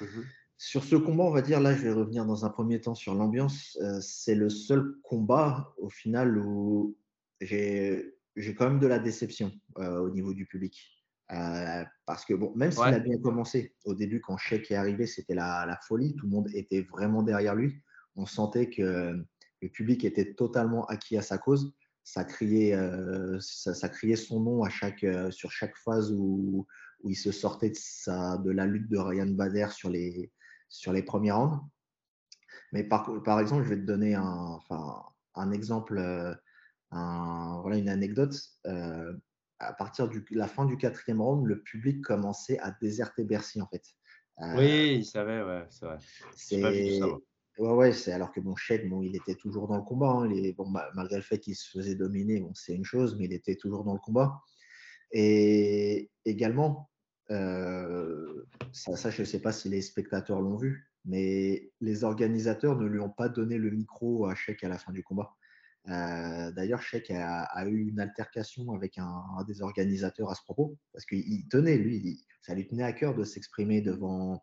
Mhm. 0.00 0.24
Sur 0.66 0.82
ce 0.82 0.96
combat, 0.96 1.24
on 1.24 1.30
va 1.30 1.42
dire, 1.42 1.60
là, 1.60 1.74
je 1.76 1.82
vais 1.82 1.92
revenir 1.92 2.24
dans 2.24 2.46
un 2.46 2.48
premier 2.48 2.80
temps 2.80 2.94
sur 2.94 3.14
l'ambiance. 3.14 3.78
Euh, 3.82 3.98
c'est 4.00 4.34
le 4.34 4.48
seul 4.48 4.94
combat, 5.02 5.74
au 5.76 5.90
final, 5.90 6.38
où 6.38 6.96
j'ai 7.42 8.14
j'ai 8.34 8.54
quand 8.54 8.70
même 8.70 8.80
de 8.80 8.86
la 8.86 8.98
déception 8.98 9.52
euh, 9.78 9.98
au 9.98 10.08
niveau 10.08 10.32
du 10.32 10.46
public. 10.46 11.04
Euh, 11.32 11.84
parce 12.06 12.24
que, 12.24 12.32
bon, 12.32 12.50
même 12.56 12.72
s'il 12.72 12.80
Ouais. 12.80 12.94
a 12.94 12.98
bien 12.98 13.18
commencé, 13.18 13.74
au 13.84 13.94
début, 13.94 14.22
quand 14.22 14.38
Sheik 14.38 14.70
est 14.70 14.74
arrivé, 14.74 15.06
c'était 15.06 15.34
la, 15.34 15.66
la 15.66 15.76
folie. 15.86 16.16
Tout 16.16 16.24
le 16.24 16.32
monde 16.32 16.48
était 16.54 16.80
vraiment 16.80 17.22
derrière 17.22 17.54
lui. 17.54 17.82
On 18.16 18.24
sentait 18.24 18.70
que, 18.70 19.22
le 19.60 19.68
public 19.68 20.02
était 20.06 20.32
totalement 20.32 20.86
acquis 20.86 21.18
à 21.18 21.22
sa 21.22 21.36
cause. 21.36 21.74
Ça 22.04 22.24
criait, 22.24 22.74
ça, 23.38 23.88
criait 23.90 24.16
son 24.16 24.40
nom 24.40 24.62
à 24.64 24.70
chaque, 24.70 25.04
sur 25.30 25.50
chaque 25.50 25.76
phase 25.76 26.10
où, 26.10 26.66
où 27.02 27.10
il 27.10 27.16
se 27.16 27.32
sortait 27.32 27.70
de, 27.70 27.76
sa, 27.78 28.38
de 28.38 28.50
la 28.50 28.64
lutte 28.66 28.90
de 28.90 28.98
Ryan 28.98 29.26
Bader 29.26 29.68
sur 29.70 29.90
les, 29.90 30.32
sur 30.74 30.92
les 30.92 31.02
premiers 31.02 31.32
rounds. 31.32 31.60
Mais 32.72 32.84
par, 32.84 33.22
par 33.22 33.40
exemple, 33.40 33.62
je 33.64 33.70
vais 33.70 33.76
te 33.76 33.86
donner 33.86 34.14
un, 34.14 34.24
enfin, 34.24 35.02
un 35.34 35.52
exemple, 35.52 35.98
un, 36.90 37.60
voilà, 37.62 37.76
une 37.76 37.88
anecdote 37.88 38.34
à 39.60 39.72
partir 39.72 40.08
de 40.08 40.20
la 40.32 40.48
fin 40.48 40.64
du 40.66 40.76
quatrième 40.76 41.20
round, 41.20 41.46
le 41.46 41.62
public 41.62 42.02
commençait 42.02 42.58
à 42.58 42.70
déserter 42.72 43.24
Bercy 43.24 43.60
en 43.60 43.66
fait. 43.68 43.84
Euh, 44.40 44.58
oui, 44.58 44.96
il 44.96 45.04
savait, 45.04 45.42
ouais, 45.42 45.64
c'est 45.70 45.86
vrai. 45.86 45.98
C'est 46.34 46.62
ouais, 47.58 47.70
ouais, 47.70 47.92
c'est 47.92 48.12
alors 48.12 48.32
que 48.32 48.40
bon, 48.40 48.56
Sheik, 48.56 48.88
bon, 48.88 49.00
il 49.00 49.14
était 49.14 49.36
toujours 49.36 49.68
dans 49.68 49.76
le 49.76 49.82
combat. 49.82 50.10
Hein, 50.10 50.28
bon, 50.56 50.68
malgré 50.94 51.16
le 51.16 51.22
fait 51.22 51.38
qu'il 51.38 51.54
se 51.54 51.70
faisait 51.70 51.94
dominer, 51.94 52.40
bon, 52.40 52.52
c'est 52.54 52.74
une 52.74 52.84
chose, 52.84 53.16
mais 53.16 53.26
il 53.26 53.32
était 53.32 53.54
toujours 53.54 53.84
dans 53.84 53.94
le 53.94 54.00
combat. 54.00 54.40
Et 55.12 56.10
également, 56.24 56.90
euh, 57.30 58.46
ça, 58.72 59.10
je 59.10 59.22
ne 59.22 59.26
sais 59.26 59.40
pas 59.40 59.52
si 59.52 59.68
les 59.68 59.82
spectateurs 59.82 60.40
l'ont 60.40 60.56
vu, 60.56 60.90
mais 61.04 61.70
les 61.80 62.04
organisateurs 62.04 62.76
ne 62.76 62.86
lui 62.86 63.00
ont 63.00 63.10
pas 63.10 63.28
donné 63.28 63.58
le 63.58 63.70
micro 63.70 64.26
à 64.26 64.34
Sheik 64.34 64.64
à 64.64 64.68
la 64.68 64.78
fin 64.78 64.92
du 64.92 65.02
combat. 65.02 65.34
Euh, 65.88 66.50
d'ailleurs, 66.52 66.82
Sheik 66.82 67.10
a, 67.10 67.66
eu 67.66 67.88
une 67.88 68.00
altercation 68.00 68.72
avec 68.72 68.98
un, 68.98 69.22
des 69.46 69.62
organisateurs 69.62 70.30
à 70.30 70.34
ce 70.34 70.42
propos, 70.42 70.78
parce 70.92 71.04
qu'il 71.04 71.46
tenait, 71.48 71.76
lui, 71.76 72.24
ça 72.42 72.54
lui 72.54 72.66
tenait 72.66 72.84
à 72.84 72.92
cœur 72.92 73.14
de 73.14 73.24
s'exprimer 73.24 73.82
devant, 73.82 74.42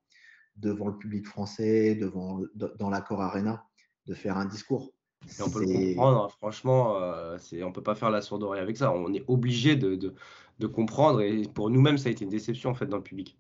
devant 0.55 0.88
le 0.88 0.97
public 0.97 1.25
français, 1.25 1.95
devant, 1.95 2.41
dans 2.55 2.89
l'accord 2.89 3.21
Arena, 3.21 3.65
de 4.05 4.13
faire 4.13 4.38
un 4.38 4.45
discours. 4.45 4.93
On 5.39 5.49
peut 5.49 5.61
le 5.61 5.89
comprendre, 5.89 6.24
hein. 6.24 6.30
franchement, 6.38 7.01
euh, 7.01 7.38
on 7.53 7.67
ne 7.67 7.72
peut 7.72 7.84
pas 7.84 7.95
faire 7.95 8.09
la 8.09 8.22
sourde 8.22 8.43
oreille 8.43 8.61
avec 8.61 8.78
ça. 8.78 8.93
On 8.93 9.13
est 9.13 9.24
obligé 9.28 9.76
de, 9.76 9.95
de, 9.95 10.13
de, 10.59 10.67
comprendre, 10.67 11.22
et 11.22 11.43
pour 11.53 11.69
nous-mêmes, 11.69 11.97
ça 11.97 12.09
a 12.09 12.11
été 12.11 12.24
une 12.24 12.32
déception 12.32 12.72
en 12.72 12.74
fait 12.74 12.88
dans 12.88 12.97
le 12.97 13.03
public. 13.03 13.38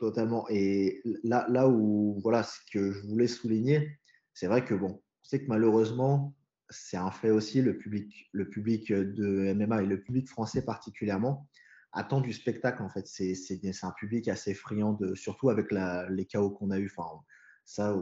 Totalement. 0.00 0.46
Et 0.48 1.02
là, 1.24 1.46
là 1.48 1.68
où, 1.68 2.18
voilà, 2.22 2.42
ce 2.42 2.58
que 2.72 2.92
je 2.92 3.06
voulais 3.06 3.26
souligner, 3.26 3.98
c'est 4.32 4.46
vrai 4.46 4.64
que 4.64 4.74
bon, 4.74 4.88
on 4.88 5.24
sait 5.24 5.40
que 5.40 5.48
malheureusement, 5.48 6.34
c'est 6.70 6.96
un 6.96 7.10
fait 7.10 7.30
aussi, 7.30 7.60
le 7.60 7.76
public, 7.76 8.28
le 8.32 8.48
public 8.48 8.90
de 8.92 9.52
MMA 9.54 9.82
et 9.82 9.86
le 9.86 10.00
public 10.00 10.28
français 10.28 10.64
particulièrement 10.64 11.46
attend 11.92 12.20
du 12.20 12.32
spectacle 12.32 12.82
en 12.82 12.88
fait. 12.88 13.06
C'est 13.06 13.36
un 13.82 13.92
public 13.92 14.28
assez 14.28 14.54
friand, 14.54 14.94
de, 14.94 15.14
surtout 15.14 15.50
avec 15.50 15.66
les 15.70 16.24
chaos 16.26 16.50
qu'on 16.50 16.70
a 16.70 16.78
eu. 16.78 16.90
Enfin, 16.96 17.20
ça, 17.64 17.94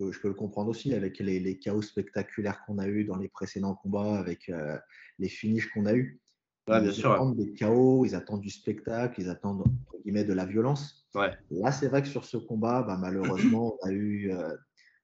je 0.00 0.18
peux, 0.20 0.28
le 0.28 0.34
comprendre 0.34 0.70
aussi 0.70 0.94
avec 0.94 1.18
les, 1.18 1.58
chaos 1.58 1.82
spectaculaires 1.82 2.62
qu'on 2.64 2.78
a 2.78 2.88
eu 2.88 3.04
dans 3.04 3.16
les 3.16 3.28
précédents 3.28 3.74
combats, 3.74 4.18
avec 4.18 4.48
euh, 4.48 4.78
les 5.18 5.28
finishes 5.28 5.70
qu'on 5.72 5.86
a 5.86 5.94
eu. 5.94 6.20
ils 6.68 7.06
attendent 7.06 7.36
des 7.36 7.52
chaos, 7.52 8.04
ils 8.04 8.14
attendent 8.14 8.40
du 8.40 8.50
spectacle, 8.50 9.20
ils 9.20 9.28
attendent 9.28 9.60
entre 9.60 10.02
guillemets 10.02 10.24
de 10.24 10.32
la 10.32 10.46
violence. 10.46 11.06
Là, 11.14 11.72
c'est 11.72 11.88
vrai 11.88 12.02
que 12.02 12.08
sur 12.08 12.24
ce 12.24 12.36
combat, 12.36 12.82
bah, 12.82 12.96
malheureusement, 12.96 13.76
on 13.82 13.86
a 13.86 13.92
eu 13.92 14.30
euh, 14.30 14.54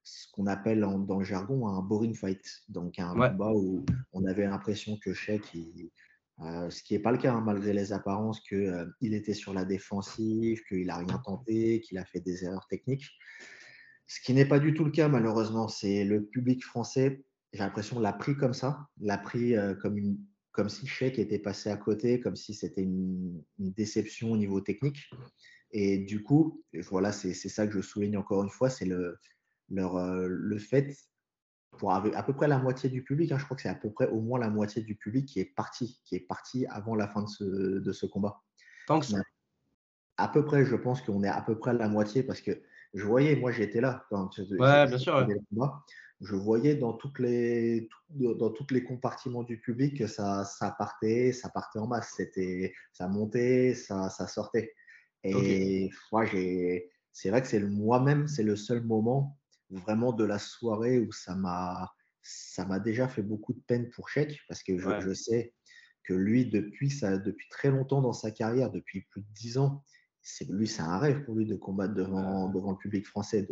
ce 0.05 0.31
qu'on 0.33 0.47
appelle 0.47 0.81
dans 0.81 1.19
le 1.19 1.25
jargon 1.25 1.69
un 1.69 1.83
boring 1.83 2.15
fight. 2.15 2.45
Donc 2.69 2.99
un 2.99 3.13
combat 3.13 3.53
où 3.53 3.85
on 4.13 4.25
avait 4.27 4.47
l'impression 4.47 4.99
que 4.99 5.13
Sheik, 5.13 5.43
euh, 6.41 6.69
ce 6.69 6.83
qui 6.83 6.95
n'est 6.95 7.01
pas 7.01 7.13
le 7.13 7.19
cas 7.19 7.33
hein, 7.33 7.41
malgré 7.41 7.73
les 7.73 7.93
apparences, 7.93 8.41
qu'il 8.41 8.59
euh, 8.59 8.87
était 9.01 9.35
sur 9.35 9.55
la 9.55 9.65
défensive, 9.65 10.63
qu'il 10.69 10.87
n'a 10.87 10.99
rien 10.99 11.19
tenté, 11.25 11.81
qu'il 11.81 11.99
a 11.99 12.05
fait 12.05 12.21
des 12.21 12.45
erreurs 12.45 12.67
techniques. 12.69 13.11
Ce 14.07 14.21
qui 14.21 14.35
n'est 14.35 14.45
pas 14.47 14.59
du 14.59 14.75
tout 14.75 14.85
le 14.85 14.91
cas 14.91 15.09
malheureusement. 15.09 15.69
C'est 15.69 16.05
le 16.05 16.25
public 16.25 16.65
français, 16.65 17.25
j'ai 17.53 17.61
l'impression, 17.61 18.01
l'a 18.01 18.13
pris 18.13 18.37
comme 18.37 18.55
ça, 18.55 18.89
l'a 19.01 19.19
pris 19.19 19.57
euh, 19.57 19.75
comme, 19.75 19.97
une, 19.97 20.19
comme 20.53 20.69
si 20.69 20.87
Sheik 20.87 21.19
était 21.19 21.39
passé 21.39 21.71
à 21.71 21.77
côté, 21.77 22.21
comme 22.21 22.37
si 22.37 22.55
c'était 22.55 22.83
une, 22.83 23.43
une, 23.59 23.73
déception 23.73 24.33
au 24.33 24.37
niveau 24.37 24.61
technique. 24.61 25.09
Et 25.71 25.99
du 25.99 26.23
coup, 26.23 26.63
voilà, 26.91 27.13
c'est 27.13 27.35
ça 27.35 27.67
que 27.67 27.73
je 27.73 27.81
souligne 27.81 28.17
encore 28.17 28.43
une 28.43 28.51
fois, 28.51 28.71
c'est 28.71 28.85
le, 28.85 29.19
leur, 29.71 29.97
euh, 29.97 30.27
le 30.29 30.59
fait, 30.59 30.97
pour 31.79 31.93
à 31.93 32.23
peu 32.23 32.33
près 32.33 32.49
la 32.49 32.59
moitié 32.59 32.89
du 32.89 33.03
public, 33.03 33.33
hein, 33.33 33.39
je 33.39 33.45
crois 33.45 33.57
que 33.57 33.63
c'est 33.63 33.69
à 33.69 33.75
peu 33.75 33.91
près 33.91 34.09
au 34.09 34.21
moins 34.21 34.39
la 34.39 34.51
moitié 34.51 34.83
du 34.83 34.95
public 34.97 35.27
qui 35.27 35.41
est 35.41 35.45
parti, 35.45 36.01
qui 36.05 36.15
est 36.15 36.21
parti 36.21 36.67
avant 36.67 36.95
la 36.95 37.09
fin 37.09 37.23
de 37.23 37.29
ce, 37.29 37.45
de 37.45 37.93
ce 37.93 38.07
combat. 38.07 38.43
Tant 38.87 39.01
que 39.01 39.07
ça. 39.07 39.19
À 40.17 40.29
peu 40.29 40.45
près, 40.45 40.65
je 40.65 40.77
pense 40.77 41.03
qu'on 41.03 41.25
est 41.25 41.29
à 41.29 41.43
peu 41.43 41.59
près 41.59 41.71
à 41.71 41.75
la 41.75 41.89
moitié 41.89 42.23
parce 42.23 42.41
que 42.41 42.63
je 42.95 43.05
voyais, 43.05 43.37
moi 43.37 43.51
j'étais 43.51 43.81
là. 43.81 44.05
Quand 44.09 44.31
ouais, 44.39 44.87
bien 44.87 44.99
sûr, 44.99 45.27
je 46.21 46.37
voyais 46.37 46.77
dans 46.77 46.93
toutes 46.93 47.19
les 47.19 47.89
dans 48.09 48.51
toutes 48.51 48.71
les 48.71 48.85
compartiments 48.85 49.43
du 49.43 49.61
public 49.61 49.99
que 49.99 50.07
ça, 50.07 50.45
ça 50.45 50.75
partait, 50.79 51.33
ça 51.33 51.51
partait 51.51 51.81
en 51.81 51.87
masse, 51.87 52.15
c'était 52.17 52.73
ça 52.93 53.09
montait, 53.09 53.75
ça, 53.75 54.09
ça 54.11 54.27
sortait. 54.27 54.73
Et 55.25 55.91
moi 56.13 56.25
j'ai 56.25 56.91
c'est 57.13 57.31
vrai 57.31 57.43
que 57.43 57.49
c'est 57.49 57.61
moi-même, 57.61 58.27
c'est 58.27 58.43
le 58.43 58.57
seul 58.57 58.83
moment 58.83 59.39
vraiment 59.71 60.13
de 60.13 60.25
la 60.25 60.39
soirée 60.39 60.99
où 60.99 61.13
ça 61.13 61.35
m'a 61.35 61.93
ça 62.23 62.65
m'a 62.65 62.79
déjà 62.79 63.09
fait 63.09 63.23
beaucoup 63.23 63.53
de 63.53 63.61
peine 63.67 63.91
pour 63.91 64.09
Sheik 64.09 64.41
parce 64.49 64.63
que 64.63 64.79
je, 64.79 65.13
sais 65.13 65.53
que 66.05 66.15
lui 66.15 66.47
depuis 66.47 66.91
ça 66.91 67.19
depuis 67.19 67.49
très 67.51 67.71
longtemps 67.71 68.01
dans 68.01 68.13
sa 68.13 68.31
carrière 68.31 68.71
depuis 68.71 69.03
plus 69.11 69.21
de 69.21 69.27
dix 69.35 69.59
ans 69.59 69.85
c'est 70.25 70.49
lui 70.49 70.67
c'est 70.67 70.83
un 70.83 70.99
rêve 70.99 71.25
pour 71.25 71.37
lui 71.37 71.47
de 71.47 71.55
combattre 71.55 71.95
devant 71.95 72.49
devant 72.49 72.73
le 72.73 72.77
public 72.77 73.07
français 73.07 73.47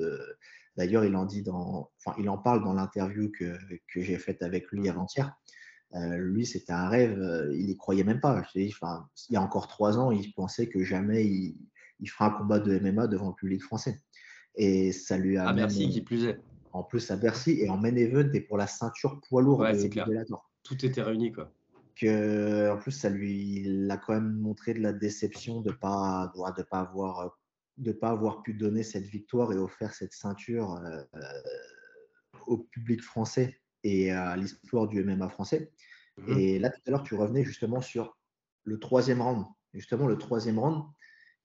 d'ailleurs 0.76 1.04
il 1.04 1.14
en 1.14 1.24
dit 1.24 1.42
dans 1.42 1.90
enfin 2.04 2.16
il 2.18 2.28
en 2.28 2.38
parle 2.38 2.64
dans 2.64 2.74
l'interview 2.74 3.30
que, 3.30 3.56
que 3.92 4.02
j'ai 4.02 4.18
faite 4.18 4.42
avec 4.42 4.70
lui 4.72 4.88
avant-hier 4.88 5.32
euh, 5.94 6.16
lui 6.16 6.46
c'était 6.46 6.72
un 6.72 6.88
rêve 6.88 7.20
euh, 7.20 7.54
il 7.54 7.70
y 7.70 7.76
croyait 7.76 8.04
même 8.04 8.20
pas 8.20 8.42
il 8.56 8.72
y 9.30 9.36
a 9.36 9.42
encore 9.42 9.68
trois 9.68 9.98
ans 9.98 10.10
il 10.10 10.32
pensait 10.32 10.68
que 10.68 10.82
jamais 10.82 11.24
il, 11.24 11.56
il 12.00 12.10
fera 12.10 12.26
un 12.26 12.30
combat 12.30 12.58
de 12.58 12.78
MMA 12.78 13.06
devant 13.06 13.28
le 13.28 13.34
public 13.34 13.62
français 13.62 14.00
et 14.56 14.92
ça 14.92 15.16
lui 15.18 15.36
a. 15.36 15.48
À 15.48 15.52
Bercy, 15.52 15.88
qui 15.88 16.02
plus 16.02 16.24
est. 16.24 16.38
En 16.72 16.82
plus, 16.82 17.10
à 17.10 17.16
Bercy 17.16 17.58
et 17.60 17.68
en 17.68 17.76
main 17.76 17.94
event 17.96 18.30
et 18.32 18.40
pour 18.40 18.56
la 18.56 18.66
ceinture 18.66 19.20
poids 19.28 19.42
lourd 19.42 19.60
ouais, 19.60 19.74
de, 19.74 20.24
Tout 20.62 20.86
était 20.86 21.02
réuni, 21.02 21.30
quoi. 21.30 21.52
En 22.03 22.78
plus, 22.78 22.93
ça 22.93 23.11
lui 23.11 23.88
a 23.90 23.97
quand 23.97 24.14
même 24.14 24.34
montré 24.34 24.74
de 24.74 24.80
la 24.80 24.93
déception 24.93 25.61
de 25.61 25.70
ne 25.70 25.74
pas, 25.74 26.32
de 26.57 26.62
pas, 26.62 26.80
avoir, 26.80 27.38
de 27.76 27.93
pas 27.93 28.11
avoir 28.11 28.43
pu 28.43 28.55
donner 28.55 28.82
cette 28.82 29.05
victoire 29.05 29.53
et 29.53 29.57
offrir 29.57 29.93
cette 29.93 30.12
ceinture 30.12 30.76
euh, 30.76 31.03
au 32.47 32.59
public 32.59 33.03
français 33.03 33.61
et 33.84 34.11
à 34.11 34.36
l'histoire 34.36 34.88
du 34.88 35.05
MMA 35.05 35.28
français. 35.28 35.72
Mhm. 36.18 36.38
Et 36.38 36.59
là, 36.59 36.70
tout 36.70 36.80
à 36.86 36.90
l'heure, 36.90 37.03
tu 37.03 37.14
revenais 37.14 37.45
justement 37.45 37.80
sur 37.80 38.16
le 38.64 38.78
troisième 38.78 39.20
round. 39.20 39.45
Justement, 39.74 40.07
le 40.07 40.18
troisième 40.18 40.59
round, 40.59 40.84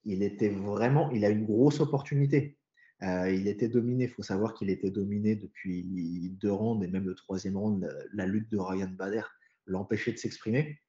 il 0.03 0.23
était 0.23 0.49
vraiment, 0.49 1.11
il 1.11 1.25
a 1.25 1.29
une 1.29 1.45
grosse 1.45 1.79
opportunité. 1.79 2.57
Euh, 3.03 3.31
il 3.31 3.47
était 3.47 3.67
dominé, 3.67 4.05
il 4.05 4.09
faut 4.09 4.23
savoir 4.23 4.55
qu'il 4.55 4.71
était 4.71 4.89
dominé 4.89 5.35
depuis 5.35 6.31
deux 6.41 6.51
rounds 6.51 6.83
et 6.83 6.87
même 6.87 7.05
le 7.05 7.13
troisième 7.13 7.55
round, 7.55 7.87
la, 8.13 8.25
lutte 8.25 8.49
de 8.49 8.57
Ryan 8.57 8.89
Bader 8.89 9.21
l'empêchait 9.67 10.11
de 10.11 10.17
s'exprimer. 10.17 10.79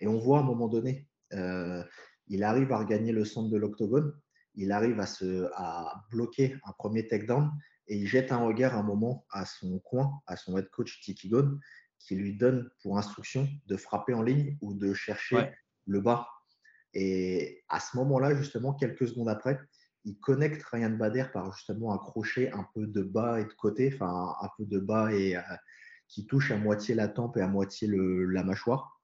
Et 0.00 0.06
on 0.06 0.18
voit 0.18 0.38
à 0.38 0.40
un 0.42 0.44
moment 0.44 0.68
donné, 0.68 1.08
euh, 1.32 1.82
il 2.28 2.42
arrive 2.42 2.72
à 2.72 2.78
regagner 2.78 3.12
le 3.12 3.24
centre 3.24 3.50
de 3.50 3.56
l'octogone, 3.56 4.14
il 4.54 4.72
arrive 4.72 5.00
à, 5.00 5.06
se, 5.06 5.48
à 5.54 6.04
bloquer 6.10 6.56
un 6.64 6.72
premier 6.72 7.06
takedown 7.06 7.50
et 7.88 7.96
il 7.96 8.06
jette 8.06 8.32
un 8.32 8.38
regard 8.38 8.76
un 8.76 8.82
moment 8.82 9.26
à 9.30 9.44
son 9.44 9.78
coin, 9.80 10.20
à 10.26 10.36
son 10.36 10.56
head 10.56 10.68
coach 10.70 11.00
Tiki 11.00 11.28
Gone, 11.28 11.60
qui 11.98 12.14
lui 12.14 12.36
donne 12.36 12.70
pour 12.82 12.98
instruction 12.98 13.48
de 13.66 13.76
frapper 13.76 14.14
en 14.14 14.22
ligne 14.22 14.56
ou 14.60 14.74
de 14.74 14.94
chercher 14.94 15.52
le 15.86 16.00
bas. 16.00 16.28
Et 16.92 17.64
à 17.68 17.80
ce 17.80 17.96
moment-là, 17.96 18.34
justement, 18.36 18.74
quelques 18.74 19.08
secondes 19.08 19.28
après, 19.28 19.58
il 20.04 20.18
connecte 20.18 20.62
Ryan 20.64 20.90
Bader 20.90 21.26
par 21.32 21.52
justement 21.56 21.92
un 21.92 21.98
crochet 21.98 22.52
un 22.52 22.66
peu 22.74 22.86
de 22.86 23.02
bas 23.02 23.40
et 23.40 23.44
de 23.44 23.52
côté, 23.52 23.90
enfin 23.92 24.36
un 24.40 24.48
peu 24.56 24.64
de 24.64 24.78
bas 24.78 25.12
et 25.12 25.36
euh, 25.36 25.40
qui 26.14 26.26
touche 26.26 26.52
à 26.52 26.56
moitié 26.56 26.94
la 26.94 27.08
tempe 27.08 27.36
et 27.38 27.40
à 27.40 27.48
moitié 27.48 27.88
le, 27.88 28.24
la 28.26 28.44
mâchoire. 28.44 29.00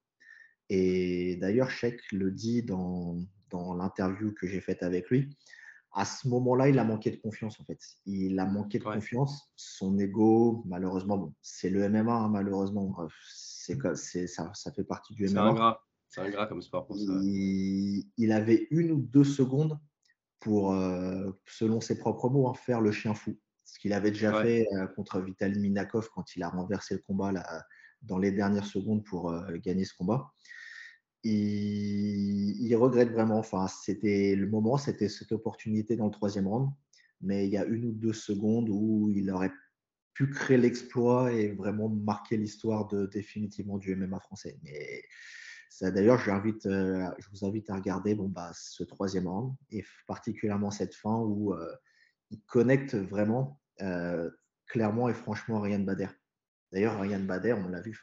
Et 0.68 1.36
d'ailleurs, 1.40 1.68
Sheik 1.68 2.00
le 2.12 2.30
dit 2.30 2.62
dans, 2.62 3.18
dans 3.50 3.74
l'interview 3.74 4.32
que 4.32 4.46
j'ai 4.46 4.60
faite 4.60 4.84
avec 4.84 5.10
lui. 5.10 5.36
À 5.92 6.04
ce 6.04 6.28
moment-là, 6.28 6.68
il 6.68 6.78
a 6.78 6.84
manqué 6.84 7.10
de 7.10 7.16
confiance 7.16 7.58
en 7.58 7.64
fait. 7.64 7.80
Il 8.06 8.38
a 8.38 8.46
manqué 8.46 8.78
de 8.78 8.84
confiance. 8.84 9.50
Son 9.56 9.98
ego, 9.98 10.62
malheureusement, 10.66 11.18
bon, 11.18 11.34
c'est 11.42 11.68
le 11.68 11.88
MMA, 11.88 12.12
hein, 12.12 12.28
malheureusement. 12.28 12.96
C'est, 13.24 14.28
ça, 14.28 14.52
ça 14.54 14.70
fait 14.70 14.84
partie 14.84 15.12
du 15.12 15.28
MMA. 15.28 15.82
C'est 16.06 16.20
ingrat 16.20 16.46
comme 16.46 16.62
sport 16.62 16.86
pour 16.86 16.96
ça. 16.96 17.12
Il, 17.22 18.04
il 18.16 18.30
avait 18.30 18.68
une 18.70 18.92
ou 18.92 19.00
deux 19.00 19.24
secondes 19.24 19.80
pour, 20.38 20.72
euh, 20.74 21.32
selon 21.44 21.80
ses 21.80 21.98
propres 21.98 22.28
mots, 22.28 22.48
hein, 22.48 22.54
faire 22.54 22.80
le 22.80 22.92
chien 22.92 23.14
fou. 23.14 23.36
Ce 23.70 23.78
qu'il 23.78 23.92
avait 23.92 24.10
déjà 24.10 24.42
fait 24.42 24.66
euh, 24.74 24.86
contre 24.88 25.20
Vitaly 25.20 25.60
Minakov 25.60 26.08
quand 26.12 26.34
il 26.34 26.42
a 26.42 26.48
renversé 26.48 26.94
le 26.94 27.00
combat 27.00 27.30
là, 27.30 27.64
dans 28.02 28.18
les 28.18 28.32
dernières 28.32 28.66
secondes 28.66 29.04
pour 29.04 29.30
euh, 29.30 29.56
gagner 29.58 29.84
ce 29.84 29.94
combat. 29.94 30.32
Il, 31.22 32.74
regrette 32.76 33.10
vraiment. 33.10 33.38
Enfin, 33.38 33.68
c'était 33.68 34.34
le 34.34 34.48
moment, 34.48 34.76
c'était 34.76 35.08
cette 35.08 35.32
opportunité 35.32 35.94
dans 35.94 36.06
le 36.06 36.10
troisième 36.10 36.48
round, 36.48 36.70
mais 37.20 37.46
il 37.46 37.52
y 37.52 37.58
a 37.58 37.64
une 37.64 37.86
ou 37.86 37.92
deux 37.92 38.12
secondes 38.12 38.68
où 38.70 39.12
il 39.14 39.30
aurait 39.30 39.52
pu 40.14 40.30
créer 40.30 40.56
l'exploit 40.56 41.32
et 41.32 41.48
vraiment 41.48 41.88
marquer 41.88 42.36
l'histoire 42.36 42.88
de 42.88 43.06
définitivement 43.06 43.78
du 43.78 43.94
MMA 43.94 44.18
français. 44.18 44.58
Mais 44.64 45.04
ça, 45.68 45.90
d'ailleurs, 45.90 46.18
j'invite, 46.18 46.66
euh, 46.66 47.08
je 47.18 47.28
vous 47.30 47.46
invite 47.46 47.70
à 47.70 47.76
regarder 47.76 48.14
bon, 48.14 48.28
bah, 48.28 48.50
ce 48.54 48.82
troisième 48.82 49.28
round 49.28 49.54
et 49.70 49.84
particulièrement 50.06 50.70
cette 50.70 50.94
fin 50.94 51.18
où 51.18 51.52
euh, 51.54 51.72
il 52.30 52.40
connecte 52.42 52.94
vraiment 52.94 53.59
euh, 53.82 54.30
clairement 54.66 55.08
et 55.08 55.14
franchement 55.14 55.60
Ryan 55.60 55.80
Bader. 55.80 56.08
D'ailleurs, 56.72 57.00
Ryan 57.00 57.20
Bader, 57.20 57.54
on 57.54 57.68
l'a 57.68 57.80
vu, 57.80 57.98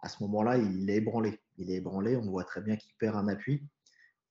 à 0.00 0.08
ce 0.08 0.22
moment-là, 0.22 0.58
il 0.58 0.88
est 0.88 0.96
ébranlé. 0.96 1.40
Il 1.58 1.70
est 1.70 1.76
ébranlé, 1.76 2.16
on 2.16 2.30
voit 2.30 2.44
très 2.44 2.60
bien 2.60 2.76
qu'il 2.76 2.92
perd 2.98 3.16
un 3.16 3.28
appui 3.28 3.66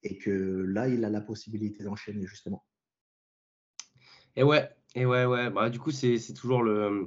et 0.03 0.17
que 0.17 0.29
là, 0.29 0.88
il 0.88 1.03
a 1.03 1.09
la 1.09 1.21
possibilité 1.21 1.83
d'enchaîner 1.83 2.25
justement. 2.27 2.63
Et 4.36 4.43
ouais, 4.43 4.69
et 4.93 5.05
ouais, 5.05 5.25
ouais. 5.25 5.49
Bah, 5.49 5.69
du 5.69 5.79
coup, 5.79 5.91
c'est 5.91 6.33
toujours 6.33 6.63
le 6.63 7.05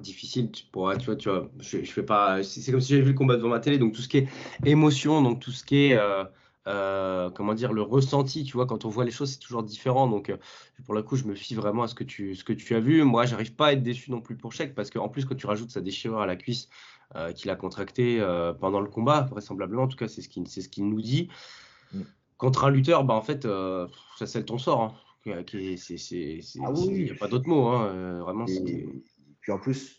difficile 0.00 0.50
pour 0.72 0.94
tu 0.98 1.06
vois 1.06 1.16
tu 1.16 1.30
vois 1.30 1.50
je 1.58 1.78
fais 1.78 2.02
pas 2.02 2.42
c'est 2.42 2.70
comme 2.70 2.82
si 2.82 2.92
j'avais 2.92 3.02
vu 3.02 3.12
le 3.12 3.18
combat 3.18 3.36
devant 3.36 3.48
ma 3.48 3.60
télé 3.60 3.78
donc 3.78 3.94
tout 3.94 4.02
ce 4.02 4.08
qui 4.08 4.18
est 4.18 4.28
émotion 4.64 5.22
donc 5.22 5.40
tout 5.40 5.52
ce 5.52 5.64
qui 5.64 5.86
est 5.86 5.96
euh, 5.96 6.24
euh, 6.66 7.30
comment 7.30 7.54
dire 7.54 7.72
le 7.72 7.82
ressenti 7.82 8.44
tu 8.44 8.54
vois 8.54 8.66
quand 8.66 8.84
on 8.84 8.88
voit 8.88 9.04
les 9.04 9.10
choses 9.10 9.32
c'est 9.32 9.38
toujours 9.38 9.62
différent 9.62 10.08
donc 10.08 10.30
euh, 10.30 10.36
pour 10.84 10.94
le 10.94 11.02
coup 11.02 11.16
je 11.16 11.24
me 11.24 11.34
fie 11.34 11.54
vraiment 11.54 11.84
à 11.84 11.88
ce 11.88 11.94
que 11.94 12.04
tu 12.04 12.34
ce 12.34 12.44
que 12.44 12.52
tu 12.52 12.74
as 12.74 12.80
vu 12.80 13.02
moi 13.04 13.24
j'arrive 13.26 13.54
pas 13.54 13.68
à 13.68 13.72
être 13.72 13.82
déçu 13.82 14.10
non 14.10 14.20
plus 14.20 14.36
pour 14.36 14.52
Cheikh 14.52 14.74
parce 14.74 14.90
qu'en 14.90 15.08
plus 15.08 15.24
quand 15.24 15.34
tu 15.34 15.46
rajoutes 15.46 15.70
sa 15.70 15.80
déchirure 15.80 16.20
à 16.20 16.26
la 16.26 16.36
cuisse 16.36 16.68
qu'il 17.36 17.50
a 17.50 17.56
contracté 17.56 18.20
pendant 18.60 18.80
le 18.80 18.88
combat 18.88 19.22
vraisemblablement 19.30 19.84
en 19.84 19.88
tout 19.88 19.96
cas 19.96 20.08
c'est 20.08 20.22
ce 20.22 20.28
qu'il 20.28 20.48
ce 20.48 20.80
nous 20.80 21.00
dit 21.00 21.28
mm. 21.92 22.00
contre 22.36 22.64
un 22.64 22.70
lutteur 22.70 23.04
bah 23.04 23.14
en 23.14 23.22
fait 23.22 23.46
ça 24.18 24.26
c'est 24.26 24.44
ton 24.44 24.58
sort 24.58 24.82
hein. 24.82 24.94
Ah 25.34 25.42
il 26.76 27.04
n'y 27.04 27.10
a 27.10 27.14
pas 27.14 27.28
d'autre 27.28 27.48
mot. 27.48 27.66
Hein, 27.68 27.86
euh, 27.86 28.20
vraiment, 28.22 28.44
puis 28.44 29.52
en 29.52 29.58
plus, 29.58 29.96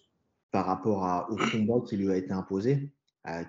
par 0.52 0.66
rapport 0.66 1.06
à, 1.06 1.30
au 1.30 1.36
combat 1.36 1.86
qui 1.88 1.98
lui 1.98 2.12
a 2.12 2.18
été 2.18 2.32
imposé, 2.32 2.92
euh, 3.28 3.44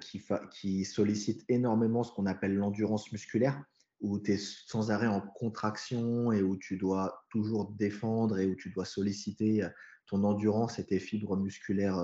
qui, 0.50 0.84
sollicite 0.84 1.44
énormément 1.48 2.02
ce 2.02 2.12
qu'on 2.12 2.26
appelle 2.26 2.54
l'endurance 2.54 3.12
musculaire, 3.12 3.62
où 4.00 4.18
tu 4.18 4.32
es 4.32 4.36
sans 4.38 4.90
arrêt 4.90 5.06
en 5.06 5.20
contraction 5.20 6.32
et 6.32 6.42
où 6.42 6.56
tu 6.56 6.76
dois 6.76 7.24
toujours 7.30 7.72
défendre 7.72 8.38
et 8.38 8.46
où 8.46 8.54
tu 8.54 8.70
dois 8.70 8.84
solliciter 8.84 9.64
euh, 9.64 9.68
ton 10.06 10.24
endurance 10.24 10.78
et 10.78 10.86
tes 10.86 10.98
fibres 10.98 11.36
musculaires, 11.36 11.98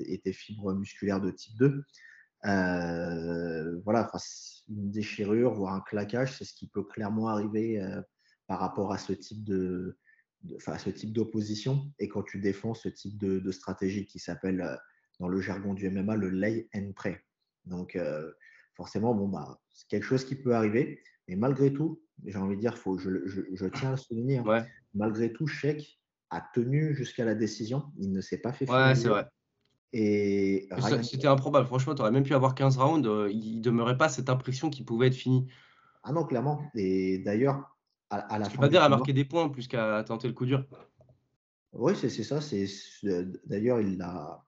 et 0.00 0.20
tes 0.20 0.34
fibres 0.34 0.74
musculaires 0.74 1.18
de 1.18 1.30
type 1.30 1.56
2. 1.56 1.82
voilà, 2.42 4.10
une 4.68 4.90
déchirure, 4.90 5.54
voire 5.54 5.72
un 5.72 5.80
claquage, 5.80 6.36
c'est 6.36 6.44
ce 6.44 6.52
qui 6.52 6.66
peut 6.66 6.84
clairement 6.84 7.28
arriver 7.28 7.82
par 8.46 8.60
rapport 8.60 8.92
à 8.92 8.98
ce 8.98 9.14
type 9.14 9.44
de, 9.44 9.96
ce 10.58 10.90
type 10.90 11.12
d'opposition 11.12 11.90
et 11.98 12.08
quand 12.08 12.22
tu 12.22 12.38
défends 12.38 12.74
ce 12.74 12.88
type 12.88 13.18
de, 13.18 13.50
stratégie 13.50 14.06
qui 14.06 14.18
s'appelle 14.18 14.60
euh, 14.60 14.76
dans 15.22 15.28
le 15.28 15.40
jargon 15.40 15.72
du 15.72 15.88
MMA 15.88 16.16
le 16.16 16.30
lay 16.30 16.68
and 16.74 16.90
pray. 16.96 17.16
Donc 17.64 17.94
euh, 17.94 18.32
forcément, 18.74 19.14
bon, 19.14 19.28
bah, 19.28 19.60
c'est 19.70 19.86
quelque 19.86 20.04
chose 20.04 20.24
qui 20.24 20.34
peut 20.34 20.52
arriver. 20.52 21.00
Et 21.28 21.36
malgré 21.36 21.72
tout, 21.72 22.02
j'ai 22.26 22.38
envie 22.38 22.56
de 22.56 22.60
dire, 22.60 22.76
faut, 22.76 22.98
je, 22.98 23.24
je, 23.24 23.66
tiens 23.66 23.90
à 23.90 23.92
le 23.92 23.96
souligner, 23.96 24.38
hein, 24.38 24.66
malgré 24.94 25.32
tout, 25.32 25.46
Sheik 25.46 26.00
a 26.30 26.42
tenu 26.52 26.96
jusqu'à 26.96 27.24
la 27.24 27.36
décision. 27.36 27.84
Il 27.98 28.12
ne 28.12 28.20
s'est 28.20 28.38
pas 28.38 28.52
fait 28.52 28.68
Ouais, 28.68 28.96
c'est 28.96 29.08
vrai. 29.08 29.28
Et 29.92 30.68
C'était 31.02 31.28
improbable. 31.28 31.66
Franchement, 31.66 31.94
tu 31.94 32.00
aurais 32.02 32.10
même 32.10 32.24
pu 32.24 32.34
avoir 32.34 32.56
15 32.56 32.78
rounds. 32.78 33.06
Euh, 33.06 33.30
il 33.30 33.58
ne 33.58 33.62
demeurait 33.62 33.98
pas 33.98 34.08
cette 34.08 34.28
impression 34.28 34.70
qu'il 34.70 34.84
pouvait 34.84 35.06
être 35.06 35.14
fini. 35.14 35.46
Ah 36.02 36.10
non, 36.10 36.24
clairement. 36.24 36.62
Et 36.74 37.18
d'ailleurs, 37.18 37.76
à, 38.10 38.40
la 38.40 38.48
tu 38.48 38.58
pas 38.58 38.68
dire 38.68 38.82
à 38.82 38.88
marquer 38.88 39.12
des 39.12 39.24
points 39.24 39.48
plus 39.48 39.68
qu'à 39.68 40.02
tenter 40.02 40.26
le 40.26 40.34
coup 40.34 40.46
dur. 40.46 40.64
Oui, 41.74 41.94
c'est 41.94 42.10
ça. 42.10 42.40
C'est 42.40 42.66
d'ailleurs 43.46 43.80
il 43.80 44.02
a. 44.02 44.44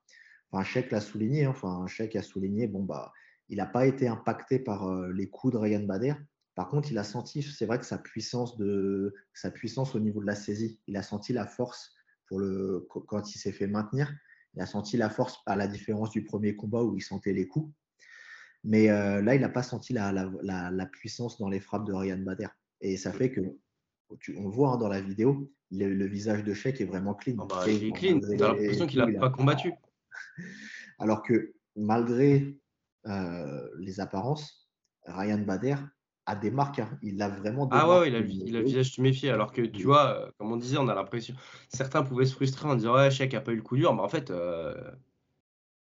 Enfin, 0.55 0.65
Cheikh 0.65 0.93
l'a 0.93 1.01
souligné. 1.01 1.45
Hein, 1.45 1.51
enfin, 1.51 1.85
Cheikh 1.89 2.15
a 2.15 2.23
souligné. 2.23 2.69
Bon 2.69 2.83
bah, 2.85 3.13
il 3.49 3.57
n'a 3.57 3.67
pas 3.67 3.87
été 3.87 4.07
impacté 4.07 4.61
par 4.61 4.89
euh, 4.89 5.13
les 5.13 5.29
coups 5.29 5.53
de 5.53 5.59
Ryan 5.59 5.83
Bader. 5.83 6.15
Par 6.55 6.69
contre, 6.69 6.93
il 6.93 6.99
a 6.99 7.03
senti, 7.03 7.43
c'est 7.43 7.67
vrai 7.67 7.81
que 7.81 7.85
sa 7.85 7.99
puissance 7.99 8.57
de 8.57 9.13
sa 9.33 9.51
puissance 9.51 9.97
au 9.97 10.01
niveau 10.01 10.21
de 10.21 10.27
la 10.27 10.37
saisie, 10.37 10.79
il 10.87 10.97
a 10.97 11.03
senti 11.03 11.33
la 11.33 11.47
force 11.47 11.93
pour 12.29 12.39
le 12.39 12.87
quand 12.89 13.35
il 13.35 13.39
s'est 13.39 13.51
fait 13.51 13.67
maintenir. 13.67 14.15
Il 14.55 14.63
a 14.63 14.67
senti 14.67 14.97
la 14.97 15.11
force 15.11 15.41
à 15.47 15.57
la 15.57 15.67
différence 15.67 16.11
du 16.11 16.23
premier 16.23 16.55
combat 16.55 16.85
où 16.85 16.97
il 16.97 17.03
sentait 17.03 17.33
les 17.33 17.49
coups. 17.49 17.75
Mais 18.63 18.89
euh, 18.89 19.21
là, 19.21 19.35
il 19.35 19.41
n'a 19.41 19.49
pas 19.49 19.65
senti 19.65 19.93
la, 19.93 20.13
la, 20.13 20.71
la, 20.71 20.87
puissance 20.87 21.39
dans 21.39 21.49
les 21.49 21.61
frappes 21.61 21.85
de 21.85 21.93
Ryan 21.93 22.19
Bader. 22.19 22.47
Et 22.81 22.97
ça 22.97 23.13
fait 23.13 23.31
que, 23.31 23.41
on 23.41 24.45
le 24.45 24.51
voit 24.51 24.71
hein, 24.71 24.77
dans 24.79 24.89
la 24.89 25.01
vidéo, 25.01 25.51
le, 25.73 26.07
visage 26.07 26.45
de 26.45 26.55
Sheik 26.55 26.81
est 26.81 26.85
vraiment 26.85 27.15
clean. 27.15 27.37
Ah 27.41 27.47
bah, 27.49 27.65
il 27.67 27.85
est 27.85 27.93
clean, 27.93 28.21
tu 28.21 28.43
as 28.43 28.49
l'impression 28.49 28.87
qu'il 28.87 29.01
n'a 29.01 29.19
pas 29.19 29.31
combattu. 29.31 29.73
Alors 30.99 31.23
que 31.23 31.55
malgré 31.77 32.57
euh, 33.07 33.69
les 33.79 34.01
apparences, 34.01 34.69
Ryan 35.07 35.39
Bader 35.39 35.77
a 36.27 36.37
des 36.37 36.51
marques. 36.51 36.79
Hein. 36.79 36.99
Il 37.03 37.21
a 37.21 37.29
vraiment 37.29 37.69
Ah 37.71 37.89
ouais, 37.89 38.09
il 38.09 38.17
a, 38.17 38.21
il 38.21 38.57
a 38.57 38.61
le 38.61 38.65
visage 38.65 38.93
tuméfié. 38.93 39.31
Alors 39.31 39.53
que 39.53 39.63
tu 39.63 39.85
vois, 39.85 40.09
euh, 40.09 40.31
comme 40.39 40.53
on 40.53 40.57
disait, 40.57 40.79
on 40.79 40.89
a 40.89 40.95
l'impression. 40.95 41.35
Certains 41.69 42.03
pouvaient 42.03 42.27
se 42.27 42.35
frustrer 42.35 42.69
en 42.69 42.77
disant 42.77 42.95
Ouais, 42.95 43.11
Sheik 43.11 43.33
n'a 43.33 43.41
pas 43.41 43.53
eu 43.53 43.57
le 43.57 43.63
coup 43.63 43.77
dur. 43.77 43.95
Mais 43.95 44.03
en 44.03 44.09
fait, 44.09 44.31
euh, 44.31 44.75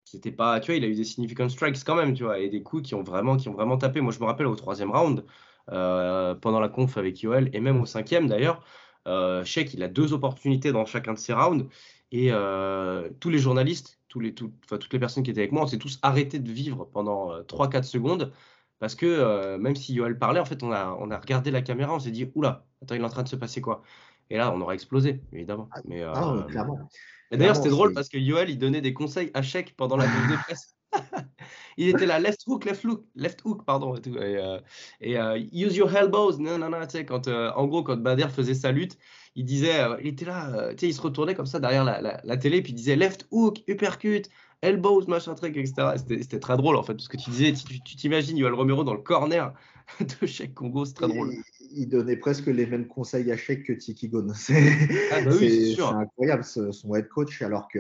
c'était 0.05 0.33
pas. 0.33 0.61
Tu 0.61 0.73
vois, 0.73 0.77
il 0.77 0.85
a 0.85 0.89
eu 0.89 0.95
des 0.95 1.05
significant 1.05 1.49
strikes 1.49 1.83
quand 1.85 1.97
même, 1.97 2.15
tu 2.15 2.25
vois, 2.25 2.39
et 2.39 2.49
des 2.49 2.63
coups 2.63 2.83
qui 2.83 2.95
ont 2.95 3.03
vraiment, 3.03 3.37
qui 3.37 3.49
ont 3.49 3.55
vraiment 3.55 3.79
tapé. 3.79 4.01
Moi, 4.01 4.13
je 4.13 4.21
me 4.21 4.27
rappelle 4.27 4.47
au 4.47 4.57
troisième 4.57 4.91
round. 4.91 5.25
Euh, 5.73 6.37
pendant 6.37 6.61
la 6.61 6.69
conf 6.69 6.97
avec 6.97 7.21
Yoel 7.23 7.51
et 7.53 7.61
même 7.61 7.81
au 7.81 7.87
cinquième 7.87 8.29
d'ailleurs. 8.29 8.65
Euh, 9.09 9.45
Sheik, 9.45 9.75
il 9.75 9.83
a 9.83 9.89
deux 9.89 10.13
opportunités 10.13 10.71
dans 10.71 10.85
chacun 10.85 11.13
de 11.13 11.19
ces 11.19 11.33
rounds 11.33 11.69
et 12.13 12.29
euh, 12.31 13.09
tous 13.19 13.31
les 13.31 13.39
journalistes, 13.39 13.99
tous 14.17 14.21
les, 14.21 14.35
toutes 14.79 14.93
les 14.93 14.99
personnes 14.99 15.23
qui 15.23 15.31
étaient 15.31 15.41
avec 15.41 15.53
moi, 15.53 15.63
on 15.63 15.67
s'est 15.67 15.79
tous 15.79 15.99
arrêtés 16.03 16.39
de 16.39 16.51
vivre 16.51 16.89
pendant 16.93 17.41
3-4 17.43 17.83
secondes 17.83 18.33
parce 18.79 18.95
que 18.95 19.57
même 19.57 19.77
si 19.77 19.95
Yoel 19.95 20.19
parlait, 20.19 20.41
en 20.41 20.45
fait, 20.45 20.63
on 20.63 20.71
a, 20.71 20.97
on 21.01 21.11
a 21.11 21.19
regardé 21.19 21.51
la 21.51 21.63
caméra, 21.63 21.95
on 21.95 21.99
s'est 21.99 22.11
dit, 22.11 22.31
oula, 22.35 22.67
attends, 22.83 22.95
il 22.95 23.01
est 23.01 23.05
en 23.05 23.09
train 23.09 23.23
de 23.23 23.29
se 23.29 23.37
passer 23.37 23.61
quoi? 23.61 23.83
Et 24.29 24.37
là, 24.37 24.53
on 24.55 24.61
aurait 24.61 24.75
explosé, 24.75 25.23
évidemment. 25.33 25.69
Ah, 25.73 25.81
Mais, 25.87 26.03
ah, 26.03 26.47
clairement. 26.49 26.89
Et 27.31 27.37
d'ailleurs, 27.37 27.57
c'était 27.57 27.71
drôle 27.71 27.93
parce 27.93 28.09
que 28.09 28.19
Yoel, 28.19 28.51
il 28.51 28.59
donnait 28.59 28.81
des 28.81 28.95
conseils 28.95 29.31
à 29.35 29.43
Sheik 29.43 29.77
pendant 29.77 29.97
la 29.97 30.07
vidéo 30.07 30.37
de 30.37 30.43
presse. 30.43 30.77
il 31.77 31.89
était 31.89 32.07
là, 32.07 32.19
left 32.19 32.43
hook, 32.47 32.65
left 32.65 32.85
hook, 32.85 33.05
left 33.15 33.45
hook, 33.45 33.65
pardon. 33.65 33.95
Et, 33.97 34.01
euh, 34.17 34.59
euh, 35.03 35.39
use 35.53 35.77
your 35.77 35.95
elbows. 35.95 36.39
Non, 36.39 36.59
non, 36.59 36.71
non, 36.71 36.81
tu 36.83 36.99
sais, 36.99 37.05
quand, 37.05 37.29
euh, 37.29 37.51
en 37.53 37.67
gros, 37.67 37.83
quand 37.83 37.97
Bader 37.97 38.29
faisait 38.29 38.55
sa 38.55 38.73
lutte, 38.73 38.99
il 39.37 39.45
disait, 39.45 39.75
il 40.01 40.09
était 40.09 40.25
là, 40.25 40.71
tu 40.71 40.79
sais, 40.79 40.89
il 40.89 40.95
se 40.95 41.01
retournait 41.01 41.35
comme 41.35 41.47
ça 41.47 41.61
derrière 41.61 41.85
la, 41.85 42.21
la, 42.23 42.37
télé, 42.37 42.63
puis 42.63 42.73
il 42.73 42.75
disait 42.75 42.97
left 42.97 43.27
hook, 43.31 43.63
uppercut, 43.69 44.29
elbows, 44.63 45.07
machin 45.07 45.35
truc, 45.35 45.57
etc. 45.57 45.93
C'était 45.97 46.41
très 46.41 46.57
drôle 46.57 46.77
en 46.77 46.83
fait, 46.83 46.95
parce 46.95 47.09
que 47.09 47.17
tu 47.17 47.31
disais, 47.31 47.53
tu 47.53 47.97
t'imagines 47.97 48.37
Yoel 48.37 48.55
Romero 48.55 48.83
dans 48.83 48.95
le 48.95 49.01
corner 49.01 49.53
de 50.21 50.27
Sheik 50.27 50.55
Congo, 50.55 50.85
c'est 50.85 50.95
très 50.95 51.09
drôle. 51.09 51.33
Il, 51.73 51.89
donnait 51.89 52.17
presque 52.17 52.47
les 52.47 52.67
mêmes 52.67 52.89
conseils 52.89 53.31
à 53.31 53.37
Sheik 53.37 53.65
que 53.65 53.73
Tiki 53.73 54.09
Gon. 54.09 54.27
Ah 55.13 55.21
bah 55.21 55.31
c'est 55.39 55.81
incroyable, 55.81 56.45
son 56.45 56.95
head 56.95 57.09
coach, 57.09 57.43
alors 57.43 57.69
que 57.69 57.79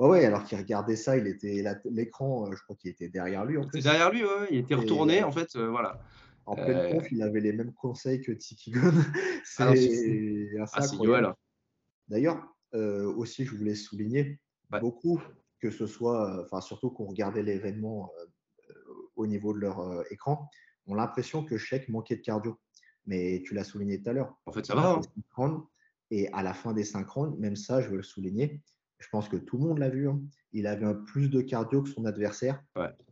Ouais, 0.00 0.24
alors 0.24 0.44
qu'il 0.44 0.56
regardait 0.56 0.96
ça, 0.96 1.18
il 1.18 1.26
était 1.26 1.62
l'écran, 1.90 2.46
euh, 2.46 2.56
je 2.56 2.62
crois 2.62 2.74
qu'il 2.74 2.90
était 2.90 3.10
derrière 3.10 3.44
lui. 3.44 3.58
C'était 3.64 3.82
derrière 3.82 4.10
lui, 4.10 4.24
ouais, 4.24 4.48
il 4.50 4.58
était 4.60 4.74
retourné, 4.74 5.22
en 5.22 5.30
fait, 5.30 5.54
euh, 5.56 5.68
voilà. 5.68 6.00
En 6.46 6.54
pleine 6.54 6.76
euh, 6.76 6.92
conf, 6.92 7.12
il 7.12 7.22
avait 7.22 7.40
les 7.40 7.52
mêmes 7.52 7.72
conseils 7.74 8.20
que 8.20 8.32
Tiki 8.32 8.72
Gun. 8.72 8.92
Ah 9.58 9.74
c'est 9.76 10.48
ah, 10.58 11.34
D'ailleurs, 12.08 12.42
aussi, 12.72 13.44
je 13.44 13.54
voulais 13.54 13.74
souligner 13.74 14.38
beaucoup 14.80 15.20
que 15.60 15.70
ce 15.70 15.86
soit, 15.86 16.42
enfin 16.42 16.60
surtout 16.60 16.90
qu'on 16.90 17.04
regardait 17.04 17.42
l'événement 17.42 18.10
au 19.16 19.26
niveau 19.26 19.52
de 19.52 19.58
leur 19.58 20.10
écran, 20.10 20.48
on 20.86 20.94
a 20.94 20.96
l'impression 20.96 21.44
que 21.44 21.56
Sheik 21.56 21.88
manquait 21.88 22.16
de 22.16 22.22
cardio. 22.22 22.58
Mais 23.06 23.42
tu 23.46 23.54
l'as 23.54 23.64
souligné 23.64 24.02
tout 24.02 24.10
à 24.10 24.12
l'heure. 24.12 24.36
En 24.46 24.52
fait, 24.52 24.66
ça 24.66 24.74
va. 24.74 25.00
Hein. 25.38 25.66
Et 26.10 26.28
à 26.32 26.42
la 26.42 26.52
fin 26.52 26.72
des 26.72 26.84
synchrones, 26.84 27.38
même 27.38 27.56
ça, 27.56 27.80
je 27.80 27.88
veux 27.88 27.96
le 27.96 28.02
souligner, 28.02 28.60
je 28.98 29.08
pense 29.08 29.28
que 29.28 29.36
tout 29.36 29.56
le 29.56 29.64
monde 29.64 29.78
l'a 29.78 29.88
vu. 29.88 30.08
Hein. 30.08 30.20
Il 30.52 30.66
avait 30.66 30.84
un 30.84 30.94
plus 30.94 31.30
de 31.30 31.40
cardio 31.40 31.82
que 31.82 31.88
son 31.88 32.04
adversaire, 32.04 32.62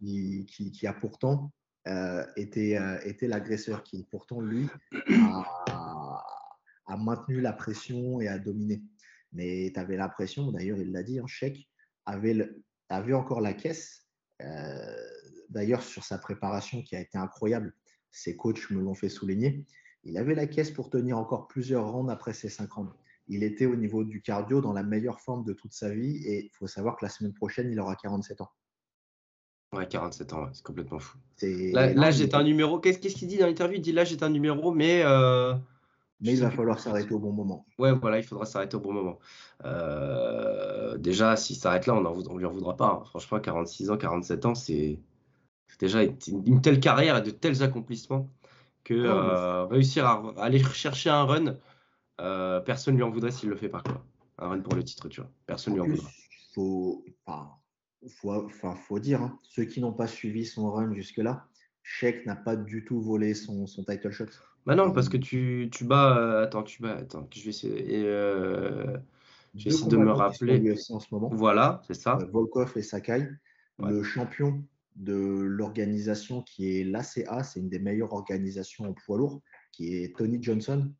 qui, 0.00 0.86
a 0.86 0.92
pourtant 0.92 1.52
euh, 1.88 2.24
euh, 2.36 2.98
été 3.04 3.28
l'agresseur, 3.28 3.82
qui 3.82 4.04
pourtant, 4.04 4.40
lui, 4.40 4.68
a, 5.66 6.96
maintenu 6.96 7.40
la 7.40 7.52
pression 7.52 8.20
et 8.20 8.28
a 8.28 8.38
dominé. 8.38 8.82
Mais 9.32 9.70
tu 9.72 9.80
avais 9.80 9.96
l'impression, 9.96 10.50
d'ailleurs, 10.52 10.78
il 10.78 10.92
l'a 10.92 11.02
dit, 11.02 11.18
un 11.18 11.24
hein, 11.24 11.26
chèque 11.26 11.68
avait, 12.06 12.48
avait 12.88 13.14
encore 13.14 13.40
la 13.40 13.52
caisse. 13.52 14.06
Euh, 14.42 14.96
d'ailleurs, 15.50 15.82
sur 15.82 16.04
sa 16.04 16.18
préparation 16.18 16.82
qui 16.82 16.96
a 16.96 17.00
été 17.00 17.18
incroyable, 17.18 17.74
ses 18.10 18.36
coachs 18.36 18.70
me 18.70 18.80
l'ont 18.80 18.94
fait 18.94 19.08
souligner. 19.08 19.66
Il 20.04 20.16
avait 20.16 20.34
la 20.34 20.46
caisse 20.46 20.70
pour 20.70 20.90
tenir 20.90 21.18
encore 21.18 21.48
plusieurs 21.48 21.90
rounds 21.90 22.10
après 22.10 22.32
ses 22.32 22.48
cinq 22.48 22.72
rounds 22.72 22.94
il 23.28 23.42
était 23.42 23.66
au 23.66 23.76
niveau 23.76 24.04
du 24.04 24.22
cardio 24.22 24.60
dans 24.60 24.72
la 24.72 24.82
meilleure 24.82 25.20
forme 25.20 25.44
de 25.44 25.52
toute 25.52 25.72
sa 25.72 25.90
vie. 25.90 26.16
Et 26.26 26.46
il 26.46 26.50
faut 26.50 26.66
savoir 26.66 26.96
que 26.96 27.04
la 27.04 27.10
semaine 27.10 27.34
prochaine, 27.34 27.70
il 27.70 27.78
aura 27.78 27.94
47 27.94 28.40
ans. 28.40 28.50
Ouais, 29.74 29.86
47 29.86 30.32
ans, 30.32 30.48
c'est 30.52 30.64
complètement 30.64 30.98
fou. 30.98 31.18
Là, 31.42 32.10
j'ai 32.10 32.34
un 32.34 32.42
numéro. 32.42 32.78
Qu'est-ce 32.78 32.98
qu'il 32.98 33.28
dit 33.28 33.36
dans 33.36 33.46
l'interview? 33.46 33.76
Il 33.76 33.82
dit 33.82 33.92
là, 33.92 34.04
j'ai 34.04 34.22
un 34.22 34.30
numéro, 34.30 34.72
mais. 34.72 35.02
Euh, 35.04 35.54
Mais 36.20 36.32
il 36.32 36.40
va 36.40 36.50
falloir 36.50 36.80
s'arrêter 36.80 37.12
au 37.12 37.18
bon 37.18 37.32
moment. 37.32 37.66
Ouais, 37.78 37.92
voilà, 37.92 38.18
il 38.18 38.24
faudra 38.24 38.46
s'arrêter 38.46 38.76
au 38.76 38.80
bon 38.80 38.92
moment. 38.92 39.18
Euh, 39.64 40.96
déjà, 40.96 41.36
s'il 41.36 41.56
s'arrête 41.56 41.86
là, 41.86 41.94
on 41.94 42.00
ne 42.00 42.38
lui 42.38 42.46
en 42.46 42.50
voudra 42.50 42.76
pas. 42.76 43.00
Hein. 43.02 43.04
Franchement, 43.10 43.40
46 43.40 43.90
ans, 43.90 43.98
47 43.98 44.46
ans, 44.46 44.54
c'est 44.54 45.00
déjà 45.78 46.02
une, 46.02 46.60
telle 46.62 46.80
carrière 46.80 47.18
et 47.18 47.22
de 47.22 47.30
tels 47.30 47.62
accomplissements 47.62 48.30
que 48.84 48.94
euh, 48.94 49.66
réussir 49.66 50.06
à, 50.06 50.32
aller 50.38 50.64
chercher 50.64 51.10
un 51.10 51.24
run, 51.24 51.56
personne 52.64 52.94
ne 52.94 52.98
lui 52.98 53.04
en 53.04 53.10
voudrait 53.10 53.32
s'il 53.32 53.50
le 53.50 53.56
fait 53.56 53.68
pas. 53.68 53.82
Quoi. 53.82 54.02
Un 54.38 54.48
run 54.48 54.60
pour 54.60 54.74
le 54.74 54.82
titre, 54.82 55.08
tu 55.08 55.20
vois. 55.20 55.30
Personne 55.44 55.74
ne 55.74 55.80
lui 55.80 55.86
en 55.86 55.90
voudra. 55.94 56.08
Faut, 56.54 57.04
faut, 58.06 58.48
faut 58.48 58.98
dire, 58.98 59.22
hein, 59.22 59.38
ceux 59.42 59.64
qui 59.64 59.80
n'ont 59.80 59.92
pas 59.92 60.06
suivi 60.06 60.44
son 60.46 60.70
run 60.70 60.92
jusque-là, 60.94 61.46
Sheik 61.82 62.26
n'a 62.26 62.36
pas 62.36 62.54
du 62.54 62.84
tout 62.84 63.00
volé 63.00 63.34
son, 63.34 63.66
son 63.66 63.82
title 63.82 64.10
shot. 64.10 64.26
Bah 64.66 64.74
non, 64.74 64.92
parce 64.92 65.08
que 65.08 65.16
tu, 65.16 65.70
tu 65.72 65.84
bats. 65.84 66.18
Euh, 66.18 66.44
attends, 66.44 66.62
tu 66.62 66.82
bats. 66.82 66.96
Attends, 66.96 67.26
je 67.34 67.42
vais 67.42 67.50
essayer. 67.50 68.04
Euh, 68.04 68.98
je 69.54 69.88
de 69.88 69.96
me 69.96 70.12
rappeler. 70.12 70.74
En 70.90 71.00
ce 71.00 71.06
moment. 71.10 71.30
Voilà, 71.32 71.80
c'est 71.86 71.94
ça. 71.94 72.18
Euh, 72.20 72.26
Volkov 72.26 72.76
et 72.76 72.82
Sakai. 72.82 73.26
Le 73.78 74.02
champion 74.02 74.62
de 74.96 75.14
l'organisation 75.14 76.42
qui 76.42 76.80
est 76.80 76.84
l'ACA, 76.84 77.44
c'est 77.44 77.60
une 77.60 77.68
des 77.68 77.78
meilleures 77.78 78.12
organisations 78.12 78.86
en 78.86 78.92
poids 78.92 79.16
lourd, 79.16 79.40
qui 79.72 79.94
est 79.94 80.16
Tony 80.16 80.42
Johnson. 80.42 80.92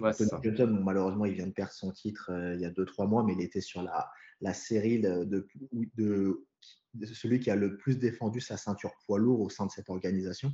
Tony 0.00 0.30
Johnson, 0.42 0.80
malheureusement, 0.84 1.24
il 1.24 1.34
vient 1.34 1.46
de 1.46 1.52
perdre 1.52 1.72
son 1.72 1.92
titre 1.92 2.30
il 2.54 2.60
y 2.60 2.66
a 2.66 2.70
2-3 2.70 3.08
mois, 3.08 3.22
mais 3.22 3.34
il 3.34 3.40
était 3.40 3.60
sur 3.60 3.82
la, 3.82 4.10
la 4.44 4.52
série 4.52 5.00
de, 5.00 5.24
de, 5.24 5.46
de, 5.96 7.06
celui 7.06 7.40
qui 7.40 7.50
a 7.50 7.56
le 7.56 7.78
plus 7.78 7.98
défendu 7.98 8.40
sa 8.40 8.58
ceinture 8.58 8.92
poids 9.06 9.18
lourd 9.18 9.40
au 9.40 9.48
sein 9.48 9.64
de 9.64 9.70
cette 9.70 9.88
organisation. 9.88 10.52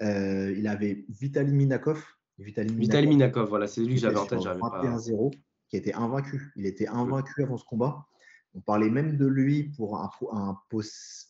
Euh, 0.00 0.54
il 0.56 0.68
avait 0.68 1.04
Vitaly 1.08 1.52
Minakov. 1.52 2.02
Vitaly 2.38 2.72
Minakov, 2.72 3.48
voilà, 3.48 3.66
c'est 3.66 3.80
lui 3.80 3.96
que 3.96 4.00
j'avais 4.00 4.16
en 4.16 4.26
tête. 4.26 4.38
21-0, 4.38 5.34
qui 5.68 5.76
était 5.76 5.92
invaincu. 5.94 6.52
Il 6.54 6.66
était 6.66 6.86
invaincu 6.86 7.42
avant 7.42 7.58
ce 7.58 7.64
combat. 7.64 8.06
On 8.54 8.60
parlait 8.60 8.90
même 8.90 9.16
de 9.16 9.26
lui 9.26 9.64
pour 9.76 9.98
un, 9.98 10.08
un, 10.30 10.56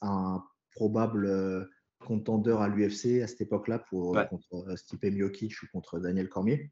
un 0.02 0.44
probable 0.72 1.26
euh, 1.26 1.64
contendeur 2.04 2.60
à 2.60 2.68
l'UFC 2.68 3.22
à 3.22 3.26
cette 3.26 3.40
époque-là 3.40 3.78
pour 3.78 4.18
contre 4.28 4.68
euh, 4.68 4.76
Stipe 4.76 5.04
Miocic 5.04 5.62
ou 5.62 5.66
contre 5.72 5.98
Daniel 5.98 6.28
Cormier. 6.28 6.70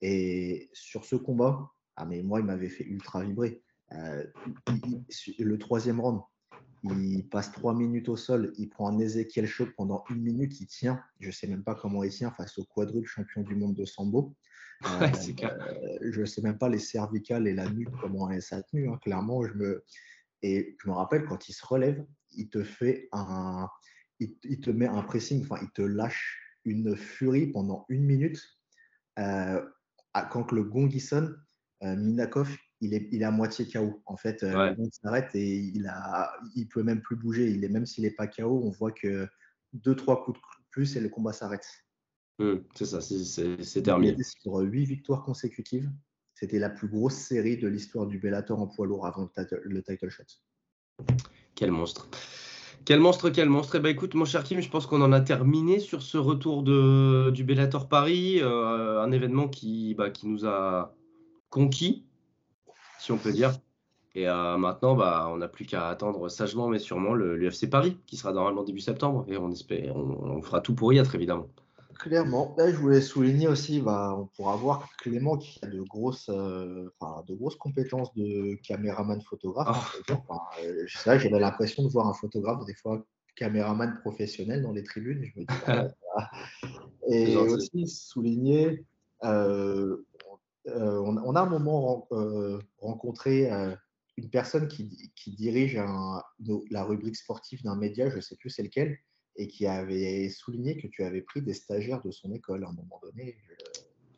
Et 0.00 0.70
sur 0.72 1.04
ce 1.04 1.16
combat, 1.16 1.70
ah 1.96 2.06
mais 2.06 2.22
moi 2.22 2.40
il 2.40 2.46
m'avait 2.46 2.70
fait 2.70 2.84
ultra 2.84 3.22
vibrer. 3.22 3.62
Le 5.38 5.56
troisième 5.58 6.00
round, 6.00 6.20
il 6.84 7.28
passe 7.28 7.52
trois 7.52 7.74
minutes 7.74 8.08
au 8.08 8.16
sol, 8.16 8.52
il 8.58 8.68
prend 8.68 8.88
un 8.88 8.98
Ezekiel 8.98 9.46
choc 9.46 9.70
pendant 9.76 10.04
une 10.10 10.20
minute, 10.20 10.60
il 10.60 10.66
tient. 10.66 11.00
Je 11.20 11.28
ne 11.28 11.32
sais 11.32 11.46
même 11.46 11.62
pas 11.62 11.74
comment 11.74 12.02
il 12.02 12.10
tient 12.10 12.32
face 12.32 12.58
au 12.58 12.64
quadruple 12.64 13.06
champion 13.06 13.42
du 13.42 13.54
monde 13.54 13.74
de 13.74 13.84
Sambo. 13.84 14.34
Euh, 14.84 15.08
euh, 15.44 15.98
je 16.10 16.22
ne 16.22 16.26
sais 16.26 16.42
même 16.42 16.58
pas 16.58 16.68
les 16.68 16.80
cervicales 16.80 17.46
et 17.46 17.54
la 17.54 17.70
nuque, 17.70 17.92
comment 18.00 18.28
ça 18.40 18.56
a 18.56 18.62
tenu. 18.64 18.88
Hein. 18.88 18.98
Clairement, 19.00 19.46
je 19.46 19.54
me... 19.54 19.84
Et 20.42 20.76
je 20.82 20.88
me 20.88 20.94
rappelle, 20.94 21.24
quand 21.24 21.48
il 21.48 21.52
se 21.52 21.64
relève, 21.64 22.04
il 22.32 22.48
te 22.48 22.64
fait 22.64 23.08
un. 23.12 23.68
Il, 24.18 24.60
te 24.60 24.70
met 24.70 24.88
un 24.88 25.02
pressing, 25.02 25.44
enfin, 25.44 25.60
il 25.62 25.70
te 25.70 25.82
lâche 25.82 26.36
une 26.64 26.96
furie 26.96 27.46
pendant 27.46 27.86
une 27.88 28.02
minute. 28.02 28.42
Euh, 29.20 29.64
quand 30.32 30.50
le 30.50 30.64
gong 30.64 30.90
sonne, 30.98 31.40
Minakov, 31.80 32.50
il 32.82 32.94
est, 32.94 33.08
il 33.12 33.22
est 33.22 33.24
à 33.24 33.30
moitié 33.30 33.66
KO. 33.66 34.02
En 34.06 34.16
fait, 34.16 34.42
euh, 34.42 34.74
il 34.76 34.90
s'arrête 34.92 35.34
et 35.34 35.56
il 35.56 35.86
a, 35.86 36.32
il 36.56 36.68
peut 36.68 36.82
même 36.82 37.00
plus 37.00 37.16
bouger. 37.16 37.48
Il 37.48 37.64
est 37.64 37.68
même 37.68 37.86
s'il 37.86 38.04
n'est 38.04 38.10
pas 38.10 38.26
KO, 38.26 38.60
on 38.64 38.70
voit 38.70 38.90
que 38.90 39.28
deux 39.72 39.94
trois 39.94 40.24
coups 40.24 40.38
de 40.38 40.44
plus 40.70 40.96
et 40.96 41.00
le 41.00 41.08
combat 41.08 41.32
s'arrête. 41.32 41.66
Mmh, 42.40 42.56
c'est 42.74 42.86
ça, 42.86 43.00
c'est 43.00 43.82
terminé. 43.82 44.16
Il 44.18 44.24
sur 44.24 44.56
huit 44.58 44.84
victoires 44.84 45.22
consécutives. 45.22 45.88
C'était 46.34 46.58
la 46.58 46.70
plus 46.70 46.88
grosse 46.88 47.14
série 47.14 47.56
de 47.56 47.68
l'histoire 47.68 48.06
du 48.06 48.18
Bellator 48.18 48.60
en 48.60 48.66
poids 48.66 48.86
lourd 48.86 49.06
avant 49.06 49.30
le 49.64 49.82
title 49.82 50.10
shot. 50.10 50.24
Quel 51.54 51.70
monstre. 51.70 52.08
Quel 52.84 52.98
monstre, 52.98 53.30
quel 53.30 53.48
monstre. 53.48 53.76
Eh 53.76 53.80
ben, 53.80 53.90
écoute, 53.90 54.14
mon 54.14 54.24
cher 54.24 54.42
Kim, 54.42 54.60
je 54.60 54.68
pense 54.68 54.86
qu'on 54.86 55.02
en 55.02 55.12
a 55.12 55.20
terminé 55.20 55.78
sur 55.78 56.02
ce 56.02 56.18
retour 56.18 56.64
de, 56.64 57.30
du 57.30 57.44
Bellator 57.44 57.88
Paris, 57.88 58.40
euh, 58.40 59.00
un 59.00 59.12
événement 59.12 59.46
qui, 59.46 59.94
bah, 59.94 60.10
qui 60.10 60.26
nous 60.26 60.46
a 60.46 60.96
conquis, 61.48 62.06
si 63.02 63.10
on 63.10 63.18
peut 63.18 63.32
dire. 63.32 63.52
Et 64.14 64.28
euh, 64.28 64.56
maintenant, 64.58 64.94
bah, 64.94 65.28
on 65.30 65.38
n'a 65.38 65.48
plus 65.48 65.64
qu'à 65.64 65.88
attendre 65.88 66.28
sagement, 66.28 66.68
mais 66.68 66.78
sûrement, 66.78 67.14
l'UFC 67.14 67.68
Paris, 67.68 67.98
qui 68.06 68.16
sera 68.16 68.32
normalement 68.32 68.62
début 68.62 68.80
septembre. 68.80 69.24
Et 69.28 69.36
on, 69.36 69.50
espère, 69.50 69.96
on, 69.96 70.40
fera 70.42 70.60
tout 70.60 70.74
pour 70.74 70.92
y 70.92 70.98
être, 70.98 71.14
évidemment. 71.14 71.48
Clairement. 71.98 72.54
je 72.58 72.76
voulais 72.76 73.00
souligner 73.00 73.48
aussi, 73.48 73.80
bah, 73.80 74.14
on 74.18 74.26
pourra 74.26 74.56
voir 74.56 74.88
Clément 74.98 75.36
qui 75.36 75.58
a 75.62 75.66
de 75.66 75.80
grosses, 75.80 76.28
euh, 76.28 76.90
de 77.26 77.34
grosses 77.34 77.56
compétences 77.56 78.12
de 78.14 78.54
caméraman 78.62 79.20
photographe. 79.22 80.00
Oh. 80.10 80.34
Euh, 80.64 80.84
j'avais 80.86 81.38
l'impression 81.38 81.84
de 81.84 81.88
voir 81.88 82.08
un 82.08 82.14
photographe, 82.14 82.64
des 82.66 82.74
fois 82.74 83.04
caméraman 83.34 83.98
professionnel 84.00 84.62
dans 84.62 84.72
les 84.72 84.84
tribunes. 84.84 85.24
Je 85.24 85.40
me 85.40 85.46
dis, 85.46 85.94
Et 87.08 87.36
aussi 87.36 87.88
souligner, 87.88 88.84
euh, 89.24 89.96
on, 90.66 91.34
a 91.34 91.40
un 91.40 91.48
moment 91.48 92.06
euh, 92.12 92.58
rencontré 92.78 93.50
euh, 93.50 93.74
une 94.16 94.30
personne 94.30 94.68
qui, 94.68 95.10
dirige 95.26 95.80
la 96.70 96.84
rubrique 96.84 97.16
sportive 97.16 97.62
d'un 97.62 97.76
média, 97.76 98.10
je 98.10 98.16
ne 98.16 98.20
sais 98.20 98.36
plus 98.36 98.50
c'est 98.50 98.62
lequel, 98.62 98.98
et 99.36 99.48
qui 99.48 99.66
avait 99.66 100.28
souligné 100.28 100.76
que 100.76 100.86
tu 100.86 101.02
avais 101.02 101.22
pris 101.22 101.42
des 101.42 101.54
stagiaires 101.54 102.02
de 102.02 102.10
son 102.10 102.32
école 102.32 102.64
à 102.64 102.68
un 102.68 102.72
moment 102.72 103.00
donné. 103.02 103.36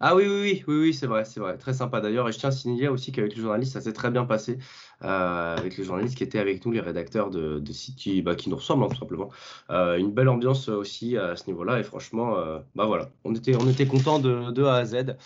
Ah 0.00 0.16
oui, 0.16 0.24
oui, 0.26 0.40
oui, 0.40 0.64
oui, 0.66 0.74
oui 0.80 0.94
c'est 0.94 1.06
vrai, 1.06 1.24
c'est 1.24 1.38
vrai. 1.38 1.56
Très 1.56 1.72
sympa 1.72 2.00
d'ailleurs. 2.00 2.28
Et 2.28 2.32
je 2.32 2.38
tiens 2.38 2.48
à 2.48 2.52
signaler 2.52 2.88
aussi 2.88 3.12
qu'avec 3.12 3.34
les 3.36 3.40
journalistes, 3.40 3.72
ça 3.72 3.80
s'est 3.80 3.92
très 3.92 4.10
bien 4.10 4.24
passé. 4.24 4.58
avec 5.00 5.78
les 5.78 5.84
journalistes 5.84 6.16
qui 6.16 6.24
étaient 6.24 6.40
avec 6.40 6.66
nous, 6.66 6.72
les 6.72 6.80
rédacteurs 6.80 7.30
de, 7.30 7.62
sites 7.72 7.96
qui, 7.96 8.20
bah, 8.20 8.34
qui, 8.34 8.50
nous 8.50 8.56
ressemblent, 8.56 8.84
hein, 8.84 8.88
tout 8.88 8.98
simplement. 8.98 9.30
une 9.70 10.10
belle 10.10 10.28
ambiance 10.28 10.68
aussi 10.68 11.16
à 11.16 11.36
ce 11.36 11.46
niveau-là. 11.46 11.78
Et 11.78 11.84
franchement, 11.84 12.34
bah 12.74 12.86
voilà, 12.86 13.08
on 13.22 13.34
était, 13.34 13.54
on 13.54 13.68
était 13.68 13.86
contents 13.86 14.18
de, 14.18 14.50
de 14.50 14.64
A 14.64 14.74
à 14.74 14.84
Z. 14.84 15.16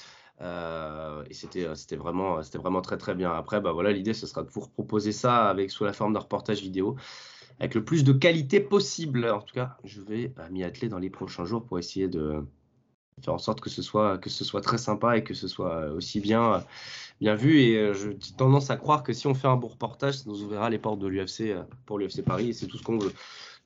Euh, 0.41 1.24
et 1.28 1.34
c'était, 1.34 1.64
euh, 1.64 1.74
c'était, 1.74 1.97
vraiment, 1.97 2.43
c'était 2.43 2.59
vraiment 2.59 2.80
très 2.80 2.97
très 2.97 3.14
bien. 3.14 3.32
Après, 3.32 3.61
bah 3.61 3.72
voilà, 3.72 3.93
l'idée 3.93 4.14
ce 4.14 4.26
sera 4.26 4.43
de 4.43 4.51
vous 4.51 4.61
proposer 4.68 5.12
ça 5.12 5.49
avec 5.49 5.70
sous 5.70 5.84
la 5.84 5.93
forme 5.93 6.12
d'un 6.12 6.20
reportage 6.20 6.62
vidéo 6.62 6.97
avec 7.61 7.74
le 7.74 7.84
plus 7.84 8.05
de 8.05 8.12
qualité 8.12 8.61
possible. 8.61 9.28
En 9.28 9.41
tout 9.41 9.55
cas, 9.55 9.76
je 9.84 10.01
vais 10.01 10.32
euh, 10.39 10.49
m'y 10.51 10.62
atteler 10.62 10.89
dans 10.89 10.99
les 10.99 11.11
prochains 11.11 11.45
jours 11.45 11.64
pour 11.64 11.78
essayer 11.78 12.07
de 12.07 12.45
faire 13.20 13.34
en 13.34 13.39
sorte 13.39 13.61
que 13.61 13.68
ce 13.68 13.82
soit, 13.82 14.18
que 14.18 14.30
ce 14.30 14.45
soit 14.45 14.61
très 14.61 14.78
sympa 14.78 15.16
et 15.16 15.24
que 15.24 15.34
ce 15.34 15.49
soit 15.49 15.86
aussi 15.91 16.20
bien, 16.20 16.64
bien 17.20 17.34
vu. 17.34 17.59
Et 17.59 17.93
j'ai 17.95 18.16
tendance 18.36 18.70
à 18.70 18.76
croire 18.76 19.03
que 19.03 19.12
si 19.12 19.26
on 19.26 19.34
fait 19.34 19.49
un 19.49 19.57
bon 19.57 19.66
reportage, 19.66 20.18
ça 20.18 20.24
nous 20.26 20.45
ouvrira 20.45 20.70
les 20.70 20.78
portes 20.78 21.01
de 21.01 21.09
l'UFC 21.09 21.57
pour 21.84 21.99
l'UFC 21.99 22.22
Paris 22.22 22.51
et 22.51 22.53
c'est 22.53 22.66
tout 22.66 22.78
ce 22.78 22.84
qu'on 22.84 22.97
veut. 22.99 23.12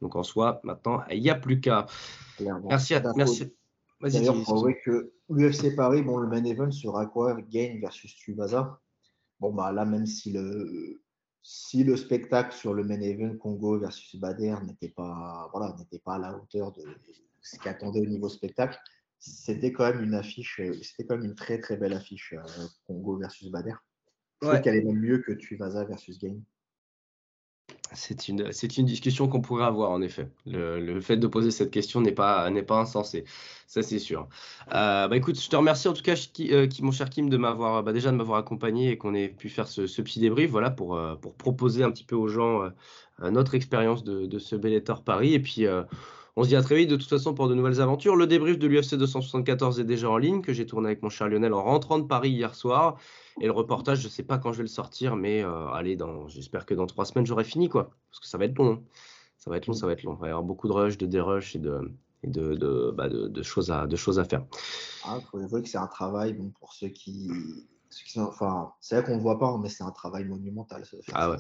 Donc 0.01 0.16
en 0.16 0.23
soi, 0.23 0.61
maintenant, 0.64 1.03
il 1.11 1.20
n'y 1.20 1.29
a 1.29 1.35
plus 1.35 1.61
qu'à. 1.61 1.85
Merci 2.64 2.95
à, 2.95 3.03
merci, 3.14 3.53
D'ailleurs, 4.03 4.36
il 4.36 4.44
faut 4.44 4.68
que 4.84 5.12
l'UFC 5.28 5.76
Paris, 5.76 6.03
bon, 6.03 6.16
le 6.16 6.28
main 6.28 6.44
event 6.44 6.70
sera 6.70 7.07
quoi? 7.07 7.40
Gain 7.42 7.78
versus 7.80 8.14
Tuivasa. 8.16 8.80
Bon, 9.38 9.53
bah 9.53 9.72
là, 9.72 9.84
même 9.84 10.07
si 10.07 10.32
le, 10.32 11.00
si 11.42 11.84
le 11.84 11.96
spectacle 11.96 12.55
sur 12.55 12.74
le 12.74 12.84
main 12.84 13.00
event 13.00 13.36
Congo 13.36 13.78
versus 13.78 14.16
Bader 14.16 14.57
n'était 14.64 14.88
pas, 14.88 15.48
voilà, 15.53 15.74
n'était 15.78 15.98
pas 15.98 16.14
à 16.14 16.18
la 16.18 16.36
hauteur 16.36 16.72
de 16.72 16.84
ce 17.40 17.59
qu'attendait 17.59 18.00
au 18.00 18.07
niveau 18.07 18.28
spectacle, 18.28 18.78
c'était 19.18 19.72
quand 19.72 19.84
même 19.84 20.03
une 20.03 20.14
affiche, 20.14 20.61
c'était 20.82 21.07
quand 21.07 21.16
même 21.16 21.26
une 21.26 21.34
très 21.34 21.61
très 21.61 21.76
belle 21.76 21.92
affiche 21.92 22.34
euh, 22.34 22.66
Congo 22.86 23.16
versus 23.16 23.50
Bader. 23.50 23.74
Je 24.40 24.48
trouve 24.48 24.61
qu'elle 24.61 24.76
est 24.76 24.84
même 24.84 24.98
mieux 24.98 25.18
que 25.18 25.32
Tuivasa 25.32 25.84
versus 25.84 26.18
Gain. 26.18 26.40
C'est 27.95 28.28
une, 28.28 28.51
une 28.78 28.86
discussion 28.86 29.28
qu'on 29.28 29.40
pourrait 29.40 29.64
avoir, 29.64 29.90
en 29.90 30.03
effet. 30.03 30.28
Le, 30.47 31.01
fait 31.01 31.16
de 31.16 31.26
poser 31.26 31.51
cette 31.51 31.70
question 31.70 32.01
n'est 32.01 32.12
pas, 32.12 32.51
pas 32.62 32.78
insensé. 32.78 33.24
Ça, 33.66 33.82
c'est 33.82 33.99
sûr. 33.99 34.28
Euh, 34.74 35.09
bah, 35.09 35.16
écoute, 35.16 35.40
je 35.40 35.49
te 35.49 35.57
remercie 35.57 35.88
en 35.88 35.93
tout 35.93 36.03
cas, 36.03 36.14
euh, 36.40 36.66
qui, 36.66 36.82
mon 36.82 36.93
cher 36.93 37.11
Kim, 37.11 37.28
de 37.28 37.36
m'avoir, 37.36 37.82
bah, 37.82 37.93
déjà 37.93 38.11
de 38.11 38.16
m'avoir 38.16 38.38
accompagné 38.38 38.90
et 38.90 38.99
qu'on 38.99 39.14
ait 39.14 39.28
pu 39.28 39.49
faire 39.49 39.68
ce, 39.68 39.82
petit 39.82 40.20
débrief 40.20 40.51
voilà, 40.51 40.70
pour, 40.70 40.97
euh, 40.97 41.14
pour 41.16 41.34
proposer 41.34 41.82
un 41.82 41.90
petit 41.90 42.05
peu 42.05 42.16
aux 42.16 42.28
gens 42.28 42.70
notre 43.20 43.55
expérience 43.55 44.05
de, 44.05 44.26
de 44.26 44.38
ce 44.38 44.57
Bellator 44.57 45.05
Paris. 45.05 45.34
Et 45.34 45.40
puis, 45.40 45.66
on 46.37 46.45
se 46.45 46.49
dit 46.49 46.57
à 46.57 46.62
très 46.62 46.76
vite 46.76 46.89
de 46.89 46.97
toute 46.97 47.09
façon 47.09 47.35
pour 47.35 47.49
de 47.49 47.55
nouvelles 47.55 47.80
aventures. 47.80 48.16
Le 48.16 48.26
débrief 48.26 48.59
de 48.59 48.66
l'UFC 48.66 48.95
274 48.95 49.80
est 49.80 49.85
déjà 49.85 50.09
en 50.09 50.16
ligne, 50.16 50.41
que 50.41 50.53
j'ai 50.53 50.64
tourné 50.64 50.87
avec 50.89 51.03
mon 51.03 51.11
cher 51.11 51.28
Lionel 51.28 51.53
en 51.53 51.62
rentrant 51.62 51.99
de 51.99 52.05
Paris 52.05 52.30
hier 52.30 52.55
soir. 52.55 52.97
Et 53.41 53.47
le 53.47 53.53
reportage, 53.53 54.01
je 54.01 54.07
ne 54.07 54.11
sais 54.11 54.22
pas 54.22 54.39
quand 54.39 54.53
je 54.53 54.59
vais 54.59 54.64
le 54.64 54.68
sortir, 54.68 55.16
mais 55.16 55.43
euh, 55.43 55.68
allez, 55.68 55.97
dans, 55.97 56.28
j'espère 56.28 56.64
que 56.64 56.74
dans 56.74 56.87
trois 56.87 57.05
semaines, 57.05 57.26
j'aurai 57.26 57.45
fini, 57.45 57.68
quoi. 57.68 57.91
Parce 58.11 58.20
que 58.20 58.26
ça 58.26 58.39
va 58.39 58.47
être 58.47 58.57
long. 58.57 58.72
Hein. 58.72 58.83
Ça 59.37 59.51
va 59.51 59.59
être 59.59 59.66
long, 59.66 59.74
ça 59.74 59.87
va 59.87 59.93
être 59.93 60.05
long. 60.05 60.14
Il 60.14 60.20
va 60.20 60.26
y 60.28 60.30
avoir 60.30 60.45
beaucoup 60.45 60.68
de 60.68 60.72
rush, 60.72 60.97
de 60.97 61.07
dérush 61.07 61.57
et 61.57 61.59
de, 61.59 61.93
et 62.22 62.28
de, 62.28 62.55
de, 62.55 62.93
bah 62.97 63.09
de, 63.09 63.43
choses, 63.43 63.70
à, 63.70 63.87
de 63.87 63.97
choses 63.97 64.18
à 64.18 64.24
faire. 64.24 64.45
Ah, 65.05 65.18
il 65.20 65.26
faut 65.26 65.39
avouer 65.39 65.62
que 65.62 65.68
c'est 65.68 65.78
un 65.78 65.87
travail 65.87 66.33
bon, 66.33 66.51
pour 66.61 66.72
ceux 66.72 66.89
qui. 66.89 67.30
Ceux 67.91 68.05
qui 68.07 68.12
sont, 68.12 68.22
enfin, 68.22 68.72
c'est 68.80 68.95
vrai 68.95 69.05
qu'on 69.05 69.12
ne 69.12 69.16
le 69.16 69.22
voit 69.22 69.39
pas, 69.39 69.59
mais 69.59 69.68
c'est 69.68 69.85
un 69.85 69.91
travail 69.91 70.24
monumental. 70.24 70.83
ah 71.12 71.30
ouais. 71.30 71.37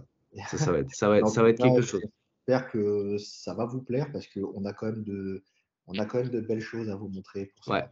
Ça, 0.48 0.58
ça, 0.58 0.72
va 0.72 0.78
être, 0.78 0.90
ça 0.94 1.08
va 1.08 1.18
être, 1.18 1.28
ça 1.28 1.42
va 1.42 1.50
être 1.50 1.62
quelque 1.62 1.82
chose. 1.82 2.02
J'espère 2.46 2.70
que 2.70 3.16
ça 3.18 3.54
va 3.54 3.66
vous 3.66 3.82
plaire 3.82 4.10
parce 4.12 4.26
qu'on 4.26 4.64
a 4.64 4.72
quand 4.72 4.86
même 4.86 5.04
de, 5.04 5.44
on 5.86 5.96
a 5.98 6.04
quand 6.06 6.18
même 6.18 6.30
de 6.30 6.40
belles 6.40 6.60
choses 6.60 6.90
à 6.90 6.96
vous 6.96 7.08
montrer. 7.08 7.52
ouais. 7.68 7.84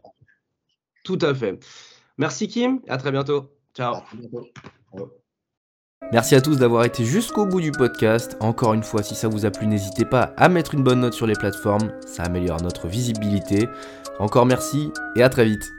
Tout 1.03 1.17
à 1.21 1.33
fait. 1.33 1.57
Merci 2.17 2.47
Kim, 2.47 2.81
et 2.85 2.91
à 2.91 2.97
très 2.97 3.11
bientôt. 3.11 3.49
Ciao. 3.73 3.95
À 3.95 4.01
très 4.01 4.17
bientôt. 4.17 4.45
Ciao. 4.93 5.11
Merci 6.11 6.35
à 6.35 6.41
tous 6.41 6.57
d'avoir 6.57 6.83
été 6.83 7.05
jusqu'au 7.05 7.45
bout 7.45 7.61
du 7.61 7.71
podcast. 7.71 8.35
Encore 8.39 8.73
une 8.73 8.83
fois, 8.83 9.01
si 9.01 9.15
ça 9.15 9.27
vous 9.29 9.45
a 9.45 9.51
plu, 9.51 9.67
n'hésitez 9.67 10.03
pas 10.03 10.33
à 10.35 10.49
mettre 10.49 10.73
une 10.73 10.83
bonne 10.83 10.99
note 10.99 11.13
sur 11.13 11.27
les 11.27 11.35
plateformes, 11.35 11.91
ça 12.05 12.23
améliore 12.23 12.61
notre 12.61 12.87
visibilité. 12.87 13.67
Encore 14.19 14.45
merci 14.45 14.91
et 15.15 15.23
à 15.23 15.29
très 15.29 15.45
vite. 15.45 15.71